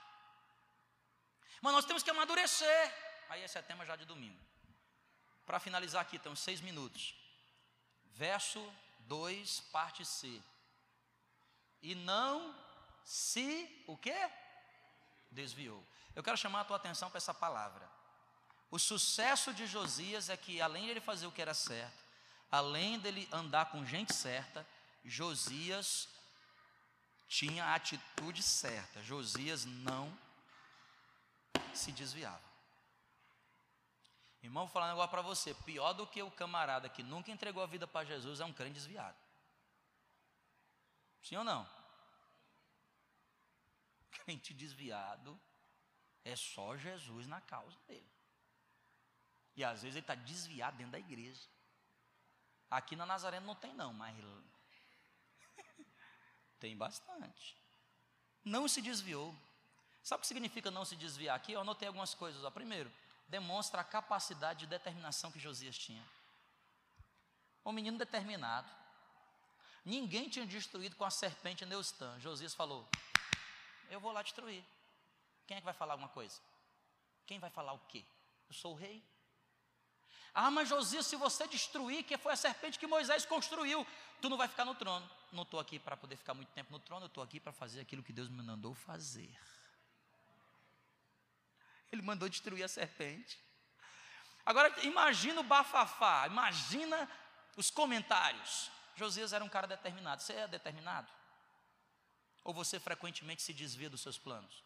Mas 1.64 1.72
nós 1.72 1.86
temos 1.86 2.02
que 2.02 2.10
amadurecer. 2.10 2.94
Aí 3.30 3.42
esse 3.42 3.56
é 3.56 3.62
tema 3.62 3.86
já 3.86 3.96
de 3.96 4.04
domingo. 4.04 4.38
Para 5.46 5.58
finalizar 5.58 6.02
aqui, 6.02 6.18
tem 6.18 6.30
uns 6.30 6.40
seis 6.40 6.60
minutos. 6.60 7.14
Verso 8.12 8.60
2, 8.98 9.60
parte 9.72 10.04
C. 10.04 10.42
E 11.80 11.94
não 11.94 12.54
se 13.02 13.82
o 13.86 13.96
quê? 13.96 14.30
Desviou. 15.30 15.82
Eu 16.14 16.22
quero 16.22 16.36
chamar 16.36 16.60
a 16.60 16.64
tua 16.64 16.76
atenção 16.76 17.08
para 17.08 17.16
essa 17.16 17.32
palavra. 17.32 17.90
O 18.70 18.78
sucesso 18.78 19.54
de 19.54 19.66
Josias 19.66 20.28
é 20.28 20.36
que, 20.36 20.60
além 20.60 20.84
de 20.84 20.90
ele 20.90 21.00
fazer 21.00 21.26
o 21.26 21.32
que 21.32 21.40
era 21.40 21.54
certo, 21.54 22.04
além 22.50 22.98
dele 22.98 23.26
andar 23.32 23.70
com 23.70 23.86
gente 23.86 24.12
certa, 24.12 24.66
Josias 25.02 26.10
tinha 27.26 27.64
a 27.64 27.74
atitude 27.74 28.42
certa. 28.42 29.02
Josias 29.02 29.64
não 29.64 30.23
se 31.76 31.92
desviava. 31.92 32.42
Irmão, 34.42 34.66
vou 34.66 34.72
falar 34.72 34.86
um 34.86 34.90
negócio 34.90 35.10
para 35.10 35.22
você: 35.22 35.54
pior 35.54 35.92
do 35.94 36.06
que 36.06 36.22
o 36.22 36.30
camarada 36.30 36.88
que 36.88 37.02
nunca 37.02 37.30
entregou 37.30 37.62
a 37.62 37.66
vida 37.66 37.86
para 37.86 38.06
Jesus 38.06 38.40
é 38.40 38.44
um 38.44 38.52
crente 38.52 38.74
desviado. 38.74 39.16
Sim 41.22 41.36
ou 41.36 41.44
não? 41.44 41.66
Crente 44.12 44.52
desviado 44.52 45.40
é 46.24 46.36
só 46.36 46.76
Jesus 46.76 47.26
na 47.26 47.40
causa 47.40 47.78
dele. 47.88 48.12
E 49.56 49.64
às 49.64 49.82
vezes 49.82 49.96
ele 49.96 50.02
está 50.02 50.14
desviado 50.14 50.76
dentro 50.76 50.92
da 50.92 50.98
igreja. 50.98 51.48
Aqui 52.70 52.96
na 52.96 53.06
Nazareno 53.06 53.46
não 53.46 53.54
tem, 53.54 53.72
não, 53.72 53.92
mas 53.92 54.16
tem 56.58 56.76
bastante. 56.76 57.56
Não 58.44 58.68
se 58.68 58.82
desviou. 58.82 59.34
Sabe 60.04 60.18
o 60.18 60.20
que 60.20 60.26
significa 60.26 60.70
não 60.70 60.84
se 60.84 60.94
desviar 60.94 61.34
aqui? 61.34 61.52
Eu 61.52 61.62
anotei 61.62 61.88
algumas 61.88 62.12
coisas. 62.14 62.44
Ó. 62.44 62.50
Primeiro, 62.50 62.92
demonstra 63.26 63.80
a 63.80 63.84
capacidade 63.84 64.60
de 64.60 64.66
determinação 64.66 65.32
que 65.32 65.40
Josias 65.40 65.78
tinha. 65.78 66.04
Um 67.64 67.72
menino 67.72 67.96
determinado. 67.96 68.70
Ninguém 69.82 70.28
tinha 70.28 70.46
destruído 70.46 70.94
com 70.94 71.06
a 71.06 71.10
serpente 71.10 71.64
Neustã. 71.64 72.20
Josias 72.20 72.54
falou: 72.54 72.86
Eu 73.88 73.98
vou 73.98 74.12
lá 74.12 74.22
destruir. 74.22 74.62
Quem 75.46 75.56
é 75.56 75.60
que 75.60 75.64
vai 75.64 75.72
falar 75.72 75.94
alguma 75.94 76.10
coisa? 76.10 76.38
Quem 77.26 77.38
vai 77.38 77.48
falar 77.48 77.72
o 77.72 77.78
quê? 77.88 78.04
Eu 78.46 78.54
sou 78.54 78.72
o 78.72 78.76
rei. 78.76 79.02
Ah, 80.34 80.50
mas 80.50 80.68
Josias, 80.68 81.06
se 81.06 81.16
você 81.16 81.46
destruir, 81.46 82.04
que 82.04 82.18
foi 82.18 82.32
a 82.32 82.36
serpente 82.36 82.78
que 82.78 82.86
Moisés 82.86 83.24
construiu, 83.24 83.86
tu 84.20 84.28
não 84.28 84.36
vai 84.36 84.48
ficar 84.48 84.66
no 84.66 84.74
trono. 84.74 85.08
Não 85.32 85.44
estou 85.44 85.58
aqui 85.60 85.78
para 85.78 85.96
poder 85.96 86.16
ficar 86.16 86.34
muito 86.34 86.50
tempo 86.50 86.70
no 86.70 86.78
trono, 86.78 87.04
eu 87.04 87.06
estou 87.06 87.22
aqui 87.22 87.40
para 87.40 87.52
fazer 87.52 87.80
aquilo 87.80 88.02
que 88.02 88.12
Deus 88.12 88.28
me 88.28 88.42
mandou 88.42 88.74
fazer. 88.74 89.34
Ele 91.94 92.02
mandou 92.02 92.28
destruir 92.28 92.64
a 92.64 92.68
serpente. 92.68 93.38
Agora, 94.44 94.68
imagina 94.84 95.40
o 95.40 95.44
bafafá, 95.44 96.26
imagina 96.26 97.08
os 97.56 97.70
comentários. 97.70 98.70
Josias 98.96 99.32
era 99.32 99.44
um 99.44 99.48
cara 99.48 99.66
determinado. 99.66 100.22
Você 100.22 100.34
é 100.34 100.46
determinado? 100.46 101.10
Ou 102.42 102.52
você 102.52 102.78
frequentemente 102.78 103.42
se 103.42 103.52
desvia 103.52 103.88
dos 103.88 104.02
seus 104.02 104.18
planos? 104.18 104.62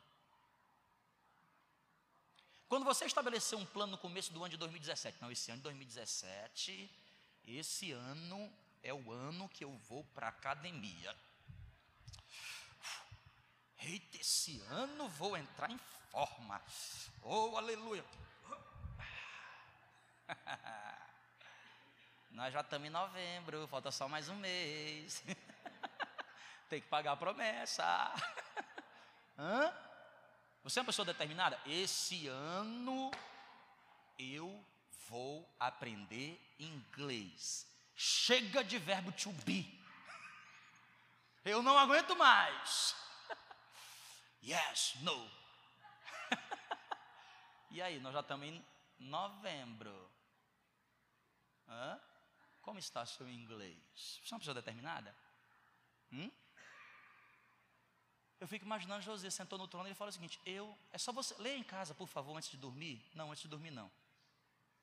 Quando 2.68 2.84
você 2.84 3.06
estabeleceu 3.06 3.58
um 3.58 3.64
plano 3.64 3.92
no 3.92 3.98
começo 3.98 4.32
do 4.32 4.40
ano 4.40 4.50
de 4.50 4.56
2017, 4.56 5.22
não, 5.22 5.30
esse 5.30 5.50
ano 5.50 5.58
de 5.58 5.64
2017, 5.64 6.90
esse 7.44 7.92
ano 7.92 8.52
é 8.82 8.92
o 8.92 9.10
ano 9.10 9.48
que 9.48 9.64
eu 9.64 9.72
vou 9.88 10.04
para 10.04 10.26
a 10.26 10.30
academia. 10.30 11.16
Eita, 13.80 14.18
esse 14.18 14.60
ano 14.68 15.08
vou 15.08 15.36
entrar 15.36 15.70
em 15.70 15.78
forma. 16.10 16.60
Oh, 17.22 17.56
aleluia. 17.56 18.04
Nós 22.30 22.52
já 22.52 22.60
estamos 22.60 22.86
em 22.86 22.90
novembro, 22.90 23.66
falta 23.68 23.90
só 23.90 24.08
mais 24.08 24.28
um 24.28 24.36
mês. 24.36 25.22
Tem 26.68 26.80
que 26.80 26.88
pagar 26.88 27.12
a 27.12 27.16
promessa. 27.16 27.84
Hã? 29.38 29.72
Você 30.64 30.78
é 30.78 30.82
uma 30.82 30.86
pessoa 30.86 31.06
determinada? 31.06 31.58
Esse 31.66 32.28
ano 32.28 33.10
eu 34.18 34.64
vou 35.08 35.48
aprender 35.58 36.38
inglês. 36.58 37.66
Chega 37.94 38.62
de 38.62 38.78
verbo 38.78 39.10
to 39.12 39.32
be. 39.44 39.78
Eu 41.44 41.62
não 41.62 41.78
aguento 41.78 42.14
mais. 42.16 42.94
Yes, 44.42 44.94
no. 45.00 45.37
e 47.70 47.82
aí, 47.82 48.00
nós 48.00 48.12
já 48.12 48.20
estamos 48.20 48.46
em 48.46 48.64
novembro. 48.98 50.10
Hã? 51.68 52.00
Como 52.62 52.78
está 52.78 53.04
seu 53.06 53.28
inglês? 53.28 53.78
Você 53.94 54.32
é 54.32 54.34
uma 54.34 54.40
pessoa 54.40 54.54
determinada? 54.54 55.14
Hum? 56.12 56.30
Eu 58.40 58.46
fico 58.46 58.64
imaginando 58.64 59.02
José 59.02 59.30
sentou 59.30 59.58
no 59.58 59.66
trono 59.66 59.86
e 59.86 59.88
ele 59.88 59.94
fala 59.94 60.10
o 60.10 60.12
seguinte: 60.12 60.40
Eu, 60.46 60.76
é 60.92 60.98
só 60.98 61.12
você, 61.12 61.34
leia 61.38 61.56
em 61.56 61.62
casa, 61.62 61.94
por 61.94 62.06
favor, 62.06 62.36
antes 62.36 62.50
de 62.50 62.56
dormir. 62.56 63.04
Não, 63.14 63.30
antes 63.30 63.42
de 63.42 63.48
dormir 63.48 63.70
não. 63.70 63.90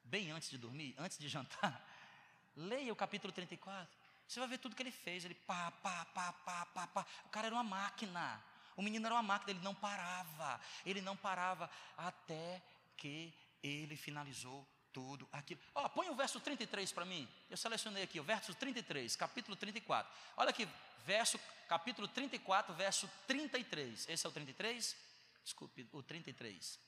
Bem 0.04 0.32
antes 0.32 0.50
de 0.50 0.58
dormir, 0.58 0.93
antes 0.98 1.18
de 1.18 1.28
jantar. 1.28 1.84
Leia 2.56 2.93
o 2.93 2.96
capítulo 2.96 3.34
34. 3.34 3.88
Você 4.28 4.39
vai 4.39 4.48
ver 4.48 4.58
tudo 4.60 4.76
que 4.76 4.82
ele 4.84 4.91
fez. 4.91 5.26
Ele 5.26 5.36
pá, 5.36 5.72
pá, 5.72 6.06
pá, 6.06 6.34
pá, 6.34 6.66
pá, 6.68 6.88
pá. 6.88 7.06
O 7.26 7.30
cara 7.30 7.48
era 7.48 7.56
uma 7.56 7.64
máquina. 7.64 8.41
O 8.76 8.82
menino 8.82 9.05
era 9.05 9.15
uma 9.15 9.23
máquina, 9.23 9.51
ele 9.51 9.63
não 9.63 9.73
parava. 9.73 10.59
Ele 10.86 11.01
não 11.01 11.15
parava 11.15 11.69
até 11.97 12.61
que 12.97 13.34
ele 13.63 13.95
finalizou 13.95 14.67
tudo 14.91 15.28
aquilo. 15.32 15.59
Ó, 15.73 15.89
põe 15.89 16.09
o 16.09 16.15
verso 16.15 16.39
33 16.39 16.91
para 16.91 17.03
mim. 17.03 17.28
Eu 17.49 17.57
selecionei 17.57 18.03
aqui, 18.03 18.19
o 18.19 18.23
verso 18.23 18.53
33, 18.53 19.15
capítulo 19.15 19.55
34. 19.57 20.11
Olha 20.38 20.49
aqui, 20.49 20.67
verso, 21.05 21.39
capítulo 21.67 22.07
34, 22.07 22.73
verso 22.73 23.09
33. 23.28 24.07
Esse 24.07 24.26
é 24.26 24.30
o 24.30 24.32
33? 24.32 24.95
Desculpe, 25.43 25.88
o 25.91 26.01
33. 26.01 26.80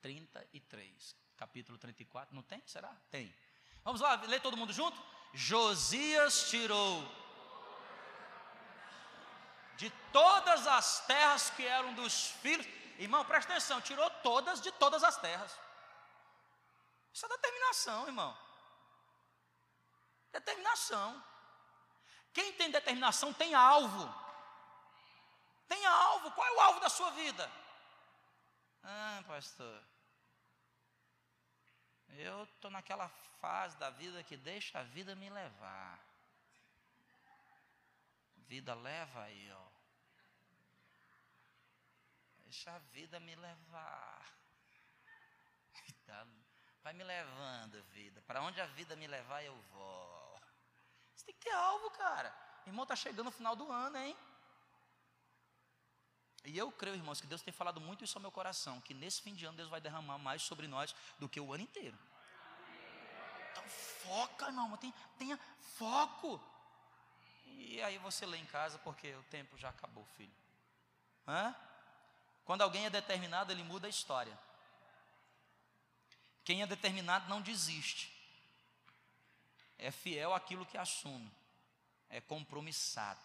33. 0.00 1.16
Capítulo 1.36 1.78
34. 1.78 2.34
Não 2.34 2.42
tem? 2.42 2.62
Será? 2.66 2.88
Tem. 3.10 3.32
Vamos 3.84 4.00
lá, 4.00 4.14
ler 4.22 4.40
todo 4.40 4.56
mundo 4.56 4.72
junto? 4.72 5.00
Josias 5.34 6.48
tirou 6.50 7.21
de 9.76 9.90
todas 10.12 10.66
as 10.66 11.06
terras 11.06 11.50
que 11.50 11.66
eram 11.66 11.94
dos 11.94 12.28
filhos. 12.42 12.66
Irmão, 12.98 13.24
presta 13.24 13.52
atenção, 13.52 13.80
tirou 13.80 14.08
todas 14.22 14.60
de 14.60 14.70
todas 14.72 15.02
as 15.02 15.16
terras. 15.16 15.58
Isso 17.12 17.26
é 17.26 17.28
determinação, 17.28 18.06
irmão. 18.06 18.36
Determinação. 20.32 21.22
Quem 22.32 22.52
tem 22.54 22.70
determinação 22.70 23.32
tem 23.32 23.54
alvo. 23.54 24.22
Tem 25.68 25.84
alvo. 25.84 26.30
Qual 26.32 26.46
é 26.46 26.52
o 26.52 26.60
alvo 26.60 26.80
da 26.80 26.88
sua 26.88 27.10
vida? 27.10 27.50
Ah, 28.82 29.22
pastor. 29.26 29.82
Eu 32.08 32.44
estou 32.44 32.70
naquela 32.70 33.08
fase 33.40 33.76
da 33.78 33.90
vida 33.90 34.22
que 34.22 34.36
deixa 34.36 34.78
a 34.78 34.82
vida 34.82 35.14
me 35.14 35.30
levar. 35.30 35.98
Vida 38.48 38.74
leva 38.74 39.22
aí, 39.22 39.50
ó. 39.52 39.66
Deixa 42.44 42.70
a 42.70 42.78
vida 42.78 43.18
me 43.18 43.34
levar. 43.34 44.32
Vai 46.82 46.92
me 46.92 47.04
levando, 47.04 47.82
vida. 47.84 48.20
Para 48.22 48.42
onde 48.42 48.60
a 48.60 48.66
vida 48.66 48.94
me 48.96 49.06
levar, 49.06 49.42
eu 49.42 49.56
vou. 49.72 50.40
Você 51.14 51.26
tem 51.26 51.34
que 51.34 51.40
ter 51.40 51.52
alvo, 51.52 51.90
cara. 51.92 52.34
Irmão, 52.66 52.82
está 52.82 52.96
chegando 52.96 53.28
o 53.28 53.32
final 53.32 53.56
do 53.56 53.70
ano, 53.70 53.96
hein? 53.96 54.16
E 56.44 56.58
eu 56.58 56.72
creio, 56.72 56.96
irmãos, 56.96 57.20
que 57.20 57.26
Deus 57.26 57.40
tem 57.40 57.52
falado 57.52 57.80
muito 57.80 58.04
isso 58.04 58.18
ao 58.18 58.22
meu 58.22 58.32
coração, 58.32 58.80
que 58.80 58.92
nesse 58.92 59.22
fim 59.22 59.32
de 59.34 59.44
ano 59.44 59.56
Deus 59.56 59.68
vai 59.68 59.80
derramar 59.80 60.18
mais 60.18 60.42
sobre 60.42 60.66
nós 60.66 60.94
do 61.18 61.28
que 61.28 61.40
o 61.40 61.52
ano 61.52 61.62
inteiro. 61.62 61.96
Então 63.52 63.68
foca, 63.68 64.46
irmão, 64.46 64.76
tenha, 64.76 64.94
tenha 65.16 65.38
foco. 65.76 66.40
E 67.58 67.82
aí 67.82 67.98
você 67.98 68.26
lê 68.26 68.38
em 68.38 68.46
casa, 68.46 68.78
porque 68.78 69.14
o 69.14 69.22
tempo 69.24 69.56
já 69.56 69.68
acabou, 69.68 70.04
filho. 70.16 70.32
Hã? 71.26 71.54
Quando 72.44 72.62
alguém 72.62 72.86
é 72.86 72.90
determinado, 72.90 73.52
ele 73.52 73.62
muda 73.62 73.86
a 73.86 73.90
história. 73.90 74.36
Quem 76.44 76.62
é 76.62 76.66
determinado 76.66 77.28
não 77.28 77.40
desiste. 77.40 78.10
é 79.78 79.90
fiel 79.90 80.32
àquilo 80.32 80.66
que 80.66 80.78
assume, 80.78 81.30
é 82.08 82.20
compromissado. 82.20 83.20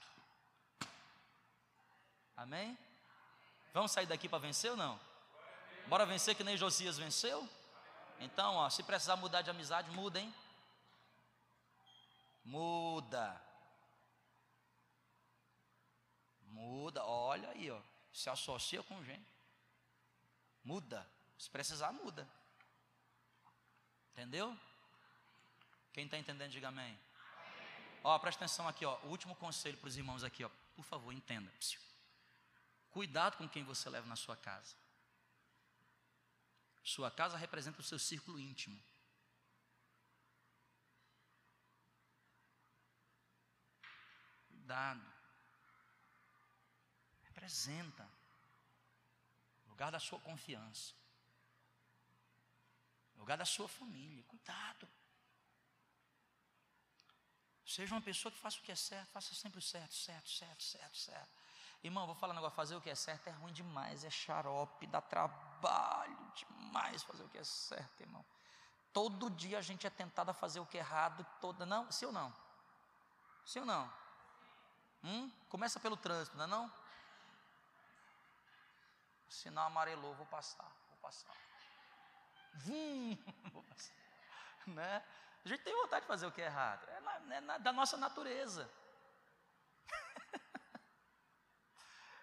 Amém? 2.35 2.77
Vamos 3.73 3.91
sair 3.91 4.07
daqui 4.07 4.27
para 4.27 4.39
vencer 4.39 4.71
ou 4.71 4.77
não? 4.77 4.99
Bora 5.87 6.05
vencer 6.05 6.35
que 6.35 6.43
nem 6.43 6.57
Josias 6.57 6.97
venceu? 6.97 7.47
Então, 8.19 8.55
ó, 8.55 8.69
se 8.69 8.81
precisar 8.81 9.15
mudar 9.15 9.41
de 9.43 9.49
amizade, 9.49 9.91
muda, 9.91 10.19
hein? 10.19 10.33
Muda. 12.43 13.39
Muda, 16.57 17.05
olha 17.05 17.49
aí, 17.51 17.69
ó. 17.69 17.79
Se 18.11 18.29
associa 18.29 18.81
com 18.81 19.03
gente. 19.03 19.31
Muda. 20.63 21.07
Se 21.37 21.49
precisar, 21.49 21.91
muda. 21.91 22.27
Entendeu? 24.11 24.57
Quem 25.93 26.05
está 26.05 26.17
entendendo, 26.17 26.51
diga 26.51 26.69
amém. 26.69 26.99
Ó, 28.03 28.17
presta 28.17 28.43
atenção 28.43 28.67
aqui, 28.67 28.83
ó. 28.85 28.97
O 29.03 29.09
último 29.09 29.35
conselho 29.35 29.77
para 29.77 29.87
os 29.87 29.97
irmãos 29.97 30.23
aqui, 30.23 30.43
ó. 30.43 30.49
Por 30.75 30.83
favor, 30.83 31.11
entenda. 31.11 31.51
Cuidado 32.89 33.37
com 33.37 33.47
quem 33.47 33.63
você 33.63 33.87
leva 33.89 34.07
na 34.07 34.15
sua 34.15 34.35
casa. 34.35 34.75
Sua 36.83 37.11
casa 37.11 37.37
representa 37.37 37.81
o 37.81 37.83
seu 37.83 37.99
círculo 37.99 38.39
íntimo. 38.39 38.81
Cuidado. 44.47 45.16
Representa. 47.47 48.05
Lugar 49.69 49.89
da 49.89 49.99
sua 49.99 50.19
confiança. 50.19 50.93
Lugar 53.15 53.37
da 53.37 53.45
sua 53.45 53.69
família. 53.69 54.21
Cuidado. 54.25 54.85
Seja 57.65 57.95
uma 57.95 58.01
pessoa 58.01 58.31
que 58.31 58.37
faça 58.37 58.57
o 58.59 58.61
que 58.61 58.71
é 58.71 58.75
certo, 58.75 59.09
faça 59.11 59.33
sempre 59.33 59.59
o 59.59 59.61
certo, 59.61 59.93
certo, 59.93 60.29
certo, 60.29 60.63
certo, 60.63 60.97
certo. 60.97 61.29
Irmão, 61.83 62.05
vou 62.05 62.15
falar 62.15 62.33
um 62.33 62.35
negócio, 62.35 62.55
fazer 62.55 62.75
o 62.75 62.81
que 62.81 62.89
é 62.89 62.95
certo 62.95 63.27
é 63.27 63.31
ruim 63.31 63.53
demais, 63.53 64.03
é 64.03 64.09
xarope, 64.09 64.87
dá 64.87 64.99
trabalho 64.99 66.33
demais 66.35 67.03
fazer 67.03 67.23
o 67.23 67.29
que 67.29 67.37
é 67.37 67.43
certo, 67.43 68.01
irmão. 68.01 68.25
Todo 68.91 69.29
dia 69.29 69.59
a 69.59 69.61
gente 69.61 69.87
é 69.87 69.89
tentado 69.89 70.31
a 70.31 70.33
fazer 70.33 70.59
o 70.59 70.65
que 70.65 70.77
é 70.77 70.81
errado, 70.81 71.25
toda, 71.39 71.65
não, 71.65 71.89
sim 71.91 72.05
ou 72.05 72.11
não? 72.11 72.33
Sim 73.45 73.59
ou 73.59 73.65
não? 73.65 73.93
Hum? 75.03 75.31
Começa 75.49 75.79
pelo 75.79 75.95
trânsito, 75.95 76.35
não 76.35 76.45
é 76.45 76.47
não? 76.47 76.86
O 79.29 79.31
sinal 79.31 79.67
amarelou, 79.67 80.15
vou 80.15 80.25
passar, 80.25 80.71
vou 80.89 80.97
passar. 81.01 81.35
Vum, 82.55 83.17
vou 83.51 83.63
passar. 83.63 83.93
Né? 84.67 85.03
A 85.45 85.47
gente 85.47 85.63
tem 85.63 85.73
vontade 85.73 86.01
de 86.01 86.07
fazer 86.07 86.25
o 86.25 86.31
que 86.31 86.41
é 86.41 86.45
errado, 86.45 86.87
é, 86.89 86.99
na, 86.99 87.35
é 87.35 87.41
na, 87.41 87.57
da 87.57 87.71
nossa 87.71 87.97
natureza. 87.97 88.69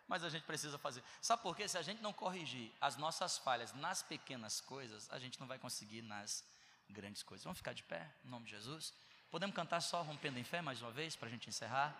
Mas 0.06 0.22
a 0.22 0.28
gente 0.28 0.44
precisa 0.44 0.78
fazer. 0.78 1.02
Sabe 1.20 1.42
por 1.42 1.56
quê? 1.56 1.66
Se 1.66 1.78
a 1.78 1.82
gente 1.82 2.02
não 2.02 2.12
corrigir 2.12 2.72
as 2.80 2.96
nossas 2.96 3.38
falhas 3.38 3.72
nas 3.72 4.02
pequenas 4.02 4.60
coisas, 4.60 5.10
a 5.10 5.18
gente 5.18 5.40
não 5.40 5.46
vai 5.46 5.58
conseguir 5.58 6.02
nas 6.02 6.44
grandes 6.90 7.22
coisas. 7.22 7.44
Vamos 7.44 7.58
ficar 7.58 7.72
de 7.72 7.82
pé, 7.82 8.10
em 8.24 8.28
nome 8.28 8.44
de 8.44 8.50
Jesus? 8.50 8.92
Podemos 9.30 9.56
cantar 9.56 9.80
só 9.80 10.02
rompendo 10.02 10.38
em 10.38 10.44
fé 10.44 10.60
mais 10.60 10.80
uma 10.82 10.90
vez, 10.90 11.16
para 11.16 11.28
a 11.28 11.30
gente 11.30 11.48
encerrar? 11.48 11.96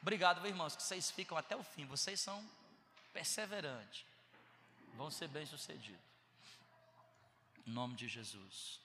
Obrigado, 0.00 0.40
meus 0.40 0.50
irmãos, 0.50 0.76
que 0.76 0.82
vocês 0.82 1.10
ficam 1.10 1.36
até 1.36 1.56
o 1.56 1.62
fim. 1.62 1.86
Vocês 1.86 2.20
são 2.20 2.48
perseverantes. 3.12 4.11
Vão 4.94 5.10
ser 5.10 5.28
bem-sucedidos. 5.28 6.00
Em 7.66 7.70
nome 7.70 7.94
de 7.94 8.08
Jesus. 8.08 8.80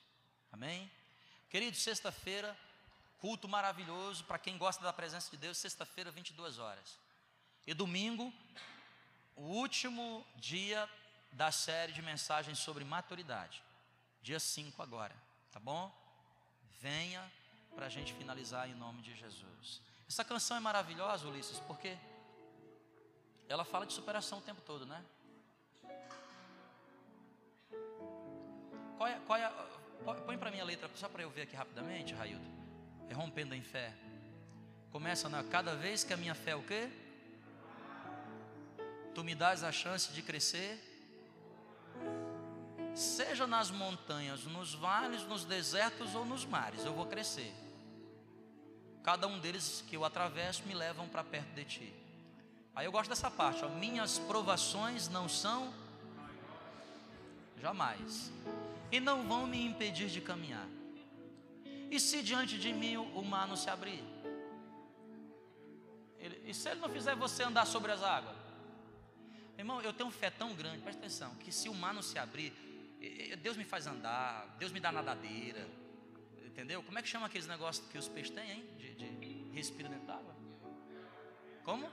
Amém? 0.52 0.90
Querido, 1.50 1.76
sexta-feira, 1.76 2.56
culto 3.18 3.48
maravilhoso 3.48 4.24
para 4.24 4.38
quem 4.38 4.56
gosta 4.56 4.82
da 4.82 4.92
presença 4.92 5.30
de 5.30 5.36
Deus, 5.36 5.58
sexta-feira, 5.58 6.10
22 6.10 6.58
horas. 6.58 6.98
E 7.66 7.74
domingo, 7.74 8.32
o 9.36 9.42
último 9.42 10.26
dia 10.36 10.88
da 11.32 11.52
série 11.52 11.92
de 11.92 12.00
mensagens 12.00 12.58
sobre 12.58 12.84
maturidade. 12.84 13.62
Dia 14.22 14.40
5 14.40 14.82
agora, 14.82 15.14
tá 15.52 15.60
bom? 15.60 15.92
Venha 16.80 17.30
para 17.74 17.86
a 17.86 17.88
gente 17.88 18.12
finalizar 18.14 18.68
em 18.68 18.74
nome 18.74 19.02
de 19.02 19.14
Jesus. 19.14 19.80
Essa 20.08 20.24
canção 20.24 20.56
é 20.56 20.60
maravilhosa, 20.60 21.28
Ulisses, 21.28 21.60
porque 21.60 21.98
ela 23.48 23.64
fala 23.64 23.86
de 23.86 23.92
superação 23.92 24.38
o 24.38 24.42
tempo 24.42 24.60
todo, 24.62 24.86
né? 24.86 25.04
Qual 28.98 29.08
é, 29.08 29.16
qual 29.24 29.38
é, 29.38 30.20
põe 30.26 30.36
para 30.36 30.50
mim 30.50 30.58
a 30.58 30.64
letra, 30.64 30.90
só 30.96 31.08
para 31.08 31.22
eu 31.22 31.30
ver 31.30 31.42
aqui 31.42 31.54
rapidamente, 31.54 32.12
Raildo. 32.14 32.44
É 33.08 33.14
rompendo 33.14 33.54
em 33.54 33.62
fé. 33.62 33.94
Começa 34.90 35.28
na 35.28 35.44
cada 35.44 35.76
vez 35.76 36.02
que 36.02 36.12
a 36.12 36.16
minha 36.16 36.34
fé 36.34 36.50
é 36.50 36.56
o 36.56 36.62
quê? 36.62 36.90
Tu 39.14 39.22
me 39.22 39.36
dás 39.36 39.62
a 39.62 39.70
chance 39.70 40.12
de 40.12 40.20
crescer. 40.20 40.84
Seja 42.92 43.46
nas 43.46 43.70
montanhas, 43.70 44.44
nos 44.44 44.74
vales, 44.74 45.22
nos 45.22 45.44
desertos 45.44 46.16
ou 46.16 46.24
nos 46.24 46.44
mares, 46.44 46.84
eu 46.84 46.92
vou 46.92 47.06
crescer. 47.06 47.54
Cada 49.04 49.28
um 49.28 49.38
deles 49.38 49.84
que 49.86 49.96
eu 49.96 50.04
atravesso 50.04 50.64
me 50.64 50.74
levam 50.74 51.08
para 51.08 51.22
perto 51.22 51.54
de 51.54 51.64
ti. 51.64 51.94
Aí 52.74 52.84
eu 52.84 52.90
gosto 52.90 53.10
dessa 53.10 53.30
parte, 53.30 53.64
ó, 53.64 53.68
minhas 53.68 54.18
provações 54.18 55.08
não 55.08 55.28
são 55.28 55.72
jamais 57.60 58.32
e 58.90 59.00
não 59.00 59.26
vão 59.26 59.46
me 59.46 59.64
impedir 59.64 60.08
de 60.08 60.20
caminhar. 60.20 60.68
E 61.90 61.98
se 61.98 62.22
diante 62.22 62.58
de 62.58 62.72
mim 62.72 62.96
o 62.96 63.22
mar 63.22 63.46
não 63.48 63.56
se 63.56 63.70
abrir? 63.70 64.02
Ele, 66.18 66.50
e 66.50 66.54
se 66.54 66.68
ele 66.68 66.80
não 66.80 66.88
fizer 66.88 67.14
você 67.14 67.42
andar 67.42 67.66
sobre 67.66 67.92
as 67.92 68.02
águas? 68.02 68.36
Irmão, 69.56 69.80
eu 69.82 69.92
tenho 69.92 70.10
fé 70.10 70.30
tão 70.30 70.54
grande, 70.54 70.82
presta 70.82 71.00
atenção, 71.00 71.34
que 71.36 71.50
se 71.50 71.68
o 71.68 71.74
mar 71.74 71.92
não 71.92 72.02
se 72.02 72.18
abrir, 72.18 72.52
Deus 73.42 73.56
me 73.56 73.64
faz 73.64 73.86
andar, 73.86 74.56
Deus 74.58 74.70
me 74.70 74.80
dá 74.80 74.92
nadadeira, 74.92 75.68
entendeu? 76.44 76.82
Como 76.82 76.98
é 76.98 77.02
que 77.02 77.08
chama 77.08 77.26
aqueles 77.26 77.46
negócios 77.46 77.86
que 77.88 77.98
os 77.98 78.08
peixes 78.08 78.34
têm, 78.34 78.50
hein? 78.50 78.64
De, 78.76 78.94
de 78.94 79.50
respira 79.52 79.88
dentro 79.88 80.06
d'água? 80.06 80.36
Como? 81.64 81.90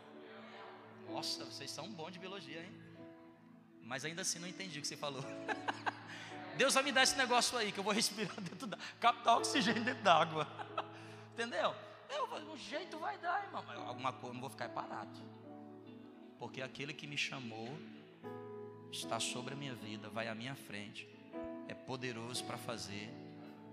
Nossa, 1.09 1.45
vocês 1.45 1.71
são 1.71 1.91
bons 1.91 2.11
de 2.11 2.19
biologia, 2.19 2.61
hein? 2.61 2.71
Mas 3.81 4.03
ainda 4.03 4.21
assim 4.21 4.39
não 4.39 4.47
entendi 4.47 4.79
o 4.79 4.81
que 4.81 4.87
você 4.87 4.97
falou. 4.97 5.23
Deus 6.57 6.73
vai 6.73 6.83
me 6.83 6.91
dar 6.91 7.03
esse 7.03 7.17
negócio 7.17 7.57
aí, 7.57 7.71
que 7.71 7.79
eu 7.79 7.83
vou 7.83 7.93
respirar 7.93 8.39
dentro 8.41 8.67
da. 8.67 8.77
captar 8.99 9.37
oxigênio 9.37 9.83
dentro 9.83 10.03
d'água. 10.03 10.47
Entendeu? 11.33 11.75
Eu, 12.09 12.25
um 12.51 12.57
jeito 12.57 12.97
vai 12.97 13.17
dar, 13.17 13.43
irmão. 13.43 13.63
Mas 13.67 13.77
alguma 13.77 14.13
coisa, 14.13 14.33
não 14.33 14.41
vou 14.41 14.49
ficar 14.49 14.69
parado. 14.69 15.19
Porque 16.39 16.61
aquele 16.61 16.93
que 16.93 17.07
me 17.07 17.17
chamou 17.17 17.77
está 18.91 19.19
sobre 19.19 19.53
a 19.53 19.57
minha 19.57 19.73
vida, 19.73 20.09
vai 20.09 20.27
à 20.27 20.35
minha 20.35 20.55
frente, 20.55 21.07
é 21.67 21.73
poderoso 21.73 22.43
para 22.45 22.57
fazer, 22.57 23.09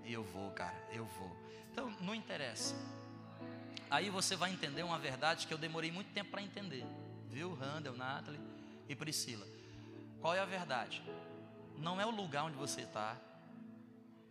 e 0.04 0.12
eu 0.12 0.24
vou, 0.24 0.50
cara, 0.50 0.76
eu 0.92 1.04
vou. 1.04 1.36
Então, 1.70 1.90
não 2.00 2.14
interessa. 2.14 2.74
Aí 3.90 4.10
você 4.10 4.34
vai 4.34 4.50
entender 4.50 4.82
uma 4.82 4.98
verdade 4.98 5.46
que 5.46 5.54
eu 5.54 5.58
demorei 5.58 5.92
muito 5.92 6.12
tempo 6.12 6.30
para 6.30 6.42
entender, 6.42 6.84
viu, 7.28 7.54
Randall, 7.54 7.94
Natalie 7.94 8.40
e 8.88 8.96
Priscila. 8.96 9.46
Qual 10.20 10.34
é 10.34 10.40
a 10.40 10.44
verdade? 10.44 11.02
Não 11.78 12.00
é 12.00 12.06
o 12.06 12.10
lugar 12.10 12.44
onde 12.44 12.56
você 12.56 12.82
está, 12.82 13.16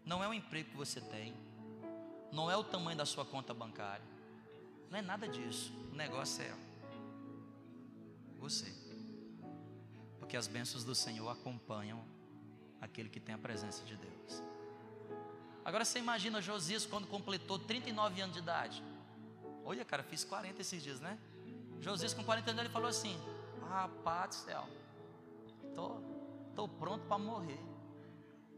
não 0.05 0.23
é 0.23 0.27
o 0.27 0.33
emprego 0.33 0.69
que 0.69 0.77
você 0.77 0.99
tem, 0.99 1.33
não 2.31 2.49
é 2.49 2.55
o 2.55 2.63
tamanho 2.63 2.97
da 2.97 3.05
sua 3.05 3.25
conta 3.25 3.53
bancária, 3.53 4.05
não 4.89 4.97
é 4.97 5.01
nada 5.01 5.27
disso. 5.27 5.73
O 5.91 5.95
negócio 5.95 6.43
é 6.43 6.53
você, 8.37 8.73
porque 10.19 10.35
as 10.35 10.47
bênçãos 10.47 10.83
do 10.83 10.95
Senhor 10.95 11.29
acompanham 11.29 12.03
aquele 12.79 13.09
que 13.09 13.19
tem 13.19 13.35
a 13.35 13.37
presença 13.37 13.83
de 13.85 13.95
Deus. 13.95 14.43
Agora 15.63 15.85
você 15.85 15.99
imagina 15.99 16.41
Josias 16.41 16.85
quando 16.85 17.07
completou 17.07 17.59
39 17.59 18.21
anos 18.21 18.35
de 18.35 18.41
idade. 18.41 18.83
Olha, 19.63 19.85
cara, 19.85 20.01
fiz 20.01 20.23
40 20.23 20.59
esses 20.59 20.81
dias, 20.81 20.99
né? 20.99 21.19
Josias 21.79 22.13
com 22.13 22.23
40 22.23 22.49
anos 22.49 22.63
ele 22.63 22.73
falou 22.73 22.89
assim: 22.89 23.15
Rapaz 23.69 24.29
do 24.29 24.35
céu, 24.35 24.67
estou 25.69 26.10
Estou 26.51 26.67
pronto 26.67 27.05
para 27.07 27.17
morrer. 27.17 27.59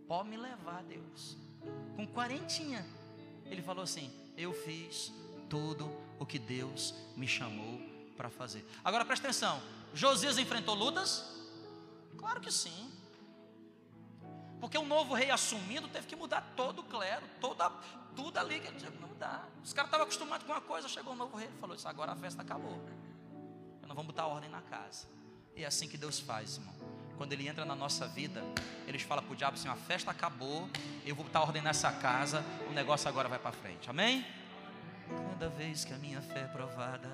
Pode 0.07 0.27
me 0.27 0.35
levar, 0.35 0.83
Deus. 0.83 1.37
Com 1.95 2.05
quarentinha, 2.07 2.85
ele 3.45 3.61
falou 3.61 3.83
assim: 3.83 4.11
Eu 4.35 4.51
fiz 4.51 5.13
tudo 5.49 5.89
o 6.19 6.25
que 6.25 6.37
Deus 6.37 6.93
me 7.15 7.27
chamou 7.27 7.79
para 8.17 8.29
fazer. 8.29 8.65
Agora 8.83 9.05
presta 9.05 9.27
atenção: 9.27 9.61
Josias 9.93 10.37
enfrentou 10.37 10.75
lutas? 10.75 11.23
Claro 12.17 12.41
que 12.41 12.51
sim. 12.51 12.91
Porque 14.59 14.77
o 14.77 14.85
novo 14.85 15.13
rei 15.13 15.29
assumindo 15.29 15.87
teve 15.87 16.07
que 16.07 16.15
mudar 16.15 16.53
todo 16.55 16.79
o 16.79 16.83
clero, 16.83 17.23
toda, 17.39 17.69
tudo 18.15 18.37
ali 18.39 18.59
que 18.59 18.67
ele 18.67 18.77
tinha 18.77 18.91
que 18.91 18.99
mudar. 18.99 19.47
Os 19.63 19.71
caras 19.71 19.89
estavam 19.89 20.05
acostumados 20.05 20.47
com 20.47 20.53
uma 20.53 20.61
coisa, 20.61 20.87
chegou 20.87 21.13
o 21.13 21.15
novo 21.15 21.37
rei 21.37 21.47
e 21.47 21.59
falou: 21.59 21.75
Isso 21.75 21.87
agora 21.87 22.13
a 22.13 22.15
festa 22.15 22.41
acabou. 22.41 22.81
Eu 23.81 23.87
não 23.87 24.03
botar 24.03 24.25
ordem 24.25 24.49
na 24.49 24.61
casa. 24.61 25.07
E 25.55 25.63
é 25.63 25.67
assim 25.67 25.87
que 25.87 25.97
Deus 25.97 26.19
faz, 26.19 26.57
irmão. 26.57 26.82
Quando 27.18 27.34
ele 27.34 27.47
entra 27.47 27.66
na 27.66 27.76
nossa 27.76 28.07
vida, 28.07 28.43
eles 28.88 29.01
falam 29.01 29.24
para 29.24 29.34
o 29.34 29.36
diabo 29.36 29.55
assim: 29.55 29.68
a 29.68 29.76
festa 29.76 30.11
acabou, 30.11 30.70
eu 31.05 31.16
vou 31.16 31.26
estar 31.26 31.41
ordenando 31.41 31.70
essa 31.70 31.91
casa, 31.91 32.43
o 32.70 32.74
negócio 32.74 33.07
agora 33.07 33.28
vai 33.28 33.39
para 33.39 33.51
frente. 33.51 33.89
Amém? 33.89 34.26
Cada 35.30 35.49
vez 35.49 35.84
que 35.84 35.93
a 35.93 35.97
minha 35.97 36.22
fé 36.22 36.41
é 36.41 36.47
provada 36.47 37.09